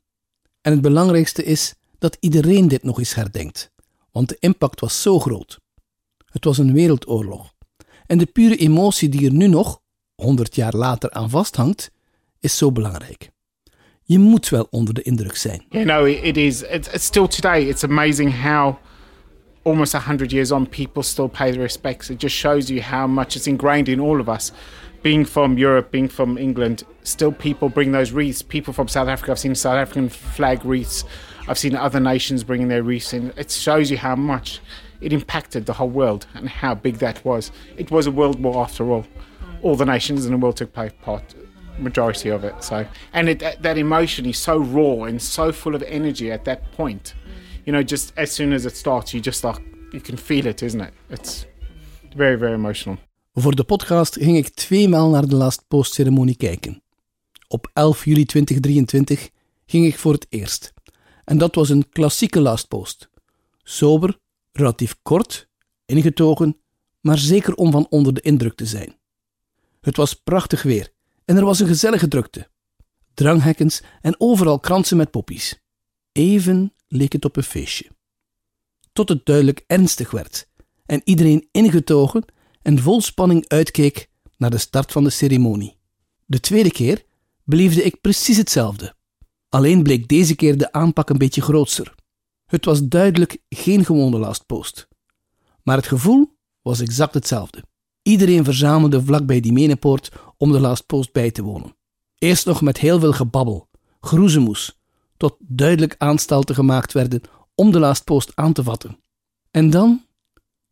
En 0.61 0.73
het 0.73 0.81
belangrijkste 0.81 1.45
is 1.45 1.75
dat 1.99 2.17
iedereen 2.21 2.69
dit 2.69 2.83
nog 2.83 2.99
eens 2.99 3.15
herdenkt, 3.15 3.71
want 4.13 4.29
de 4.29 4.37
impact 4.41 4.81
was 4.81 5.03
zo 5.03 5.19
groot. 5.19 5.61
Het 6.25 6.45
was 6.45 6.59
een 6.59 6.73
wereldoorlog. 6.73 7.55
En 8.07 8.19
de 8.19 8.27
pure 8.27 8.57
emotie 8.57 9.09
die 9.09 9.27
er 9.27 9.33
nu 9.33 9.47
nog, 9.47 9.81
100 10.15 10.55
jaar 10.55 10.75
later, 10.75 11.11
aan 11.11 11.31
vasthangt, 11.31 11.91
is 12.41 12.57
zo 12.57 12.73
belangrijk. 12.73 13.31
Je 14.03 14.19
moet 14.19 14.49
wel 14.49 14.67
onder 14.71 14.95
de 14.95 15.03
indruk 15.03 15.37
zijn. 15.37 15.65
You 15.69 15.85
know, 15.85 16.07
it 16.07 16.37
is. 16.37 16.63
It's, 16.63 17.05
still 17.05 17.29
today. 17.29 17.69
It's 17.69 17.85
amazing 17.85 18.43
how 18.43 18.75
almost 19.63 19.93
100 19.93 20.31
years 20.31 20.51
on, 20.51 20.69
people 20.69 21.03
still 21.03 21.29
pay 21.29 21.53
the 21.53 21.59
respects. 21.59 22.11
It 22.11 22.21
just 22.21 22.37
shows 22.37 22.69
you 22.69 22.83
how 22.83 23.09
much 23.09 23.35
it's 23.35 23.47
ingrained 23.47 23.89
in 23.89 24.01
all 24.01 24.21
of 24.21 24.29
us. 24.29 24.53
Being 25.03 25.25
from 25.25 25.57
Europe, 25.57 25.91
being 25.91 26.09
from 26.09 26.37
England, 26.37 26.85
still 27.03 27.33
people 27.33 27.69
bring 27.69 27.93
those 27.93 28.13
wreaths. 28.13 28.43
People 28.43 28.73
from 28.73 28.89
South 28.89 29.09
Africa, 29.09 29.33
I've 29.33 29.39
seen 29.39 29.55
South 29.55 29.77
African 29.77 30.09
flag 30.09 30.65
wreaths. 30.65 31.05
I've 31.49 31.59
seen 31.59 31.75
other 31.75 32.01
nations 32.01 32.45
bringing 32.45 32.69
their 32.69 32.83
wreaths 32.83 33.13
in. 33.13 33.33
It 33.37 33.51
shows 33.51 33.91
you 33.91 33.97
how 33.97 34.15
much 34.15 34.61
it 35.01 35.13
impacted 35.13 35.67
the 35.67 35.73
whole 35.73 35.89
world 35.89 36.27
and 36.35 36.49
how 36.49 36.75
big 36.75 36.97
that 36.97 37.25
was. 37.25 37.51
It 37.77 37.91
was 37.91 38.07
a 38.07 38.11
world 38.11 38.41
war 38.41 38.63
after 38.63 38.91
all. 38.91 39.07
All 39.63 39.77
the 39.77 39.87
nations 39.87 40.27
in 40.27 40.33
the 40.33 40.39
world 40.39 40.57
took 40.57 40.73
part, 40.73 41.35
majority 41.79 42.29
of 42.29 42.45
it. 42.45 42.63
So, 42.63 42.87
and 43.13 43.29
it, 43.29 43.63
that 43.63 43.79
emotion 43.79 44.27
is 44.27 44.39
so 44.39 44.59
raw 44.59 45.05
and 45.05 45.21
so 45.21 45.53
full 45.53 45.75
of 45.75 45.83
energy 45.85 46.31
at 46.31 46.45
that 46.45 46.71
point. 46.73 47.15
You 47.65 47.73
know, 47.73 47.83
just 47.83 48.13
as 48.17 48.31
soon 48.31 48.53
as 48.53 48.67
it 48.67 48.77
starts, 48.77 49.15
you 49.15 49.21
just 49.21 49.45
like 49.45 49.61
you 49.93 50.01
can 50.01 50.17
feel 50.17 50.47
it, 50.47 50.63
isn't 50.63 50.81
it? 50.81 50.95
It's 51.09 51.47
very, 52.15 52.37
very 52.37 52.55
emotional. 52.55 52.99
Voor 53.41 53.55
de 53.57 53.65
podcast 53.65 54.15
ging 54.15 54.37
ik 54.37 54.49
tweemaal 54.49 55.09
naar 55.09 55.29
de 55.29 55.37
Last 55.37 55.65
Post 55.69 55.95
ceremonie 55.95 56.37
kijken. 56.37 56.83
Op 57.49 57.71
11 57.73 58.05
juli 58.05 58.25
2023 58.25 59.31
ging 59.67 59.87
ik 59.87 59.99
voor 59.99 60.13
het 60.13 60.27
eerst. 60.29 60.73
En 61.25 61.39
dat 61.39 61.55
was 61.55 61.69
een 61.69 61.89
klassieke 61.89 62.41
lastpost. 62.41 63.11
Sober, 63.63 64.19
relatief 64.53 64.97
kort, 65.03 65.49
ingetogen, 65.87 66.61
maar 67.01 67.19
zeker 67.19 67.55
om 67.55 67.71
van 67.71 67.87
onder 67.91 68.15
de 68.15 68.21
indruk 68.21 68.55
te 68.55 68.67
zijn. 68.67 68.97
Het 69.81 69.97
was 69.97 70.15
prachtig 70.15 70.63
weer 70.63 70.93
en 71.25 71.37
er 71.37 71.45
was 71.45 71.61
een 71.61 71.67
gezellige 71.67 72.09
drukte. 72.09 72.49
Dranghekkens 73.15 73.83
en 74.01 74.15
overal 74.19 74.59
kransen 74.59 74.97
met 74.97 75.11
poppies. 75.11 75.61
Even 76.13 76.75
leek 76.89 77.13
het 77.13 77.25
op 77.25 77.37
een 77.37 77.43
feestje. 77.43 77.91
Tot 78.93 79.09
het 79.09 79.27
duidelijk 79.27 79.65
ernstig 79.67 80.11
werd 80.11 80.49
en 80.87 81.01
iedereen 81.05 81.49
ingetogen 81.51 82.25
en 82.63 82.79
vol 82.79 83.01
spanning 83.01 83.49
uitkeek 83.49 84.11
naar 84.37 84.51
de 84.51 84.59
start 84.59 84.93
van 84.93 85.05
de 85.05 85.11
ceremonie. 85.11 85.77
De 86.27 86.41
tweede 86.41 86.71
keer 86.71 87.05
beleefde 87.45 87.83
ik 87.83 88.01
precies 88.01 88.37
hetzelfde. 88.37 88.95
Alleen 89.49 89.83
bleek 89.83 90.09
deze 90.09 90.35
keer 90.35 90.59
de 90.59 90.73
aanpak 90.73 91.11
een 91.11 91.19
beetje 91.19 91.43
grootser. 91.43 91.95
Het 92.47 92.65
was 92.65 92.89
duidelijk 92.89 93.39
geen 93.49 93.85
gewone 93.85 94.19
lastpost. 94.19 94.89
Maar 95.63 95.77
het 95.77 95.87
gevoel 95.87 96.37
was 96.63 96.81
exact 96.81 97.15
hetzelfde. 97.15 97.65
Iedereen 98.03 98.45
verzamelde 98.45 99.05
vlakbij 99.05 99.41
die 99.41 99.53
menenpoort 99.53 100.13
om 100.37 100.53
de 100.53 100.61
lastpost 100.61 101.13
bij 101.13 101.31
te 101.31 101.43
wonen. 101.43 101.77
Eerst 102.19 102.47
nog 102.47 102.61
met 102.61 102.79
heel 102.79 103.01
veel 103.01 103.13
gebabbel, 103.13 103.69
groezemoes, 104.01 104.81
tot 105.17 105.37
duidelijk 105.39 105.95
aanstalten 105.99 106.55
gemaakt 106.55 106.93
werden 106.93 107.21
om 107.55 107.71
de 107.71 107.79
lastpost 107.79 108.33
aan 108.35 108.53
te 108.53 108.63
vatten. 108.63 108.99
En 109.51 109.71
dan 109.71 110.05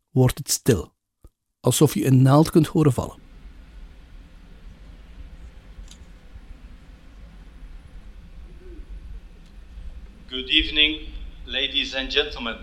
wordt 0.09 0.37
het 0.37 0.49
stil, 0.49 0.93
alsof 1.59 1.93
je 1.93 2.05
een 2.05 2.21
naald 2.21 2.51
kunt 2.51 2.67
horen 2.67 2.93
vallen. 2.93 3.17
Good 10.27 10.49
evening, 10.49 11.07
ladies 11.43 11.95
and 11.95 12.11
gentlemen. 12.11 12.57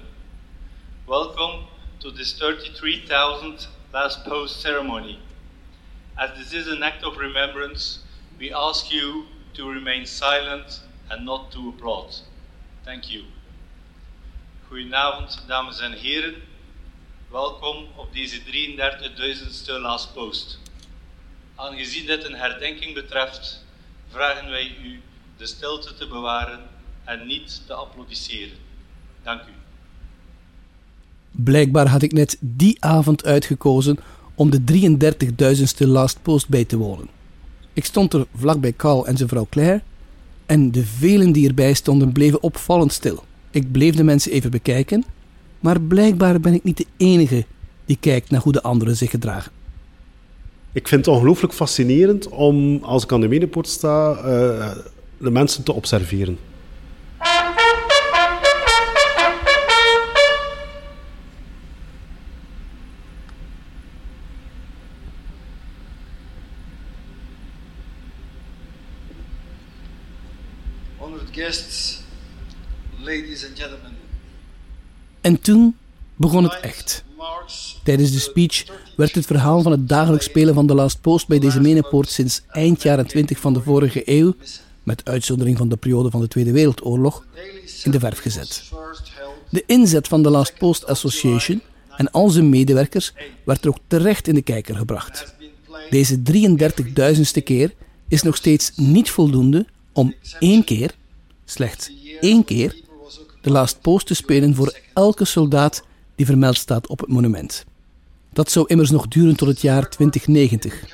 Welcome 1.04 1.64
to 1.98 2.12
this 2.12 2.34
33,000th 2.34 3.68
last 3.92 4.24
post 4.24 4.60
ceremony. 4.60 5.18
As 6.14 6.30
this 6.38 6.52
is 6.52 6.66
an 6.66 6.82
act 6.82 7.04
of 7.04 7.16
remembrance, 7.16 7.98
we 8.38 8.54
ask 8.54 8.90
you 8.90 9.24
to 9.52 9.72
remain 9.72 10.06
silent 10.06 10.82
and 11.08 11.24
not 11.24 11.50
to 11.50 11.68
applaud. 11.68 12.22
Thank 12.84 13.10
you. 13.10 13.24
Goedenavond, 14.68 15.44
dames 15.46 15.80
en 15.80 15.92
heren. 15.92 16.34
Welkom 17.36 17.76
op 17.96 18.12
deze 18.12 18.38
33.000ste 18.40 19.80
last 19.80 20.14
post. 20.14 20.58
Aangezien 21.54 22.06
dit 22.06 22.24
een 22.24 22.34
herdenking 22.34 22.94
betreft, 22.94 23.64
vragen 24.08 24.50
wij 24.50 24.76
u 24.84 25.00
de 25.36 25.46
stilte 25.46 25.94
te 25.94 26.06
bewaren 26.08 26.60
en 27.04 27.26
niet 27.26 27.62
te 27.66 27.74
applaudisseren. 27.74 28.56
Dank 29.22 29.40
u. 29.40 29.52
Blijkbaar 31.30 31.86
had 31.86 32.02
ik 32.02 32.12
net 32.12 32.36
die 32.40 32.76
avond 32.80 33.24
uitgekozen 33.24 33.98
om 34.34 34.50
de 34.50 34.60
33.000ste 34.60 35.86
last 35.86 36.22
post 36.22 36.48
bij 36.48 36.64
te 36.64 36.76
wonen. 36.76 37.08
Ik 37.72 37.84
stond 37.84 38.12
er 38.12 38.26
vlakbij 38.34 38.72
Carl 38.72 39.06
en 39.06 39.16
zijn 39.16 39.28
vrouw 39.28 39.46
Claire 39.50 39.82
en 40.46 40.72
de 40.72 40.84
velen 40.84 41.32
die 41.32 41.48
erbij 41.48 41.74
stonden 41.74 42.12
bleven 42.12 42.42
opvallend 42.42 42.92
stil. 42.92 43.24
Ik 43.50 43.72
bleef 43.72 43.94
de 43.94 44.04
mensen 44.04 44.32
even 44.32 44.50
bekijken, 44.50 45.04
maar 45.60 45.80
blijkbaar 45.80 46.40
ben 46.40 46.54
ik 46.54 46.64
niet 46.64 46.76
de 46.76 46.86
enige 46.96 47.44
die 47.84 47.96
kijkt 48.00 48.30
naar 48.30 48.40
hoe 48.40 48.52
de 48.52 48.62
anderen 48.62 48.96
zich 48.96 49.10
gedragen. 49.10 49.52
Ik 50.72 50.88
vind 50.88 51.06
het 51.06 51.14
ongelooflijk 51.14 51.54
fascinerend 51.54 52.28
om, 52.28 52.82
als 52.82 53.04
ik 53.04 53.12
aan 53.12 53.20
de 53.20 53.28
medepoort 53.28 53.68
sta, 53.68 54.10
uh, 54.10 54.70
de 55.18 55.30
mensen 55.30 55.62
te 55.62 55.72
observeren. 55.72 56.38
guests, 71.36 72.02
ladies 73.02 73.44
and 73.44 73.58
gentlemen. 73.58 73.95
En 75.26 75.40
toen 75.40 75.76
begon 76.16 76.42
het 76.42 76.60
echt. 76.60 77.04
Tijdens 77.82 78.12
de 78.12 78.18
speech 78.18 78.64
werd 78.96 79.14
het 79.14 79.26
verhaal 79.26 79.62
van 79.62 79.72
het 79.72 79.88
dagelijks 79.88 80.24
spelen 80.24 80.54
van 80.54 80.66
de 80.66 80.74
Last 80.74 81.00
Post 81.00 81.28
bij 81.28 81.38
deze 81.38 81.60
menepoort 81.60 82.10
sinds 82.10 82.42
eind 82.48 82.82
jaren 82.82 83.06
20 83.06 83.38
van 83.38 83.52
de 83.52 83.62
vorige 83.62 84.02
eeuw, 84.04 84.34
met 84.82 85.04
uitzondering 85.04 85.56
van 85.56 85.68
de 85.68 85.76
periode 85.76 86.10
van 86.10 86.20
de 86.20 86.28
Tweede 86.28 86.52
Wereldoorlog, 86.52 87.24
in 87.84 87.90
de 87.90 87.98
verf 87.98 88.18
gezet. 88.18 88.62
De 89.48 89.62
inzet 89.66 90.08
van 90.08 90.22
de 90.22 90.30
Last 90.30 90.58
Post 90.58 90.86
Association 90.86 91.60
en 91.96 92.10
al 92.10 92.28
zijn 92.28 92.48
medewerkers 92.48 93.12
werd 93.44 93.64
er 93.64 93.68
ook 93.68 93.78
terecht 93.86 94.28
in 94.28 94.34
de 94.34 94.42
kijker 94.42 94.76
gebracht. 94.76 95.34
Deze 95.90 96.22
33.000ste 96.32 97.42
keer 97.44 97.74
is 98.08 98.22
nog 98.22 98.36
steeds 98.36 98.72
niet 98.74 99.10
voldoende 99.10 99.66
om 99.92 100.14
één 100.38 100.64
keer 100.64 100.94
slechts 101.44 101.90
één 102.20 102.44
keer 102.44 102.84
de 103.46 103.52
last 103.52 103.80
post 103.80 104.06
te 104.06 104.14
spelen 104.14 104.54
voor 104.54 104.78
elke 104.94 105.24
soldaat 105.24 105.82
die 106.14 106.26
vermeld 106.26 106.56
staat 106.56 106.86
op 106.86 106.98
het 106.98 107.08
monument. 107.08 107.64
Dat 108.32 108.50
zou 108.50 108.66
immers 108.68 108.90
nog 108.90 109.08
duren 109.08 109.36
tot 109.36 109.48
het 109.48 109.60
jaar 109.60 109.88
2090. 109.88 110.84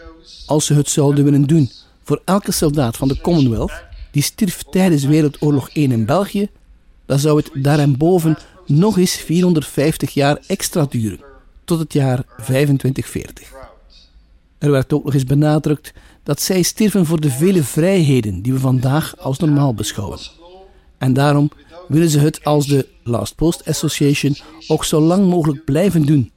Als 0.47 0.67
ze 0.67 0.75
het 0.75 0.89
zouden 0.89 1.25
willen 1.25 1.47
doen 1.47 1.71
voor 2.03 2.23
elke 2.25 2.53
soldaat 2.53 2.97
van 2.97 3.09
de 3.09 3.21
Commonwealth 3.21 3.73
die 4.11 4.23
stierf 4.23 4.63
tijdens 4.63 5.05
Wereldoorlog 5.05 5.71
1 5.71 5.93
in 5.93 6.05
België, 6.05 6.49
dan 7.07 7.19
zou 7.19 7.37
het 7.37 7.51
daarboven 7.55 8.39
nog 8.67 8.99
eens 8.99 9.17
450 9.17 10.15
jaar 10.15 10.39
extra 10.47 10.87
duren, 10.89 11.21
tot 11.65 11.79
het 11.79 11.93
jaar 11.93 12.25
2540. 12.37 13.53
Er 14.59 14.71
werd 14.71 14.93
ook 14.93 15.05
nog 15.05 15.15
eens 15.15 15.25
benadrukt 15.25 15.93
dat 16.23 16.41
zij 16.41 16.63
stierven 16.63 17.07
voor 17.07 17.21
de 17.21 17.31
vele 17.31 17.63
vrijheden 17.63 18.43
die 18.43 18.53
we 18.53 18.59
vandaag 18.59 19.19
als 19.19 19.39
normaal 19.39 19.75
beschouwen. 19.75 20.19
En 20.99 21.13
daarom 21.13 21.51
willen 21.89 22.09
ze 22.09 22.19
het 22.19 22.45
als 22.45 22.67
de 22.67 22.89
Last 23.03 23.35
Post 23.35 23.69
Association 23.69 24.37
ook 24.67 24.85
zo 24.85 25.01
lang 25.01 25.27
mogelijk 25.27 25.65
blijven 25.65 26.07
doen, 26.07 26.33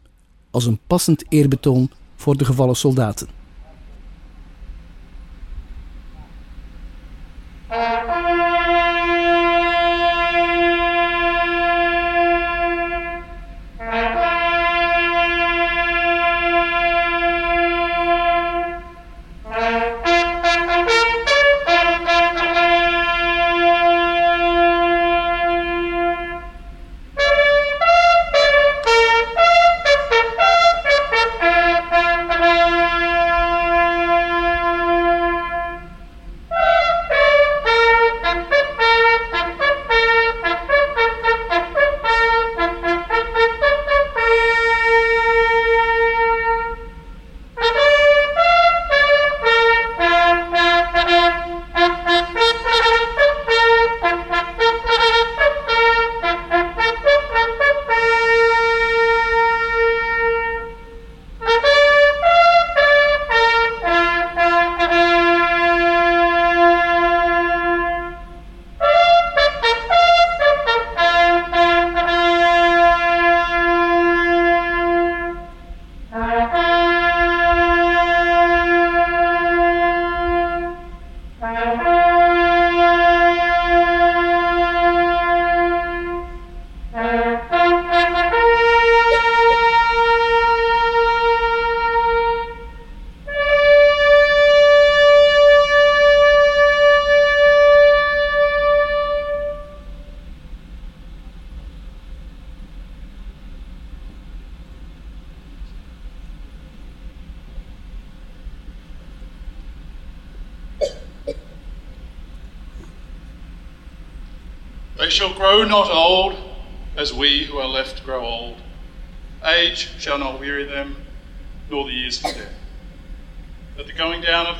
als 0.51 0.65
een 0.65 0.79
passend 0.87 1.23
eerbetoon 1.29 1.89
voor 2.15 2.37
de 2.37 2.45
gevallen 2.45 2.75
soldaten. 2.75 3.27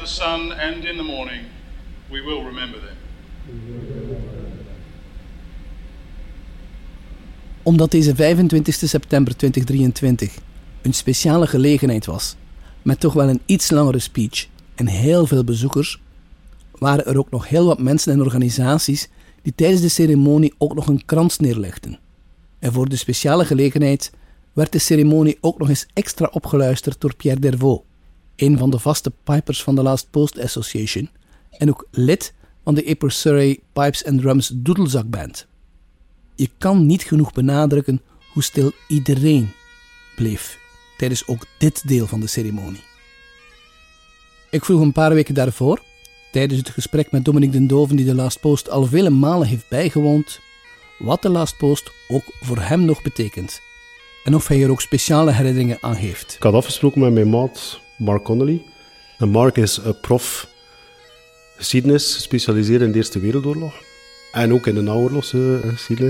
Sun 0.06 0.52
and 0.52 0.84
in 0.84 0.96
the 0.96 1.04
morning, 1.04 1.42
we 2.10 2.22
will 2.22 2.44
remember 2.44 2.80
them. 2.80 2.96
Omdat 7.64 7.92
deze 7.92 8.16
25 8.16 8.74
september 8.76 9.36
2023 9.36 10.38
een 10.82 10.94
speciale 10.94 11.48
gelegenheid 11.48 12.06
was, 12.06 12.36
met 12.82 13.00
toch 13.00 13.14
wel 13.14 13.30
een 13.30 13.42
iets 13.46 13.72
langere 13.72 14.00
speech 14.00 14.48
en 14.76 14.88
heel 14.88 15.26
veel 15.26 15.44
bezoekers, 15.44 16.02
waren 16.72 17.06
er 17.06 17.18
ook 17.18 17.30
nog 17.32 17.48
heel 17.48 17.66
wat 17.66 17.80
mensen 17.80 18.14
en 18.14 18.22
organisaties 18.22 19.10
die 19.42 19.54
tijdens 19.56 19.82
de 19.82 19.90
ceremonie 19.90 20.54
ook 20.58 20.76
nog 20.76 20.88
een 20.88 21.06
krans 21.06 21.38
neerlegden. 21.40 22.00
En 22.60 22.74
voor 22.74 22.90
de 22.90 22.96
speciale 22.96 23.46
gelegenheid 23.46 24.12
werd 24.54 24.72
de 24.72 24.80
ceremonie 24.80 25.38
ook 25.42 25.60
nog 25.60 25.70
eens 25.70 25.88
extra 25.94 26.30
opgeluisterd 26.32 27.02
door 27.02 27.16
Pierre 27.16 27.40
Dervaux, 27.40 27.84
een 28.36 28.58
van 28.58 28.70
de 28.70 28.80
vaste 28.80 29.12
pipers 29.24 29.64
van 29.64 29.76
de 29.76 29.82
Last 29.82 30.10
Post 30.10 30.40
Association 30.40 31.10
en 31.58 31.70
ook 31.70 31.88
lid 31.92 32.34
van 32.64 32.76
de 32.76 32.90
Upper 32.90 33.12
Surrey 33.12 33.60
Pipes 33.74 34.06
and 34.06 34.22
Drums 34.22 34.52
Doedelzakband. 34.54 35.48
Je 36.36 36.50
kan 36.58 36.86
niet 36.86 37.04
genoeg 37.04 37.32
benadrukken 37.32 38.02
hoe 38.34 38.44
stil 38.44 38.72
iedereen 38.88 39.52
bleef 40.16 40.60
tijdens 40.98 41.28
ook 41.28 41.46
dit 41.58 41.88
deel 41.88 42.08
van 42.08 42.20
de 42.20 42.28
ceremonie. 42.28 42.84
Ik 44.50 44.66
vroeg 44.66 44.82
een 44.82 44.92
paar 44.92 45.14
weken 45.14 45.34
daarvoor, 45.34 45.82
tijdens 46.32 46.60
het 46.60 46.70
gesprek 46.70 47.12
met 47.12 47.26
Dominique 47.26 47.58
den 47.58 47.68
Doven 47.68 47.96
die 47.96 48.06
de 48.06 48.16
Last 48.16 48.40
Post 48.40 48.70
al 48.70 48.86
vele 48.86 49.10
malen 49.10 49.48
heeft 49.48 49.70
bijgewoond, 49.70 50.40
wat 51.00 51.22
de 51.22 51.30
Last 51.30 51.58
Post 51.58 51.92
ook 52.08 52.24
voor 52.42 52.60
hem 52.60 52.86
nog 52.86 53.02
betekent 53.02 53.62
en 54.24 54.36
of 54.36 54.48
hij 54.48 54.64
er 54.64 54.72
ook 54.72 54.82
speciale 54.82 55.32
herinneringen 55.32 55.78
aan 55.82 55.96
heeft. 55.96 56.34
Ik 56.36 56.44
had 56.44 56.54
afgesproken 56.54 57.02
met 57.02 57.14
mijn 57.14 57.30
maat 57.30 57.80
Mark 57.98 58.24
Connolly. 58.24 58.62
En 59.18 59.30
Mark 59.30 59.58
is 59.58 59.78
een 59.78 60.00
prof 60.00 60.48
geschiedenis, 61.58 62.14
gespecialiseerd 62.14 62.82
in 62.82 62.92
de 62.92 62.98
Eerste 62.98 63.20
Wereldoorlog. 63.20 63.74
En 64.32 64.54
ook 64.54 64.68
in 64.68 64.76
de 64.76 64.82
naoorlogse 64.82 65.60
eh. 65.64 66.08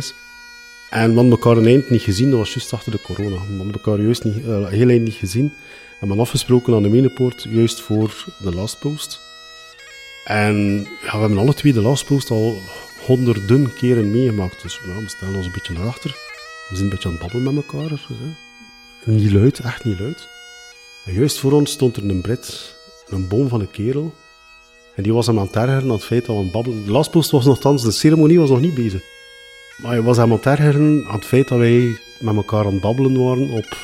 En 0.89 1.09
we 1.09 1.15
hadden 1.15 1.31
elkaar 1.31 1.57
een 1.57 1.65
eind 1.65 1.89
niet 1.89 2.01
gezien, 2.01 2.29
dat 2.29 2.39
was 2.39 2.53
juist 2.53 2.73
achter 2.73 2.91
de 2.91 3.01
corona. 3.01 3.35
We 3.35 3.55
hadden 3.55 3.73
elkaar 3.73 4.01
juist 4.01 4.23
niet, 4.23 4.35
uh, 4.35 4.67
heel 4.67 4.89
eind 4.89 5.03
niet 5.03 5.13
gezien. 5.13 5.53
En 6.01 6.07
we 6.07 6.19
afgesproken 6.19 6.73
aan 6.73 6.83
de 6.83 6.89
Menepoort, 6.89 7.45
juist 7.49 7.81
voor 7.81 8.25
de 8.43 8.55
Last 8.55 8.79
Post. 8.79 9.19
En 10.25 10.87
ja, 11.03 11.11
we 11.11 11.17
hebben 11.17 11.37
alle 11.37 11.53
twee 11.53 11.73
de 11.73 11.81
Last 11.81 12.05
Post 12.05 12.31
al 12.31 12.57
honderden 13.05 13.73
keren 13.73 14.11
meegemaakt. 14.11 14.61
Dus 14.61 14.79
we 14.79 15.03
stellen 15.05 15.35
ons 15.35 15.45
een 15.45 15.51
beetje 15.51 15.73
naar 15.73 15.87
achter. 15.87 16.11
We 16.69 16.75
zijn 16.75 16.83
een 16.83 16.89
beetje 16.89 17.07
aan 17.07 17.13
het 17.13 17.23
babbelen 17.23 17.53
met 17.53 17.65
elkaar. 17.65 17.89
Hè. 17.89 19.11
Niet 19.11 19.31
luid, 19.31 19.59
echt 19.59 19.83
niet 19.83 19.99
luid. 19.99 20.27
Juist 21.05 21.39
voor 21.39 21.51
ons 21.51 21.71
stond 21.71 21.95
er 21.95 22.09
een 22.09 22.21
Brit, 22.21 22.75
een 23.09 23.27
boom 23.27 23.47
van 23.47 23.59
een 23.59 23.71
kerel. 23.71 24.13
En 24.95 25.03
die 25.03 25.13
was 25.13 25.27
hem 25.27 25.39
aan 25.39 25.45
het 25.45 25.55
ergeren 25.55 25.83
aan 25.83 25.89
het 25.89 26.03
feit 26.03 26.25
dat 26.25 26.35
we 26.35 26.49
babbelen... 26.51 26.85
De 26.85 26.91
lastpost 26.91 27.31
was 27.31 27.45
nogthans, 27.45 27.83
de 27.83 27.91
ceremonie 27.91 28.39
was 28.39 28.49
nog 28.49 28.59
niet 28.61 28.73
bezig. 28.73 29.01
Maar 29.77 29.91
hij 29.91 30.01
was 30.01 30.17
hem 30.17 30.31
aan 30.31 30.37
het 30.37 30.45
ergeren 30.45 31.05
aan 31.07 31.15
het 31.15 31.25
feit 31.25 31.47
dat 31.47 31.57
wij 31.57 31.97
met 32.19 32.35
elkaar 32.35 32.65
aan 32.65 32.71
het 32.71 32.81
babbelen 32.81 33.23
waren 33.23 33.49
op 33.49 33.77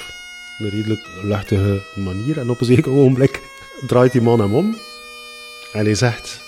een 0.60 0.70
redelijk 0.70 1.08
luchtige 1.24 1.82
manier. 1.96 2.40
En 2.40 2.50
op 2.50 2.60
een 2.60 2.66
zeker 2.66 2.92
ogenblik 2.92 3.42
draait 3.88 4.12
die 4.12 4.22
man 4.22 4.40
hem 4.40 4.56
om. 4.56 4.76
En 5.74 5.86
hij 5.86 5.96
zegt 5.96 6.42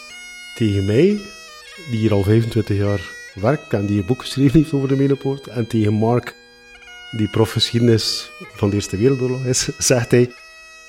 tegen 0.56 0.86
mij, 0.86 1.20
die 1.90 2.00
hier 2.00 2.14
al 2.14 2.24
25 2.24 2.78
jaar 2.78 3.02
werkt 3.34 3.74
en 3.74 3.86
die 3.86 4.00
een 4.00 4.06
boek 4.06 4.22
geschreven 4.22 4.60
heeft 4.60 4.74
over 4.74 4.88
de 4.88 4.96
Menepoort, 4.96 5.48
en 5.48 5.68
tegen 5.68 5.94
Mark, 5.94 6.36
die 7.12 7.30
profgeschiedenis 7.30 8.32
van 8.56 8.70
de 8.70 8.76
Eerste 8.76 8.98
Wereldoorlog 8.98 9.46
is, 9.46 9.70
zegt 9.78 10.12
hij: 10.12 10.30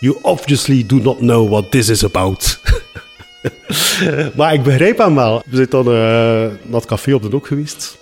You 0.01 0.18
obviously 0.22 0.86
do 0.86 0.99
not 0.99 1.18
know 1.18 1.49
what 1.49 1.70
this 1.70 1.88
is 1.88 2.05
about. 2.05 2.61
maar 4.36 4.55
ik 4.55 4.62
begrijp 4.62 4.99
hem 4.99 5.14
wel. 5.14 5.42
We 5.47 5.57
zijn 5.57 5.70
dan 5.70 5.88
uh, 5.88 5.95
naar 5.95 6.80
het 6.80 6.86
café 6.86 7.14
op 7.14 7.22
de 7.22 7.28
Hoek 7.28 7.47
geweest. 7.47 7.99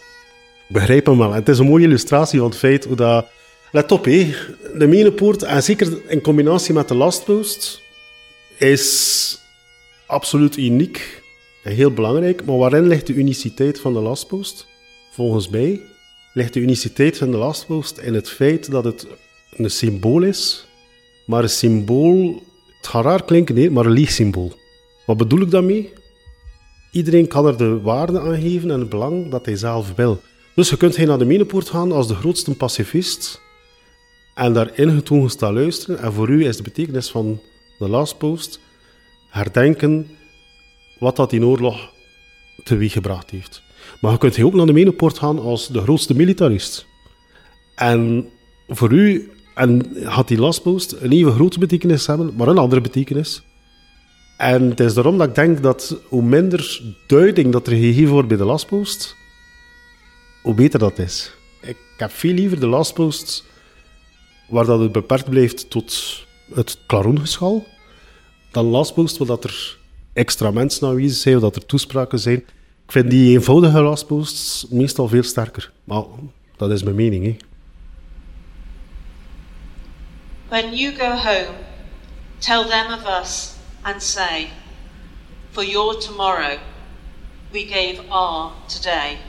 Ik 0.68 0.74
begrijp 0.74 1.06
hem 1.06 1.18
wel. 1.18 1.32
Het 1.32 1.48
is 1.48 1.58
een 1.58 1.66
mooie 1.66 1.84
illustratie 1.84 2.38
van 2.38 2.48
het 2.48 2.58
feit 2.58 2.84
hoe 2.84 2.96
dat... 2.96 3.26
Let 3.70 3.92
op, 3.92 4.04
hé. 4.04 4.34
de 4.78 4.86
Menepoort, 4.86 5.42
en 5.42 5.62
zeker 5.62 5.98
in 6.06 6.20
combinatie 6.20 6.74
met 6.74 6.88
de 6.88 6.94
Lastpost, 6.94 7.80
is 8.58 9.38
absoluut 10.06 10.56
uniek 10.56 11.22
en 11.62 11.72
heel 11.72 11.92
belangrijk. 11.92 12.44
Maar 12.44 12.56
waarin 12.56 12.86
ligt 12.86 13.06
de 13.06 13.12
uniciteit 13.12 13.80
van 13.80 13.92
de 13.92 14.00
Lastpost? 14.00 14.66
Volgens 15.12 15.48
mij 15.48 15.80
ligt 16.32 16.52
de 16.52 16.60
uniciteit 16.60 17.18
van 17.18 17.30
de 17.30 17.36
Lastpost 17.36 17.98
in 17.98 18.14
het 18.14 18.30
feit 18.30 18.70
dat 18.70 18.84
het 18.84 19.06
een 19.56 19.70
symbool 19.70 20.22
is, 20.22 20.66
maar 21.26 21.42
een 21.42 21.48
symbool, 21.48 22.42
het 22.76 22.86
gaat 22.86 23.04
raar 23.04 23.24
klinken, 23.24 23.54
nee, 23.54 23.70
maar 23.70 23.86
een 23.86 23.92
leeg 23.92 24.10
symbool. 24.10 24.52
Wat 25.06 25.16
bedoel 25.16 25.40
ik 25.40 25.50
daarmee? 25.50 25.92
Iedereen 26.92 27.26
kan 27.26 27.46
er 27.46 27.56
de 27.56 27.80
waarde 27.80 28.20
aan 28.20 28.40
geven 28.40 28.70
en 28.70 28.80
het 28.80 28.88
belang 28.88 29.30
dat 29.30 29.46
hij 29.46 29.56
zelf 29.56 29.92
wil. 29.96 30.20
Dus 30.54 30.70
je 30.70 30.76
kunt 30.76 30.96
naar 30.96 31.18
de 31.18 31.24
Menepoort 31.24 31.68
gaan 31.68 31.92
als 31.92 32.08
de 32.08 32.14
grootste 32.14 32.56
pacifist 32.56 33.40
en 34.34 34.52
daar 34.52 34.78
ingetogen 34.78 35.30
staan 35.30 35.54
luisteren. 35.54 35.98
En 35.98 36.12
voor 36.12 36.28
u 36.28 36.46
is 36.46 36.56
de 36.56 36.62
betekenis 36.62 37.10
van 37.10 37.40
de 37.78 37.88
Last 37.88 38.18
Post 38.18 38.60
herdenken 39.28 40.08
wat 40.98 41.16
dat 41.16 41.32
in 41.32 41.44
oorlog 41.44 41.90
teweeggebracht 42.64 43.30
heeft. 43.30 43.62
Maar 44.00 44.12
je 44.12 44.18
kunt 44.18 44.42
ook 44.42 44.54
naar 44.54 44.66
de 44.66 44.72
Menepoort 44.72 45.18
gaan 45.18 45.38
als 45.38 45.68
de 45.68 45.80
grootste 45.80 46.14
militarist. 46.14 46.86
En 47.74 48.28
voor 48.68 48.92
u 48.92 49.31
en 49.54 49.96
had 50.04 50.28
die 50.28 50.38
Last 50.38 50.62
Post 50.62 50.92
een 50.92 51.12
even 51.12 51.32
grote 51.32 51.58
betekenis 51.58 52.06
hebben, 52.06 52.34
maar 52.36 52.48
een 52.48 52.58
andere 52.58 52.80
betekenis. 52.80 53.42
En 54.36 54.70
het 54.70 54.80
is 54.80 54.94
daarom 54.94 55.18
dat 55.18 55.28
ik 55.28 55.34
denk 55.34 55.62
dat 55.62 55.96
hoe 56.08 56.22
minder 56.22 56.82
duiding 57.06 57.52
dat 57.52 57.66
er 57.66 57.72
gegeven 57.72 58.12
wordt 58.12 58.28
bij 58.28 58.36
de 58.36 58.44
lastpost, 58.44 59.16
hoe 60.42 60.54
beter 60.54 60.78
dat 60.78 60.98
is. 60.98 61.32
Ik 61.60 61.76
heb 61.96 62.10
veel 62.10 62.32
liever 62.32 62.60
de 62.60 62.66
lastpost 62.66 63.44
waar 64.48 64.64
dat 64.64 64.80
het 64.80 64.92
beperkt 64.92 65.30
blijft 65.30 65.70
tot 65.70 66.18
het 66.54 66.78
klaroengeschal, 66.86 67.66
dan 68.50 68.64
lastpost 68.64 69.18
waar 69.18 69.26
dat 69.26 69.44
er 69.44 69.78
extra 70.12 70.50
mensen 70.50 70.88
aanwezig 70.88 71.16
zijn, 71.16 71.40
dat 71.40 71.56
er 71.56 71.66
toespraken 71.66 72.18
zijn. 72.18 72.38
Ik 72.84 72.92
vind 72.92 73.10
die 73.10 73.32
eenvoudige 73.32 73.80
lastposts 73.80 74.66
meestal 74.70 75.08
veel 75.08 75.22
sterker. 75.22 75.72
Maar 75.84 76.02
dat 76.56 76.70
is 76.70 76.82
mijn 76.82 76.96
mening. 76.96 77.24
Hè. 77.24 77.36
When 80.52 80.74
you 80.74 80.92
go 80.92 81.16
home, 81.16 81.64
tell 82.42 82.64
them 82.64 82.92
of 82.92 83.06
us 83.06 83.58
and 83.86 84.02
say, 84.02 84.50
For 85.50 85.62
your 85.62 85.94
tomorrow 85.94 86.60
we 87.50 87.64
gave 87.64 88.02
our 88.10 88.52
today. 88.68 89.20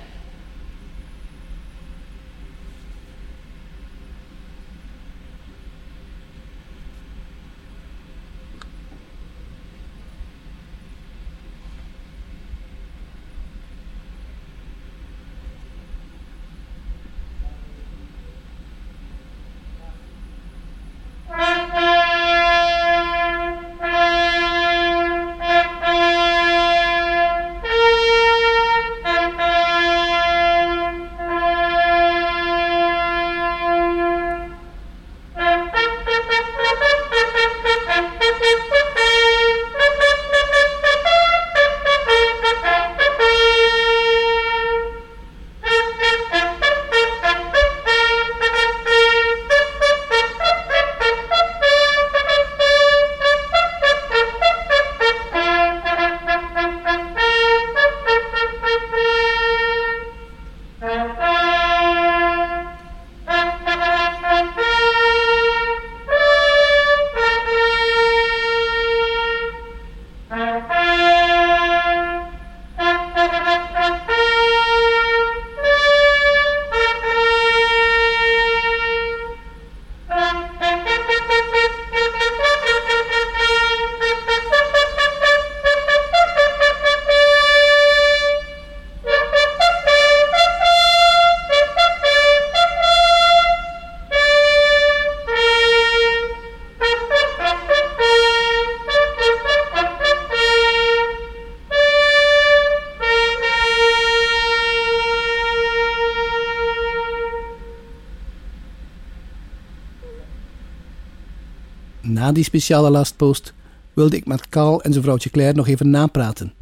Na 112.24 112.32
die 112.32 112.43
speciale 112.43 112.89
last 112.89 113.17
post 113.17 113.53
wilde 113.93 114.15
ik 114.15 114.26
met 114.26 114.49
Carl 114.49 114.82
en 114.82 114.91
zijn 114.91 115.03
vrouwtje 115.03 115.30
Claire 115.30 115.55
nog 115.55 115.67
even 115.67 115.89
napraten. 115.89 116.53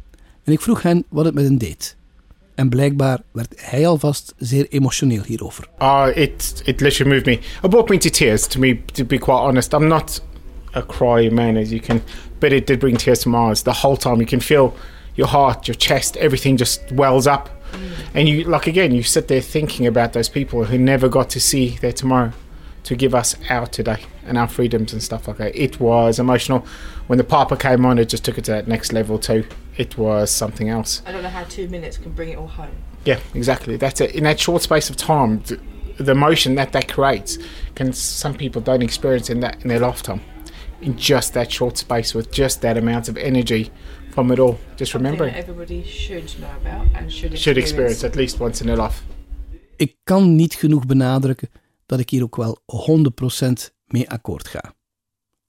En 0.44 0.52
ik 0.52 0.60
vroeg 0.60 0.82
hen 0.82 1.04
wat 1.08 1.24
het 1.24 1.34
met 1.34 1.44
hen 1.44 1.58
deed. 1.58 1.96
En 2.54 2.68
blijkbaar 2.68 3.22
werd 3.32 3.54
hij 3.56 3.86
alvast 3.86 4.34
zeer 4.38 4.66
emotioneel 4.68 5.22
hierover. 5.22 5.68
Oh, 5.78 6.06
it 6.14 6.62
it 6.64 6.80
literally 6.80 7.12
moved 7.12 7.26
me. 7.26 7.32
It 7.62 7.70
brought 7.70 7.88
me 7.88 7.98
to 7.98 8.10
tears. 8.10 8.46
To 8.46 8.58
me, 8.58 8.80
to 8.92 9.04
be 9.04 9.18
quite 9.18 9.40
honest, 9.40 9.72
I'm 9.72 9.86
not 9.86 10.22
a 10.74 10.82
cry 10.86 11.30
man, 11.30 11.56
as 11.56 11.68
you 11.68 11.80
can, 11.80 12.02
but 12.38 12.52
it 12.52 12.66
did 12.66 12.78
bring 12.78 12.98
tears 12.98 13.18
to 13.18 13.30
my 13.30 13.38
eyes. 13.38 13.62
The 13.62 13.78
whole 13.82 13.96
time, 13.96 14.16
you 14.16 14.26
can 14.26 14.40
feel 14.40 14.72
your 15.14 15.30
heart, 15.30 15.66
your 15.66 15.78
chest, 15.78 16.16
everything 16.16 16.58
just 16.58 16.80
wells 16.92 17.26
up, 17.26 17.48
and 18.14 18.28
you 18.28 18.50
like 18.50 18.70
again, 18.70 18.92
you 18.92 19.02
sit 19.02 19.26
there 19.26 19.42
thinking 19.42 19.86
about 19.86 20.12
those 20.12 20.30
people 20.30 20.64
who 20.64 20.78
never 20.78 21.08
got 21.08 21.28
to 21.28 21.40
see 21.40 21.78
their 21.80 21.92
tomorrow, 21.94 22.30
to 22.84 22.96
give 22.96 23.14
us 23.14 23.36
our 23.48 23.66
today 23.66 24.04
and 24.26 24.36
our 24.36 24.48
freedoms 24.48 24.92
and 24.92 25.02
stuff 25.02 25.28
like 25.28 25.36
that. 25.38 25.54
It 25.54 25.80
was 25.80 26.18
emotional. 26.18 26.66
When 27.06 27.16
the 27.16 27.24
Papa 27.24 27.56
came 27.56 27.86
on, 27.86 27.98
it 27.98 28.08
just 28.08 28.24
took 28.24 28.38
it 28.38 28.44
to 28.44 28.50
that 28.52 28.68
next 28.68 28.92
level 28.92 29.18
too. 29.18 29.44
It 29.76 29.96
was 29.96 30.30
something 30.30 30.68
else. 30.68 31.02
I 31.06 31.12
don't 31.12 31.22
know 31.22 31.28
how 31.28 31.44
two 31.44 31.68
minutes 31.68 31.96
can 31.98 32.12
bring 32.12 32.30
it 32.30 32.38
all 32.38 32.48
home. 32.48 32.76
Yeah, 33.04 33.20
exactly. 33.34 33.76
That's 33.76 34.00
it. 34.00 34.14
In 34.14 34.24
that 34.24 34.38
short 34.38 34.62
space 34.62 34.90
of 34.90 34.96
time, 34.96 35.42
the, 35.42 35.60
the 35.98 36.12
emotion 36.12 36.54
that 36.56 36.72
that 36.72 36.92
creates, 36.92 37.38
can 37.74 37.92
some 37.92 38.34
people 38.34 38.60
don't 38.60 38.82
experience 38.82 39.30
in 39.30 39.40
that 39.40 39.62
in 39.62 39.68
their 39.68 39.80
lifetime. 39.80 40.20
In 40.80 40.96
just 40.96 41.32
that 41.34 41.50
short 41.52 41.78
space, 41.78 42.12
with 42.12 42.32
just 42.32 42.60
that 42.62 42.76
amount 42.76 43.08
of 43.08 43.16
energy 43.16 43.70
from 44.10 44.30
it 44.32 44.38
all. 44.38 44.58
Just 44.76 44.92
Something 44.92 45.12
remembering, 45.12 45.34
everybody 45.34 45.84
should 45.84 46.40
know 46.40 46.50
about 46.60 46.86
and 46.94 47.12
should 47.12 47.38
should 47.38 47.56
experience 47.56 48.04
at 48.04 48.16
least 48.16 48.40
once 48.40 48.60
in 48.60 48.66
their 48.66 48.76
life. 48.76 49.02
Ik 49.76 49.96
kan 50.04 50.34
niet 50.34 50.54
genoeg 50.54 50.86
benadrukken 50.86 51.48
dat 51.92 52.00
ik 52.00 52.10
hier 52.10 52.22
ook 52.22 52.36
wel 52.36 52.62
100% 52.66 53.52
mee 53.86 54.10
akkoord 54.10 54.48
ga. 54.48 54.74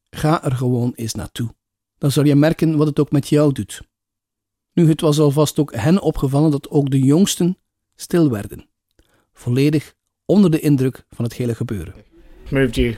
Ga 0.09 0.43
er 0.43 0.51
gewoon 0.51 0.91
eens 0.95 1.13
naartoe. 1.13 1.55
Dan 1.97 2.11
zal 2.11 2.25
je 2.25 2.35
merken 2.35 2.77
wat 2.77 2.87
het 2.87 2.99
ook 2.99 3.11
met 3.11 3.29
jou 3.29 3.51
doet. 3.51 3.81
Nu, 4.73 4.89
het 4.89 5.01
was 5.01 5.19
alvast 5.19 5.59
ook 5.59 5.75
hen 5.75 6.01
opgevallen 6.01 6.51
dat 6.51 6.69
ook 6.69 6.89
de 6.89 6.99
jongsten 6.99 7.57
stil 7.95 8.29
werden. 8.29 8.65
Volledig 9.33 9.93
onder 10.25 10.51
de 10.51 10.59
indruk 10.59 11.05
van 11.09 11.25
het 11.25 11.33
hele 11.33 11.55
gebeuren. 11.55 11.93
It 12.45 12.51
moved 12.51 12.75
you. 12.75 12.95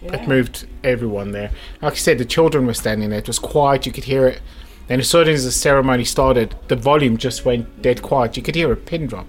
It 0.00 0.26
moved 0.26 0.66
everyone 0.80 1.30
there. 1.30 1.50
Like 1.80 1.94
I 1.94 1.98
said, 1.98 2.18
the 2.18 2.24
children 2.26 2.62
were 2.62 2.76
standing 2.76 3.08
there. 3.08 3.20
It 3.20 3.26
was 3.26 3.40
quiet. 3.40 3.84
You 3.84 3.94
could 3.94 4.04
hear 4.04 4.28
it. 4.28 4.42
Then 4.86 4.98
as 4.98 5.08
soon 5.08 5.28
as 5.28 5.42
the 5.42 5.50
ceremony 5.50 6.04
started, 6.04 6.56
the 6.66 6.76
volume 6.76 7.16
just 7.16 7.44
went 7.44 7.82
dead 7.82 8.00
quiet. 8.00 8.36
You 8.36 8.42
could 8.42 8.56
hear 8.56 8.72
a 8.72 8.76
pin 8.76 9.06
drop. 9.06 9.26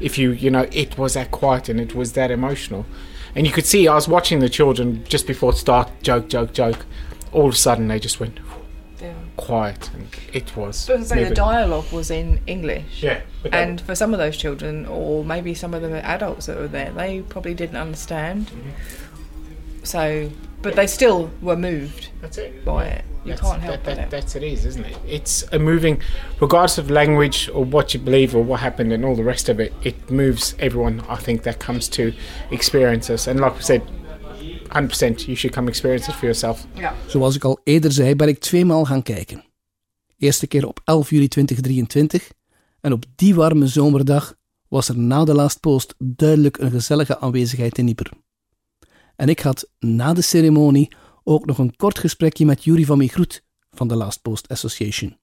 If 0.00 0.18
you, 0.18 0.30
you 0.32 0.50
know, 0.50 0.66
it 0.72 0.96
was 0.98 1.14
that 1.14 1.30
quiet 1.30 1.68
and 1.68 1.80
it 1.80 1.94
was 1.94 2.12
that 2.12 2.30
emotional. 2.30 2.86
And 3.34 3.46
you 3.46 3.52
could 3.52 3.66
see, 3.66 3.86
I 3.86 3.94
was 3.94 4.08
watching 4.08 4.40
the 4.40 4.48
children 4.48 5.04
just 5.08 5.26
before 5.26 5.52
it 5.52 5.56
started, 5.56 5.92
joke, 6.02 6.28
joke, 6.28 6.52
joke. 6.52 6.84
All 7.32 7.46
of 7.46 7.54
a 7.54 7.56
sudden, 7.56 7.86
they 7.88 8.00
just 8.00 8.18
went 8.18 8.40
Yeah. 9.00 9.12
quiet. 9.36 9.88
And 9.94 10.08
it 10.32 10.56
was. 10.56 10.86
But 10.86 11.06
say 11.06 11.24
the 11.24 11.34
dialogue 11.34 11.92
was 11.92 12.10
in 12.10 12.40
English. 12.46 13.02
Yeah. 13.02 13.20
And 13.52 13.80
for 13.80 13.94
some 13.94 14.12
of 14.12 14.18
those 14.18 14.36
children, 14.36 14.84
or 14.86 15.24
maybe 15.24 15.54
some 15.54 15.74
of 15.74 15.82
the 15.82 16.04
adults 16.04 16.46
that 16.46 16.58
were 16.58 16.68
there, 16.68 16.90
they 16.90 17.22
probably 17.28 17.54
didn't 17.54 17.76
understand. 17.76 18.46
Mm-hmm. 18.48 19.09
So, 19.82 20.30
but 20.62 20.74
they 20.74 20.86
still 20.86 21.30
were 21.40 21.56
moved 21.56 22.10
that's 22.20 22.38
it. 22.38 22.64
by 22.64 22.86
it. 22.86 23.04
You 23.24 23.32
That's, 23.32 23.40
can't 23.42 23.60
help 23.60 23.84
that, 23.84 23.96
that, 23.96 24.04
it. 24.06 24.10
That's 24.10 24.34
it 24.34 24.42
is, 24.42 24.64
isn't 24.64 24.84
it? 24.84 24.96
It's 25.06 25.44
a 25.52 25.58
moving, 25.58 26.00
regardless 26.40 26.78
of 26.78 26.90
language 26.90 27.50
or 27.52 27.64
what 27.64 27.92
you 27.92 28.00
believe 28.00 28.34
or 28.34 28.42
what 28.42 28.60
happened 28.60 28.92
and 28.92 29.04
all 29.04 29.14
the 29.14 29.24
rest 29.24 29.48
of 29.50 29.60
it. 29.60 29.74
It 29.82 30.10
moves 30.10 30.54
everyone. 30.58 31.02
I 31.08 31.16
think 31.16 31.42
that 31.42 31.58
comes 31.58 31.88
to 31.88 32.12
experience 32.50 33.10
us. 33.10 33.28
And 33.28 33.38
like 33.40 33.56
we 33.56 33.62
said, 33.62 33.82
hundred 34.70 34.88
percent, 34.88 35.26
you 35.26 35.36
should 35.36 35.54
come 35.54 35.68
experience 35.68 36.08
it 36.08 36.14
for 36.14 36.24
yourself. 36.24 36.66
Yeah. 36.74 36.92
Zoals 37.06 37.36
ik 37.36 37.44
al 37.44 37.60
eerder 37.64 37.92
zei, 37.92 38.16
ben 38.16 38.28
ik 38.28 38.38
tweemaal 38.38 38.84
gaan 38.84 39.02
kijken. 39.02 39.44
Eerste 40.18 40.46
keer 40.46 40.66
op 40.66 40.80
11 40.84 41.10
juli 41.10 41.28
2023 41.28 42.30
en 42.80 42.92
op 42.92 43.04
die 43.14 43.34
warme 43.34 43.66
zomerdag 43.66 44.34
was 44.68 44.88
er 44.88 44.98
na 44.98 45.24
de 45.24 45.34
Last 45.34 45.60
Post 45.60 45.94
duidelijk 45.98 46.58
een 46.58 46.70
gezellige 46.70 47.18
aanwezigheid 47.18 47.78
in 47.78 47.88
Ieper. 47.88 48.10
En 49.20 49.28
ik 49.28 49.40
had 49.40 49.68
na 49.78 50.12
de 50.12 50.22
ceremonie 50.22 50.92
ook 51.24 51.46
nog 51.46 51.58
een 51.58 51.76
kort 51.76 51.98
gesprekje 51.98 52.46
met 52.46 52.64
Yuri 52.64 52.84
van 52.84 52.98
Migroet 52.98 53.42
van 53.70 53.88
de 53.88 53.96
Last 53.96 54.22
Post 54.22 54.48
Association. 54.48 55.16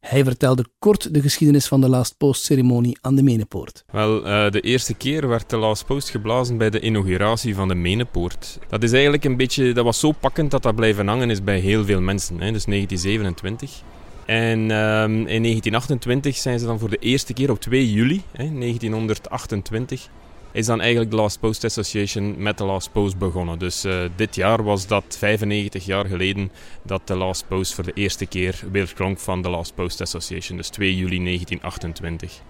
Hij 0.00 0.24
vertelde 0.24 0.66
kort 0.78 1.14
de 1.14 1.20
geschiedenis 1.20 1.66
van 1.66 1.80
de 1.80 1.88
Last 1.88 2.16
Post 2.16 2.44
ceremonie 2.44 2.98
aan 3.00 3.14
de 3.14 3.22
Menepoort. 3.22 3.84
Wel, 3.92 4.26
eh, 4.26 4.50
de 4.50 4.60
eerste 4.60 4.94
keer 4.94 5.28
werd 5.28 5.50
de 5.50 5.56
Last 5.56 5.86
Post 5.86 6.08
geblazen 6.08 6.58
bij 6.58 6.70
de 6.70 6.80
inauguratie 6.80 7.54
van 7.54 7.68
de 7.68 7.74
Menepoort. 7.74 8.58
Dat 8.68 8.82
is 8.82 8.92
eigenlijk 8.92 9.24
een 9.24 9.36
beetje, 9.36 9.72
dat 9.72 9.84
was 9.84 10.00
zo 10.00 10.12
pakkend 10.12 10.50
dat 10.50 10.62
dat 10.62 10.74
blijven 10.74 11.06
hangen 11.06 11.30
is 11.30 11.42
bij 11.42 11.58
heel 11.58 11.84
veel 11.84 12.00
mensen. 12.00 12.36
Dus 12.36 12.64
1927. 12.64 13.82
En 14.26 14.70
ehm, 14.70 15.10
in 15.10 15.42
1928 15.42 16.36
zijn 16.36 16.58
ze 16.58 16.66
dan 16.66 16.78
voor 16.78 16.90
de 16.90 16.96
eerste 16.96 17.32
keer 17.32 17.50
op 17.50 17.60
2 17.60 17.92
juli, 17.92 18.22
hè, 18.32 18.50
1928, 18.50 20.08
is 20.54 20.66
dan 20.66 20.80
eigenlijk 20.80 21.10
de 21.10 21.16
Last 21.16 21.40
Post 21.40 21.64
Association 21.64 22.34
met 22.38 22.58
de 22.58 22.64
Last 22.64 22.92
Post 22.92 23.18
begonnen. 23.18 23.58
Dus 23.58 23.84
eh, 23.84 24.00
dit 24.16 24.34
jaar 24.34 24.62
was 24.62 24.86
dat 24.86 25.16
95 25.18 25.84
jaar 25.84 26.06
geleden 26.06 26.50
dat 26.82 27.00
de 27.04 27.16
Last 27.16 27.48
Post 27.48 27.74
voor 27.74 27.84
de 27.84 27.92
eerste 27.92 28.26
keer 28.26 28.60
weer 28.72 28.92
klonk 28.94 29.18
van 29.18 29.42
de 29.42 29.48
Last 29.48 29.74
Post 29.74 30.00
Association. 30.00 30.56
Dus 30.56 30.68
2 30.68 30.96
juli 30.96 31.24
1928. 31.24 32.40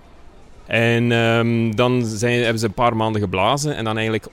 En 0.66 1.12
ehm, 1.12 1.70
dan 1.74 2.04
zijn, 2.04 2.40
hebben 2.40 2.58
ze 2.58 2.66
een 2.66 2.74
paar 2.74 2.96
maanden 2.96 3.20
geblazen 3.20 3.76
en 3.76 3.84
dan 3.84 3.94
eigenlijk 3.94 4.26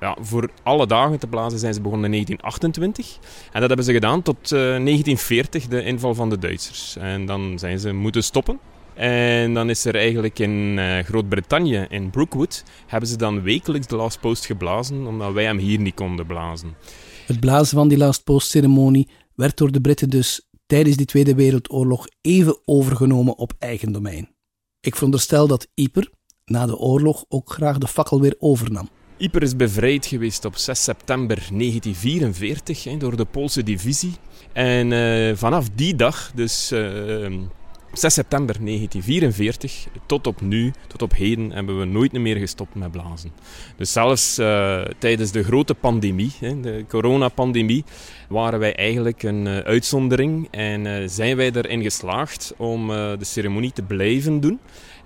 ja, 0.00 0.16
voor 0.20 0.50
alle 0.62 0.86
dagen 0.86 1.18
te 1.18 1.26
blazen 1.26 1.58
zijn 1.58 1.74
ze 1.74 1.80
begonnen 1.80 2.14
in 2.14 2.24
1928. 2.24 3.18
En 3.52 3.60
dat 3.60 3.68
hebben 3.68 3.86
ze 3.86 3.92
gedaan 3.92 4.22
tot 4.22 4.52
eh, 4.52 4.58
1940, 4.58 5.66
de 5.66 5.84
inval 5.84 6.14
van 6.14 6.30
de 6.30 6.38
Duitsers. 6.38 6.96
En 6.96 7.26
dan 7.26 7.58
zijn 7.58 7.78
ze 7.78 7.92
moeten 7.92 8.22
stoppen. 8.22 8.58
En 9.00 9.54
dan 9.54 9.70
is 9.70 9.84
er 9.84 9.94
eigenlijk 9.94 10.38
in 10.38 10.78
eh, 10.78 11.04
Groot-Brittannië, 11.04 11.86
in 11.88 12.10
Brookwood, 12.10 12.64
hebben 12.86 13.08
ze 13.08 13.16
dan 13.16 13.42
wekelijks 13.42 13.86
de 13.86 13.96
Last 13.96 14.20
Post 14.20 14.46
geblazen, 14.46 15.06
omdat 15.06 15.32
wij 15.32 15.44
hem 15.44 15.58
hier 15.58 15.78
niet 15.78 15.94
konden 15.94 16.26
blazen. 16.26 16.76
Het 17.26 17.40
blazen 17.40 17.76
van 17.76 17.88
die 17.88 17.98
Last 17.98 18.24
Post 18.24 18.48
ceremonie 18.48 19.08
werd 19.34 19.56
door 19.56 19.72
de 19.72 19.80
Britten 19.80 20.10
dus 20.10 20.48
tijdens 20.66 20.96
die 20.96 21.06
Tweede 21.06 21.34
Wereldoorlog 21.34 22.06
even 22.20 22.58
overgenomen 22.64 23.38
op 23.38 23.52
eigen 23.58 23.92
domein. 23.92 24.28
Ik 24.80 24.94
veronderstel 24.94 25.46
dat 25.46 25.68
Yper 25.74 26.10
na 26.44 26.66
de 26.66 26.76
oorlog 26.76 27.24
ook 27.28 27.52
graag 27.52 27.78
de 27.78 27.88
fakkel 27.88 28.20
weer 28.20 28.34
overnam. 28.38 28.88
Yper 29.16 29.42
is 29.42 29.56
bevrijd 29.56 30.06
geweest 30.06 30.44
op 30.44 30.56
6 30.56 30.82
september 30.82 31.36
1944 31.36 32.84
hè, 32.84 32.96
door 32.96 33.16
de 33.16 33.24
Poolse 33.24 33.62
divisie. 33.62 34.12
En 34.52 34.92
eh, 34.92 35.36
vanaf 35.36 35.68
die 35.74 35.96
dag, 35.96 36.32
dus 36.34 36.70
eh, 36.70 37.32
6 37.92 38.14
september 38.14 38.56
1944, 38.64 39.86
tot 40.06 40.26
op 40.26 40.40
nu, 40.40 40.72
tot 40.86 41.02
op 41.02 41.14
heden, 41.14 41.50
hebben 41.50 41.78
we 41.78 41.84
nooit 41.84 42.12
meer 42.12 42.36
gestopt 42.36 42.74
met 42.74 42.90
blazen. 42.90 43.30
Dus 43.76 43.92
zelfs 43.92 44.38
eh, 44.38 44.80
tijdens 44.98 45.30
de 45.30 45.42
grote 45.42 45.74
pandemie, 45.74 46.32
de 46.40 46.84
coronapandemie, 46.88 47.84
waren 48.28 48.58
wij 48.58 48.76
eigenlijk 48.76 49.22
een 49.22 49.46
eh, 49.46 49.58
uitzondering 49.58 50.48
en 50.50 50.86
eh, 50.86 51.08
zijn 51.08 51.36
wij 51.36 51.50
erin 51.52 51.82
geslaagd 51.82 52.54
om 52.56 52.88
de 52.88 53.18
ceremonie 53.24 53.72
te 53.72 53.82
blijven 53.82 54.40
doen. 54.40 54.60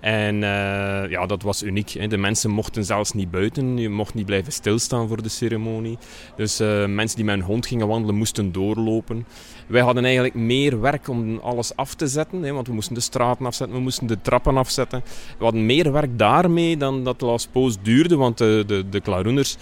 En 0.05 0.43
eh, 0.43 1.11
ja, 1.11 1.27
dat 1.27 1.43
was 1.43 1.63
uniek. 1.63 1.91
Hè. 1.91 2.07
De 2.07 2.17
mensen 2.17 2.51
mochten 2.51 2.85
zelfs 2.85 3.13
niet 3.13 3.31
buiten. 3.31 3.79
Je 3.79 3.89
mocht 3.89 4.15
niet 4.15 4.27
blijven 4.27 4.53
stilstaan 4.53 5.09
voor 5.09 5.23
de 5.23 5.29
ceremonie. 5.29 5.99
Dus 6.37 6.61
eh, 6.61 6.87
mensen 6.87 7.17
die 7.17 7.25
met 7.25 7.35
hun 7.35 7.45
hond 7.45 7.67
gingen 7.67 7.87
wandelen, 7.89 8.15
moesten 8.15 8.53
doorlopen. 8.53 9.27
Wij 9.67 9.81
hadden 9.81 10.05
eigenlijk 10.05 10.35
meer 10.35 10.81
werk 10.81 11.09
om 11.09 11.39
alles 11.39 11.77
af 11.77 11.95
te 11.95 12.07
zetten. 12.07 12.43
Hè, 12.43 12.53
want 12.53 12.67
we 12.67 12.73
moesten 12.73 12.95
de 12.95 13.01
straten 13.01 13.47
afzetten, 13.47 13.77
we 13.77 13.83
moesten 13.83 14.07
de 14.07 14.21
trappen 14.21 14.57
afzetten. 14.57 15.03
We 15.39 15.45
hadden 15.45 15.67
meer 15.67 15.93
werk 15.93 16.19
daarmee 16.19 16.77
dan 16.77 17.05
dat 17.05 17.21
Last 17.21 17.53
Post 17.53 17.79
duurde. 17.83 18.17
Want 18.17 18.39
de, 18.39 18.65
de, 18.67 18.89
de 18.89 19.01
klaroeners 19.01 19.57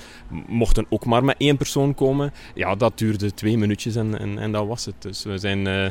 mochten 0.47 0.87
ook 0.89 1.05
maar 1.05 1.25
met 1.25 1.37
één 1.39 1.57
persoon 1.57 1.95
komen. 1.95 2.33
Ja, 2.55 2.75
dat 2.75 2.99
duurde 2.99 3.35
twee 3.35 3.59
minuutjes 3.59 3.97
en, 3.97 4.19
en, 4.19 4.39
en 4.39 4.53
dat 4.53 4.67
was 4.67 4.85
het. 4.85 4.95
Dus 4.99 5.25
we 5.25 5.39
zijn... 5.39 5.67
eh, 5.67 5.87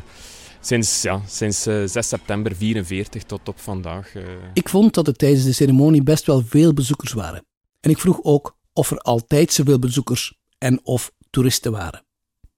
Sinds, 0.62 1.02
ja, 1.02 1.22
sinds 1.28 1.66
eh, 1.66 1.84
6 1.86 2.08
september 2.08 2.56
44 2.56 3.24
tot 3.24 3.48
op 3.48 3.60
vandaag. 3.60 4.16
eh, 4.16 4.24
Ik 4.54 4.70
vond 4.70 4.94
dat 4.94 5.08
er 5.08 5.16
tijdens 5.16 5.44
de 5.44 5.52
ceremonie 5.54 6.04
best 6.04 6.26
wel 6.26 6.42
veel 6.46 6.74
bezoekers 6.74 7.14
waren. 7.14 7.46
En 7.80 7.90
ik 7.90 8.00
vroeg 8.00 8.20
ook 8.24 8.58
of 8.74 8.92
er 8.92 8.98
altijd 8.98 9.54
zoveel 9.54 9.80
bezoekers 9.80 10.38
en 10.58 10.80
of 10.84 11.12
toeristen 11.30 11.72
waren. 11.72 12.04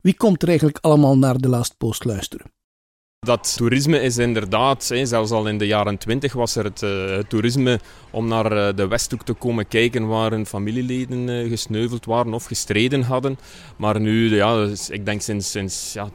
Wie 0.02 0.16
komt 0.16 0.42
er 0.42 0.48
eigenlijk 0.48 0.78
allemaal 0.82 1.18
naar 1.18 1.38
de 1.38 1.48
Last 1.50 1.78
Post 1.78 2.06
luisteren? 2.06 2.52
Dat 3.20 3.54
toerisme 3.58 4.02
is 4.02 4.18
inderdaad, 4.18 4.84
zelfs 5.04 5.32
al 5.32 5.48
in 5.48 5.58
de 5.58 5.66
jaren 5.68 5.98
20 5.98 6.34
was 6.34 6.56
er 6.56 6.64
het, 6.64 6.82
eh, 6.84 7.06
het 7.16 7.30
toerisme 7.30 7.80
om 8.12 8.28
naar 8.28 8.52
eh, 8.68 8.76
de 8.76 8.88
Westhoek 8.88 9.24
te 9.24 9.34
komen 9.34 9.68
kijken 9.68 10.08
waar 10.08 10.32
hun 10.32 10.46
familieleden 10.46 11.30
eh, 11.30 11.50
gesneuveld 11.50 12.06
waren 12.06 12.34
of 12.34 12.46
gestreden 12.46 13.02
hadden. 13.02 13.38
Maar 13.78 14.00
nu, 14.00 14.36
ja, 14.36 14.56
dus 14.66 14.90
ik 14.90 15.06
denk 15.06 15.22
sinds, 15.22 15.52
sinds 15.52 15.94
ja, 15.94 16.10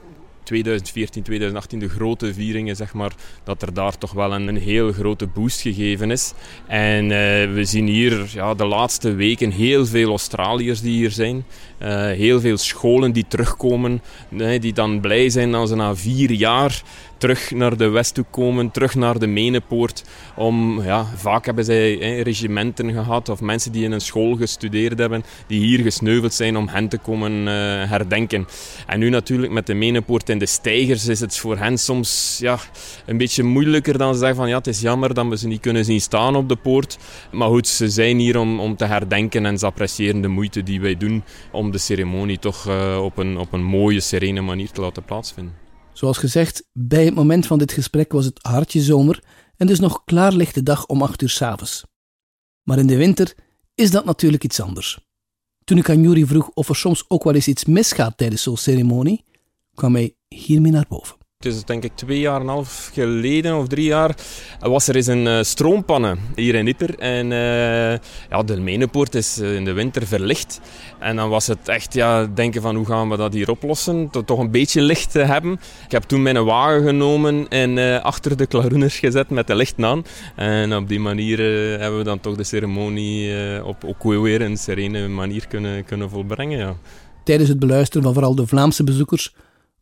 2014, 0.49 1.23
2018 1.23 1.79
de 1.79 1.89
grote 1.89 2.35
vieringen, 2.35 2.77
zeg 2.77 2.93
maar, 2.95 3.13
dat 3.45 3.63
er 3.63 3.75
daar 3.75 3.99
toch 3.99 4.13
wel 4.13 4.35
een, 4.35 4.49
een 4.49 4.57
heel 4.57 4.93
grote 4.93 5.27
boost 5.27 5.61
gegeven 5.61 6.11
is. 6.11 6.33
En 6.67 7.05
uh, 7.05 7.11
we 7.55 7.61
zien 7.65 7.87
hier 7.87 8.27
ja, 8.33 8.55
de 8.55 8.65
laatste 8.65 9.15
weken 9.15 9.51
heel 9.51 9.87
veel 9.87 10.09
Australiërs 10.09 10.81
die 10.81 10.97
hier 10.97 11.11
zijn. 11.11 11.45
Uh, 11.83 11.89
heel 12.07 12.41
veel 12.41 12.57
scholen 12.57 13.13
die 13.13 13.25
terugkomen, 13.29 14.03
nee, 14.29 14.61
die 14.61 14.73
dan 14.73 15.01
blij 15.01 15.31
zijn 15.31 15.55
als 15.55 15.69
ze 15.69 15.77
na 15.77 15.97
vier 15.97 16.31
jaar 16.31 16.83
terug 17.19 17.51
naar 17.51 17.77
de 17.77 17.89
west 17.89 18.15
toe 18.15 18.25
komen, 18.31 18.71
terug 18.71 18.95
naar 18.95 19.19
de 19.19 19.27
Menepoort. 19.27 20.05
Om, 20.37 20.83
ja, 20.83 21.07
vaak 21.17 21.45
hebben 21.45 21.65
zij 21.65 22.21
regimenten 22.23 22.93
gehad 22.93 23.29
of 23.29 23.41
mensen 23.41 23.73
die 23.73 23.85
in 23.85 23.93
een 23.93 24.01
school 24.01 24.37
gestudeerd 24.37 24.99
hebben, 24.99 25.25
die 25.47 25.61
hier 25.61 25.83
gesneuveld 25.83 26.35
zijn 26.35 26.57
om 26.57 26.69
hen 26.69 26.89
te 26.89 26.99
komen 26.99 27.33
uh, 27.33 27.47
herdenken. 27.91 28.47
En 28.87 28.99
nu 28.99 29.09
natuurlijk 29.09 29.53
met 29.53 29.67
de 29.67 29.75
Menepoort 29.75 30.29
en 30.29 30.39
de 30.39 30.47
stijgers 30.47 31.07
is 31.07 31.21
het 31.21 31.39
voor 31.39 31.59
hen 31.59 31.79
soms 31.79 32.39
ja, 32.41 32.59
een 33.07 33.19
beetje 33.19 33.43
moeilijker 33.43 33.99
dan 33.99 34.13
ze 34.13 34.19
zeggen 34.19 34.37
van 34.37 34.49
ja, 34.49 34.57
het 34.57 34.67
is 34.67 34.81
jammer 34.81 35.15
dat 35.15 35.27
we 35.27 35.39
ze 35.39 35.47
niet 35.47 35.61
kunnen 35.61 35.85
zien 35.85 36.01
staan 36.01 36.37
op 36.37 36.49
de 36.49 36.57
poort. 36.57 36.99
Maar 37.33 37.49
goed, 37.49 37.69
ze 37.69 37.89
zijn 37.89 38.19
hier 38.19 38.39
om, 38.39 38.61
om 38.61 38.77
te 38.77 38.85
herdenken 38.85 39.47
en 39.47 39.59
ze 39.59 39.67
appreciëren 39.67 40.21
de 40.21 40.29
moeite 40.29 40.63
die 40.63 40.81
wij 40.81 40.97
doen 40.97 41.25
om 41.53 41.71
de 41.71 41.79
ceremonie 41.79 42.39
toch 42.39 42.69
uh, 42.69 43.05
op, 43.05 43.17
een, 43.17 43.39
op 43.39 43.53
een 43.53 43.65
mooie, 43.65 44.01
serene 44.01 44.41
manier 44.41 44.71
te 44.71 44.81
laten 44.81 45.05
plaatsvinden. 45.05 45.68
Zoals 45.99 46.19
gezegd, 46.19 46.69
bij 46.73 47.05
het 47.05 47.15
moment 47.15 47.47
van 47.47 47.59
dit 47.59 47.73
gesprek 47.73 48.13
was 48.13 48.25
het 48.25 48.39
hartje 48.43 48.81
zomer 48.81 49.25
en 49.57 49.67
dus 49.67 49.81
nog 49.81 50.05
klaarlichte 50.05 50.63
dag 50.63 50.87
om 50.87 51.03
8 51.03 51.23
uur 51.23 51.29
s'avonds. 51.29 51.85
Maar 52.63 52.79
in 52.79 52.87
de 52.87 52.97
winter 52.97 53.35
is 53.75 53.91
dat 53.91 54.05
natuurlijk 54.05 54.45
iets 54.45 54.61
anders. 54.61 54.99
Toen 55.65 55.79
ik 55.79 55.91
aan 55.91 56.03
Juri 56.03 56.27
vroeg 56.27 56.49
of 56.49 56.69
er 56.69 56.77
soms 56.77 57.05
ook 57.09 57.25
wel 57.25 57.35
eens 57.35 57.49
iets 57.49 57.65
misgaat 57.65 58.17
tijdens 58.17 58.43
zo'n 58.43 58.57
ceremonie, 58.57 59.25
kwam 59.75 59.95
hij 59.95 60.17
hiermee 60.29 60.73
naar 60.73 60.87
boven. 60.89 61.18
Het 61.39 61.55
is 61.55 61.65
denk 61.65 61.85
ik 61.85 61.93
twee 61.95 62.19
jaar 62.19 62.35
en 62.35 62.41
een 62.41 62.49
half 62.49 62.91
geleden 62.93 63.57
of 63.57 63.69
drie 63.69 63.85
jaar 63.85 64.15
was 64.61 64.89
er 64.89 64.97
eens 64.97 65.07
een 65.07 65.27
uh, 65.27 65.43
stroompanne 65.43 66.17
hier 66.35 66.55
in 66.55 66.67
Ieper. 66.67 66.99
En 66.99 67.31
uh, 67.31 67.91
ja, 68.31 68.43
de 68.45 68.61
Menepoort 68.61 69.15
is 69.15 69.39
uh, 69.41 69.55
in 69.55 69.65
de 69.65 69.73
winter 69.73 70.07
verlicht. 70.07 70.61
En 70.99 71.17
dan 71.17 71.29
was 71.29 71.47
het 71.47 71.69
echt 71.69 71.95
ja, 71.95 72.27
denken 72.27 72.63
van 72.63 72.77
hoe 72.77 72.87
gaan 72.87 73.09
we 73.09 73.17
dat 73.17 73.33
hier 73.33 73.51
oplossen. 73.51 74.11
Tot 74.11 74.27
toch 74.27 74.39
een 74.39 74.51
beetje 74.51 74.81
licht 74.81 75.11
te 75.11 75.19
hebben. 75.19 75.53
Ik 75.85 75.91
heb 75.91 76.03
toen 76.03 76.23
mijn 76.23 76.45
wagen 76.45 76.83
genomen 76.83 77.49
en 77.49 78.03
achter 78.03 78.37
de 78.37 78.47
klaroeners 78.47 78.99
gezet 78.99 79.31
met 79.31 79.47
de 79.47 79.55
lichten 79.55 79.85
aan. 79.85 80.05
En 80.37 80.77
op 80.77 80.89
die 80.89 81.01
manier 81.01 81.39
hebben 81.81 81.99
we 81.99 82.05
dan 82.05 82.21
toch 82.21 82.37
de 82.37 82.45
ceremonie 82.45 83.65
op 83.65 83.85
ook 83.85 84.03
weer 84.03 84.41
een 84.41 84.57
serene 84.57 85.09
manier 85.09 85.47
kunnen, 85.49 85.85
kunnen 85.85 86.11
volbrengen. 86.11 86.59
Ja. 86.59 86.77
Tijdens 87.25 87.49
het 87.49 87.59
beluisteren 87.59 88.03
van 88.03 88.13
vooral 88.13 88.35
de 88.35 88.47
Vlaamse 88.47 88.85
bezoekers 88.85 89.35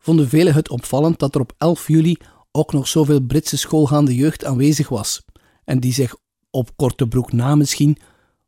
vonden 0.06 0.28
velen 0.28 0.54
het 0.54 0.68
opvallend 0.68 1.18
dat 1.18 1.34
er 1.34 1.40
op 1.40 1.52
11 1.58 1.88
juli 1.88 2.16
ook 2.52 2.72
nog 2.72 2.88
zoveel 2.88 3.20
Britse 3.20 3.56
schoolgaande 3.56 4.14
jeugd 4.14 4.44
aanwezig 4.44 4.88
was 4.88 5.24
en 5.64 5.80
die 5.80 5.92
zich 5.92 6.16
op 6.50 6.70
korte 6.76 7.08
broek 7.08 7.32
na 7.32 7.54
misschien 7.54 7.96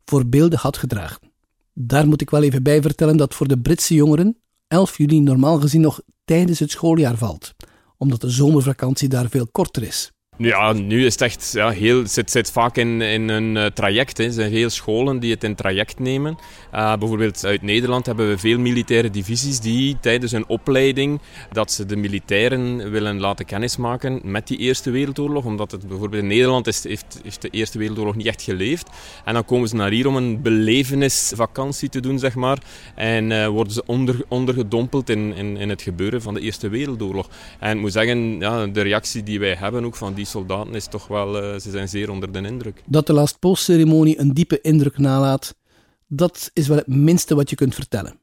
voor 0.04 0.26
beelden 0.26 0.58
had 0.58 0.76
gedragen. 0.76 1.20
Daar 1.74 2.08
moet 2.08 2.20
ik 2.20 2.30
wel 2.30 2.42
even 2.42 2.62
bij 2.62 2.82
vertellen 2.82 3.16
dat 3.16 3.34
voor 3.34 3.48
de 3.48 3.58
Britse 3.58 3.94
jongeren 3.94 4.38
11 4.68 4.96
juli 4.98 5.20
normaal 5.20 5.60
gezien 5.60 5.80
nog 5.80 6.00
tijdens 6.24 6.58
het 6.58 6.70
schooljaar 6.70 7.16
valt, 7.16 7.54
omdat 7.96 8.20
de 8.20 8.30
zomervakantie 8.30 9.08
daar 9.08 9.28
veel 9.28 9.46
korter 9.46 9.82
is. 9.82 10.12
Ja, 10.40 10.72
nu 10.72 11.04
is 11.04 11.12
het 11.12 11.22
echt 11.22 11.50
ja, 11.52 11.70
heel, 11.70 12.06
zit, 12.06 12.30
zit 12.30 12.50
vaak 12.50 12.76
in, 12.76 13.00
in 13.00 13.28
een 13.28 13.56
uh, 13.56 13.66
traject. 13.66 14.18
Hè. 14.18 14.24
Er 14.24 14.32
zijn 14.32 14.50
veel 14.50 14.70
scholen 14.70 15.20
die 15.20 15.32
het 15.32 15.44
in 15.44 15.54
traject 15.54 15.98
nemen. 15.98 16.38
Uh, 16.74 16.96
bijvoorbeeld 16.96 17.44
uit 17.44 17.62
Nederland 17.62 18.06
hebben 18.06 18.28
we 18.28 18.38
veel 18.38 18.58
militaire 18.58 19.10
divisies 19.10 19.60
die 19.60 19.96
tijdens 20.00 20.32
hun 20.32 20.48
opleiding 20.48 21.20
dat 21.52 21.72
ze 21.72 21.86
de 21.86 21.96
militairen 21.96 22.90
willen 22.90 23.20
laten 23.20 23.44
kennismaken 23.44 24.20
met 24.22 24.46
die 24.46 24.58
Eerste 24.58 24.90
Wereldoorlog. 24.90 25.44
Omdat 25.44 25.70
het 25.70 25.88
bijvoorbeeld 25.88 26.22
in 26.22 26.28
Nederland 26.28 26.66
is, 26.66 26.84
heeft, 26.84 27.20
heeft 27.22 27.42
de 27.42 27.50
Eerste 27.50 27.78
Wereldoorlog 27.78 28.16
niet 28.16 28.26
echt 28.26 28.42
geleefd. 28.42 28.88
En 29.24 29.34
dan 29.34 29.44
komen 29.44 29.68
ze 29.68 29.76
naar 29.76 29.90
hier 29.90 30.06
om 30.06 30.16
een 30.16 30.42
belevenisvakantie 30.42 31.88
te 31.88 32.00
doen, 32.00 32.18
zeg 32.18 32.34
maar. 32.34 32.58
En 32.94 33.30
uh, 33.30 33.46
worden 33.46 33.72
ze 33.72 33.82
onder, 33.86 34.24
ondergedompeld 34.28 35.10
in, 35.10 35.34
in, 35.34 35.56
in 35.56 35.68
het 35.68 35.82
gebeuren 35.82 36.22
van 36.22 36.34
de 36.34 36.40
Eerste 36.40 36.68
Wereldoorlog. 36.68 37.28
En 37.58 37.76
ik 37.76 37.80
moet 37.80 37.92
zeggen, 37.92 38.38
ja, 38.38 38.66
de 38.66 38.80
reactie 38.80 39.22
die 39.22 39.40
wij 39.40 39.54
hebben 39.58 39.84
ook 39.84 39.96
van 39.96 40.14
die 40.14 40.26
soldaten 40.28 40.74
is 40.74 40.86
toch 40.86 41.06
wel, 41.06 41.42
uh, 41.42 41.60
ze 41.60 41.70
zijn 41.70 41.88
zeer 41.88 42.10
onder 42.10 42.32
de 42.32 42.40
indruk. 42.40 42.82
Dat 42.86 43.06
de 43.06 43.12
Last 43.12 43.38
Post 43.38 43.64
ceremonie 43.64 44.20
een 44.20 44.34
diepe 44.34 44.60
indruk 44.60 44.98
nalaat, 44.98 45.54
dat 46.06 46.50
is 46.52 46.68
wel 46.68 46.76
het 46.76 46.86
minste 46.86 47.34
wat 47.34 47.50
je 47.50 47.56
kunt 47.56 47.74
vertellen. 47.74 48.20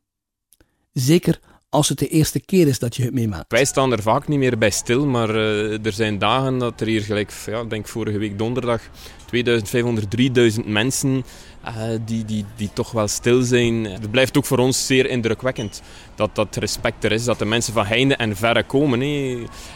Zeker 0.94 1.40
als 1.70 1.90
het 1.90 2.00
de 2.00 2.08
eerste 2.08 2.40
keer 2.40 2.68
is 2.68 2.80
dat 2.80 2.96
je 2.96 3.04
het 3.04 3.14
meemaakt. 3.14 3.52
Wij 3.52 3.66
staan 3.66 3.92
er 3.92 4.02
vaak 4.02 4.28
niet 4.28 4.40
meer 4.40 4.58
bij 4.58 4.70
stil, 4.70 5.06
maar 5.06 5.30
uh, 5.30 5.86
er 5.86 5.94
zijn 5.94 6.20
dagen 6.20 6.58
dat 6.58 6.82
er 6.82 6.88
hier 6.88 7.02
gelijk, 7.02 7.32
ja, 7.46 7.64
denk 7.64 7.88
vorige 7.88 8.18
week 8.18 8.38
donderdag, 8.38 8.82
2500, 9.26 10.12
3000 10.12 10.68
mensen 10.68 11.24
uh, 11.68 12.00
die, 12.06 12.26
die, 12.26 12.46
die 12.56 12.70
toch 12.74 12.92
wel 12.92 13.08
stil 13.08 13.42
zijn. 13.42 13.86
Het 13.86 14.12
blijft 14.12 14.38
ook 14.38 14.46
voor 14.46 14.58
ons 14.58 14.86
zeer 14.86 15.10
indrukwekkend 15.10 15.82
dat 16.16 16.36
dat 16.36 16.56
respect 16.56 17.04
er 17.04 17.12
is, 17.12 17.24
dat 17.24 17.40
de 17.40 17.46
mensen 17.46 17.74
van 17.74 17.86
heinde 17.86 18.16
en 18.16 18.36
verre 18.36 18.64
komen. 18.64 19.00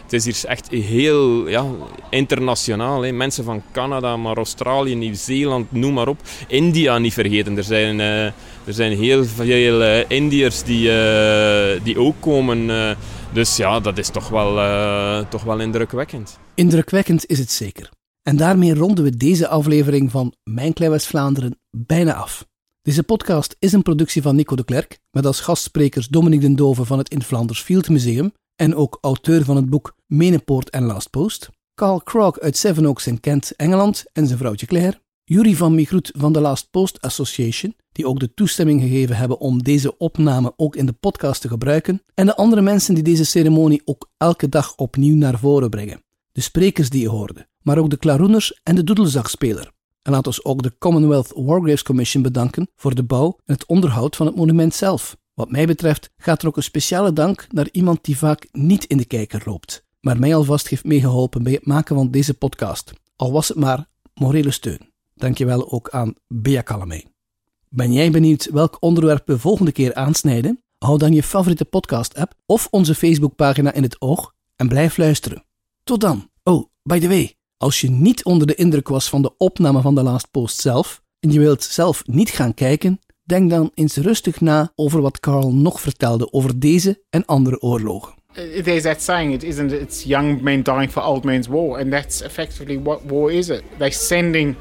Het 0.04 0.14
is 0.14 0.26
hier 0.26 0.50
echt 0.50 0.70
heel 0.70 1.47
ja, 1.47 1.66
internationaal. 2.10 3.12
Mensen 3.14 3.43
van 3.43 3.64
Canada, 3.72 4.18
maar 4.18 4.38
Australië, 4.38 4.95
Nieuw-Zeeland, 4.95 5.72
noem 5.72 5.93
maar 5.93 6.08
op. 6.08 6.20
India 6.47 6.97
niet 6.97 7.14
vergeten. 7.14 7.58
Er 7.58 7.64
zijn, 7.64 8.00
uh, 8.00 8.26
er 8.26 8.34
zijn 8.74 8.97
heel 8.97 9.26
veel 9.26 9.82
uh, 9.82 10.00
Indiërs 10.08 10.64
die, 10.64 10.91
die 11.84 12.00
ook 12.00 12.16
komen. 12.20 12.95
dus 13.34 13.58
ja, 13.58 13.80
dat 13.80 13.97
is 13.97 14.10
toch 14.10 14.30
wel, 14.30 15.26
toch 15.30 15.43
wel 15.43 15.60
indrukwekkend. 15.60 16.39
Indrukwekkend 16.56 17.26
is 17.26 17.39
het 17.39 17.52
zeker. 17.52 17.89
En 18.30 18.38
daarmee 18.38 18.73
ronden 18.73 19.03
we 19.03 19.17
deze 19.17 19.47
aflevering 19.47 20.11
van 20.11 20.34
Mijn 20.43 20.73
Klein 20.73 20.91
West-Vlaanderen 20.91 21.59
bijna 21.69 22.13
af. 22.13 22.47
Deze 22.82 23.03
podcast 23.03 23.55
is 23.59 23.73
een 23.73 23.82
productie 23.82 24.21
van 24.21 24.36
Nico 24.36 24.55
de 24.55 24.63
Klerk, 24.63 24.99
met 25.11 25.25
als 25.25 25.39
gastsprekers 25.39 26.07
Dominique 26.07 26.45
den 26.45 26.55
Dove 26.55 26.86
van 26.86 26.97
het 26.97 27.09
In 27.09 27.23
Flanders 27.23 27.61
Field 27.61 27.89
Museum 27.89 28.32
en 28.55 28.75
ook 28.75 28.97
auteur 29.01 29.43
van 29.43 29.55
het 29.55 29.69
boek 29.69 29.95
Menepoort 30.07 30.69
en 30.69 30.84
Last 30.84 31.09
Post, 31.09 31.49
Carl 31.75 32.01
Krog 32.01 32.39
uit 32.39 32.57
Sevenoaks 32.57 33.07
in 33.07 33.19
Kent, 33.19 33.55
Engeland 33.55 34.03
en 34.13 34.25
zijn 34.25 34.38
vrouwtje 34.38 34.65
Claire, 34.65 35.01
Jury 35.23 35.55
van 35.55 35.75
Migroet 35.75 36.11
van 36.17 36.34
de 36.34 36.39
Last 36.39 36.69
Post 36.71 37.01
Association, 37.01 37.75
die 37.91 38.07
ook 38.07 38.19
de 38.19 38.34
toestemming 38.34 38.82
gegeven 38.82 39.15
hebben 39.15 39.39
om 39.39 39.63
deze 39.63 39.97
opname 39.97 40.53
ook 40.55 40.75
in 40.75 40.86
de 40.86 40.93
podcast 40.93 41.41
te 41.41 41.47
gebruiken, 41.47 42.03
en 42.13 42.25
de 42.25 42.36
andere 42.36 42.61
mensen 42.61 42.93
die 42.93 43.03
deze 43.03 43.25
ceremonie 43.25 43.82
ook 43.86 44.11
elke 44.17 44.49
dag 44.49 44.75
opnieuw 44.75 45.15
naar 45.15 45.39
voren 45.39 45.69
brengen. 45.69 46.03
De 46.32 46.41
sprekers 46.41 46.89
die 46.89 47.01
je 47.01 47.09
hoorde, 47.09 47.49
maar 47.62 47.78
ook 47.78 47.89
de 47.89 47.97
klaroeners 47.97 48.60
en 48.64 48.76
de 48.76 48.84
doedelzagspeler. 48.84 49.72
En 50.01 50.12
laat 50.12 50.28
ons 50.28 50.43
ook 50.45 50.64
de 50.64 50.78
Commonwealth 50.78 51.32
Wargraves 51.36 51.84
Commission 51.84 52.24
bedanken 52.24 52.70
voor 52.76 52.95
de 52.95 53.03
bouw 53.03 53.38
en 53.45 53.53
het 53.53 53.66
onderhoud 53.66 54.16
van 54.16 54.26
het 54.26 54.36
monument 54.36 54.76
zelf. 54.76 55.18
Wat 55.34 55.51
mij 55.51 55.66
betreft 55.66 56.10
gaat 56.18 56.41
er 56.41 56.47
ook 56.47 56.57
een 56.57 56.64
speciale 56.64 57.14
dank 57.14 57.47
naar 57.49 57.70
iemand 57.72 58.03
die 58.03 58.18
vaak 58.18 58.47
niet 58.51 58.86
in 58.86 58.97
de 58.97 59.05
kijker 59.05 59.41
loopt, 59.45 59.86
maar 60.01 60.20
mij 60.20 60.36
alvast 60.36 60.68
heeft 60.68 60.84
meegeholpen 60.84 61.43
bij 61.43 61.53
het 61.53 61.66
maken 61.66 61.95
van 61.95 62.12
deze 62.12 62.34
podcast, 62.34 62.93
al 63.16 63.32
was 63.32 63.47
het 63.47 63.57
maar 63.57 63.88
morele 64.14 64.51
steun. 64.51 64.91
Dankjewel 65.16 65.72
ook 65.72 65.89
aan 65.89 66.14
Bea 66.28 66.64
Calamé. 66.64 67.03
Ben 67.70 67.93
jij 67.93 68.12
benieuwd 68.12 68.49
welk 68.51 68.78
onderwerp 68.80 69.28
we 69.28 69.39
volgende 69.39 69.72
keer 69.72 69.93
aansnijden? 69.93 70.64
Hou 70.78 70.97
dan 70.97 71.14
je 71.14 71.24
favoriete 71.24 71.66
podcast-app 71.66 72.34
of 72.45 72.68
onze 72.72 72.95
Facebookpagina 72.95 73.74
in 73.74 73.84
het 73.84 74.01
oog 74.01 74.34
en 74.55 74.68
blijf 74.68 74.97
luisteren. 74.97 75.45
Tot 75.84 76.01
dan. 76.01 76.30
Oh, 76.43 76.66
by 76.84 76.99
the 76.99 77.07
way, 77.07 77.39
als 77.60 77.82
je 77.82 77.89
niet 77.89 78.26
onder 78.26 78.47
de 78.47 78.55
indruk 78.55 78.88
was 78.88 79.10
van 79.10 79.22
de 79.22 79.38
opname 79.38 79.82
van 79.82 79.95
de 79.95 80.03
Last 80.03 80.32
Post 80.32 80.62
zelf 80.62 81.01
en 81.20 81.32
je 81.32 81.39
wilt 81.39 81.64
zelf 81.64 82.01
niet 82.05 82.30
gaan 82.30 82.53
kijken, 82.53 82.99
denk 83.24 83.49
dan 83.49 83.72
eens 83.74 83.95
rustig 83.95 84.41
na 84.41 84.72
over 84.76 85.01
wat 85.01 85.20
Carl 85.20 85.53
nog 85.53 85.82
vertelde 85.82 86.34
over 86.34 86.60
deze 86.60 87.03
en 87.10 87.26
andere 87.26 87.62
oorlogen. 87.62 88.14
There's 88.64 88.82
that 88.82 89.01
saying, 89.01 89.34
it 89.34 89.43
isn't 89.43 89.72
it's 89.72 90.03
young 90.03 90.41
men 90.41 90.64
dying 90.64 90.91
for 90.91 91.03
old 91.03 91.24
men's 91.24 91.47
war, 91.47 91.80
and 91.80 91.91
that's 91.91 92.22
effectively 92.22 92.82
what 92.82 93.01
war 93.07 93.32
is. 93.32 93.49
It 93.49 93.64
they're 93.78 93.91
sending 93.91 94.55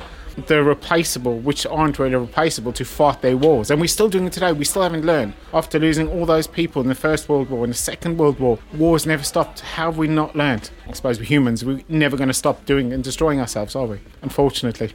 the 0.47 0.63
replaceable, 0.63 1.39
which 1.39 1.67
aren't 1.67 1.99
really 1.99 2.17
replaceable, 2.17 2.73
to 2.73 2.85
fight 2.85 3.23
their 3.23 3.37
wars. 3.37 3.71
And 3.71 3.81
we're 3.81 3.87
still 3.89 4.09
doing 4.09 4.27
it 4.27 4.33
today. 4.33 4.53
We 4.53 4.65
still 4.65 4.83
haven't 4.83 5.05
learned. 5.05 5.35
After 5.53 5.79
losing 5.79 6.09
all 6.09 6.27
those 6.27 6.47
people 6.47 6.83
in 6.83 6.89
the 6.89 6.95
First 6.95 7.29
World 7.29 7.51
War 7.51 7.65
and 7.65 7.73
the 7.73 7.79
Second 7.79 8.19
World 8.19 8.39
War, 8.39 8.59
wars 8.75 9.07
never 9.07 9.25
stopped. 9.25 9.61
How 9.61 9.87
have 9.87 9.99
we 9.99 10.09
not 10.09 10.37
learned? 10.37 10.71
I 10.87 10.93
suppose 10.93 11.19
we're 11.19 11.25
humans. 11.25 11.65
We're 11.65 11.83
never 11.89 12.17
going 12.17 12.29
to 12.29 12.35
stop 12.35 12.65
doing 12.67 12.93
and 12.93 13.03
destroying 13.03 13.41
ourselves, 13.41 13.75
are 13.75 13.87
we? 13.87 14.01
Unfortunately. 14.23 14.93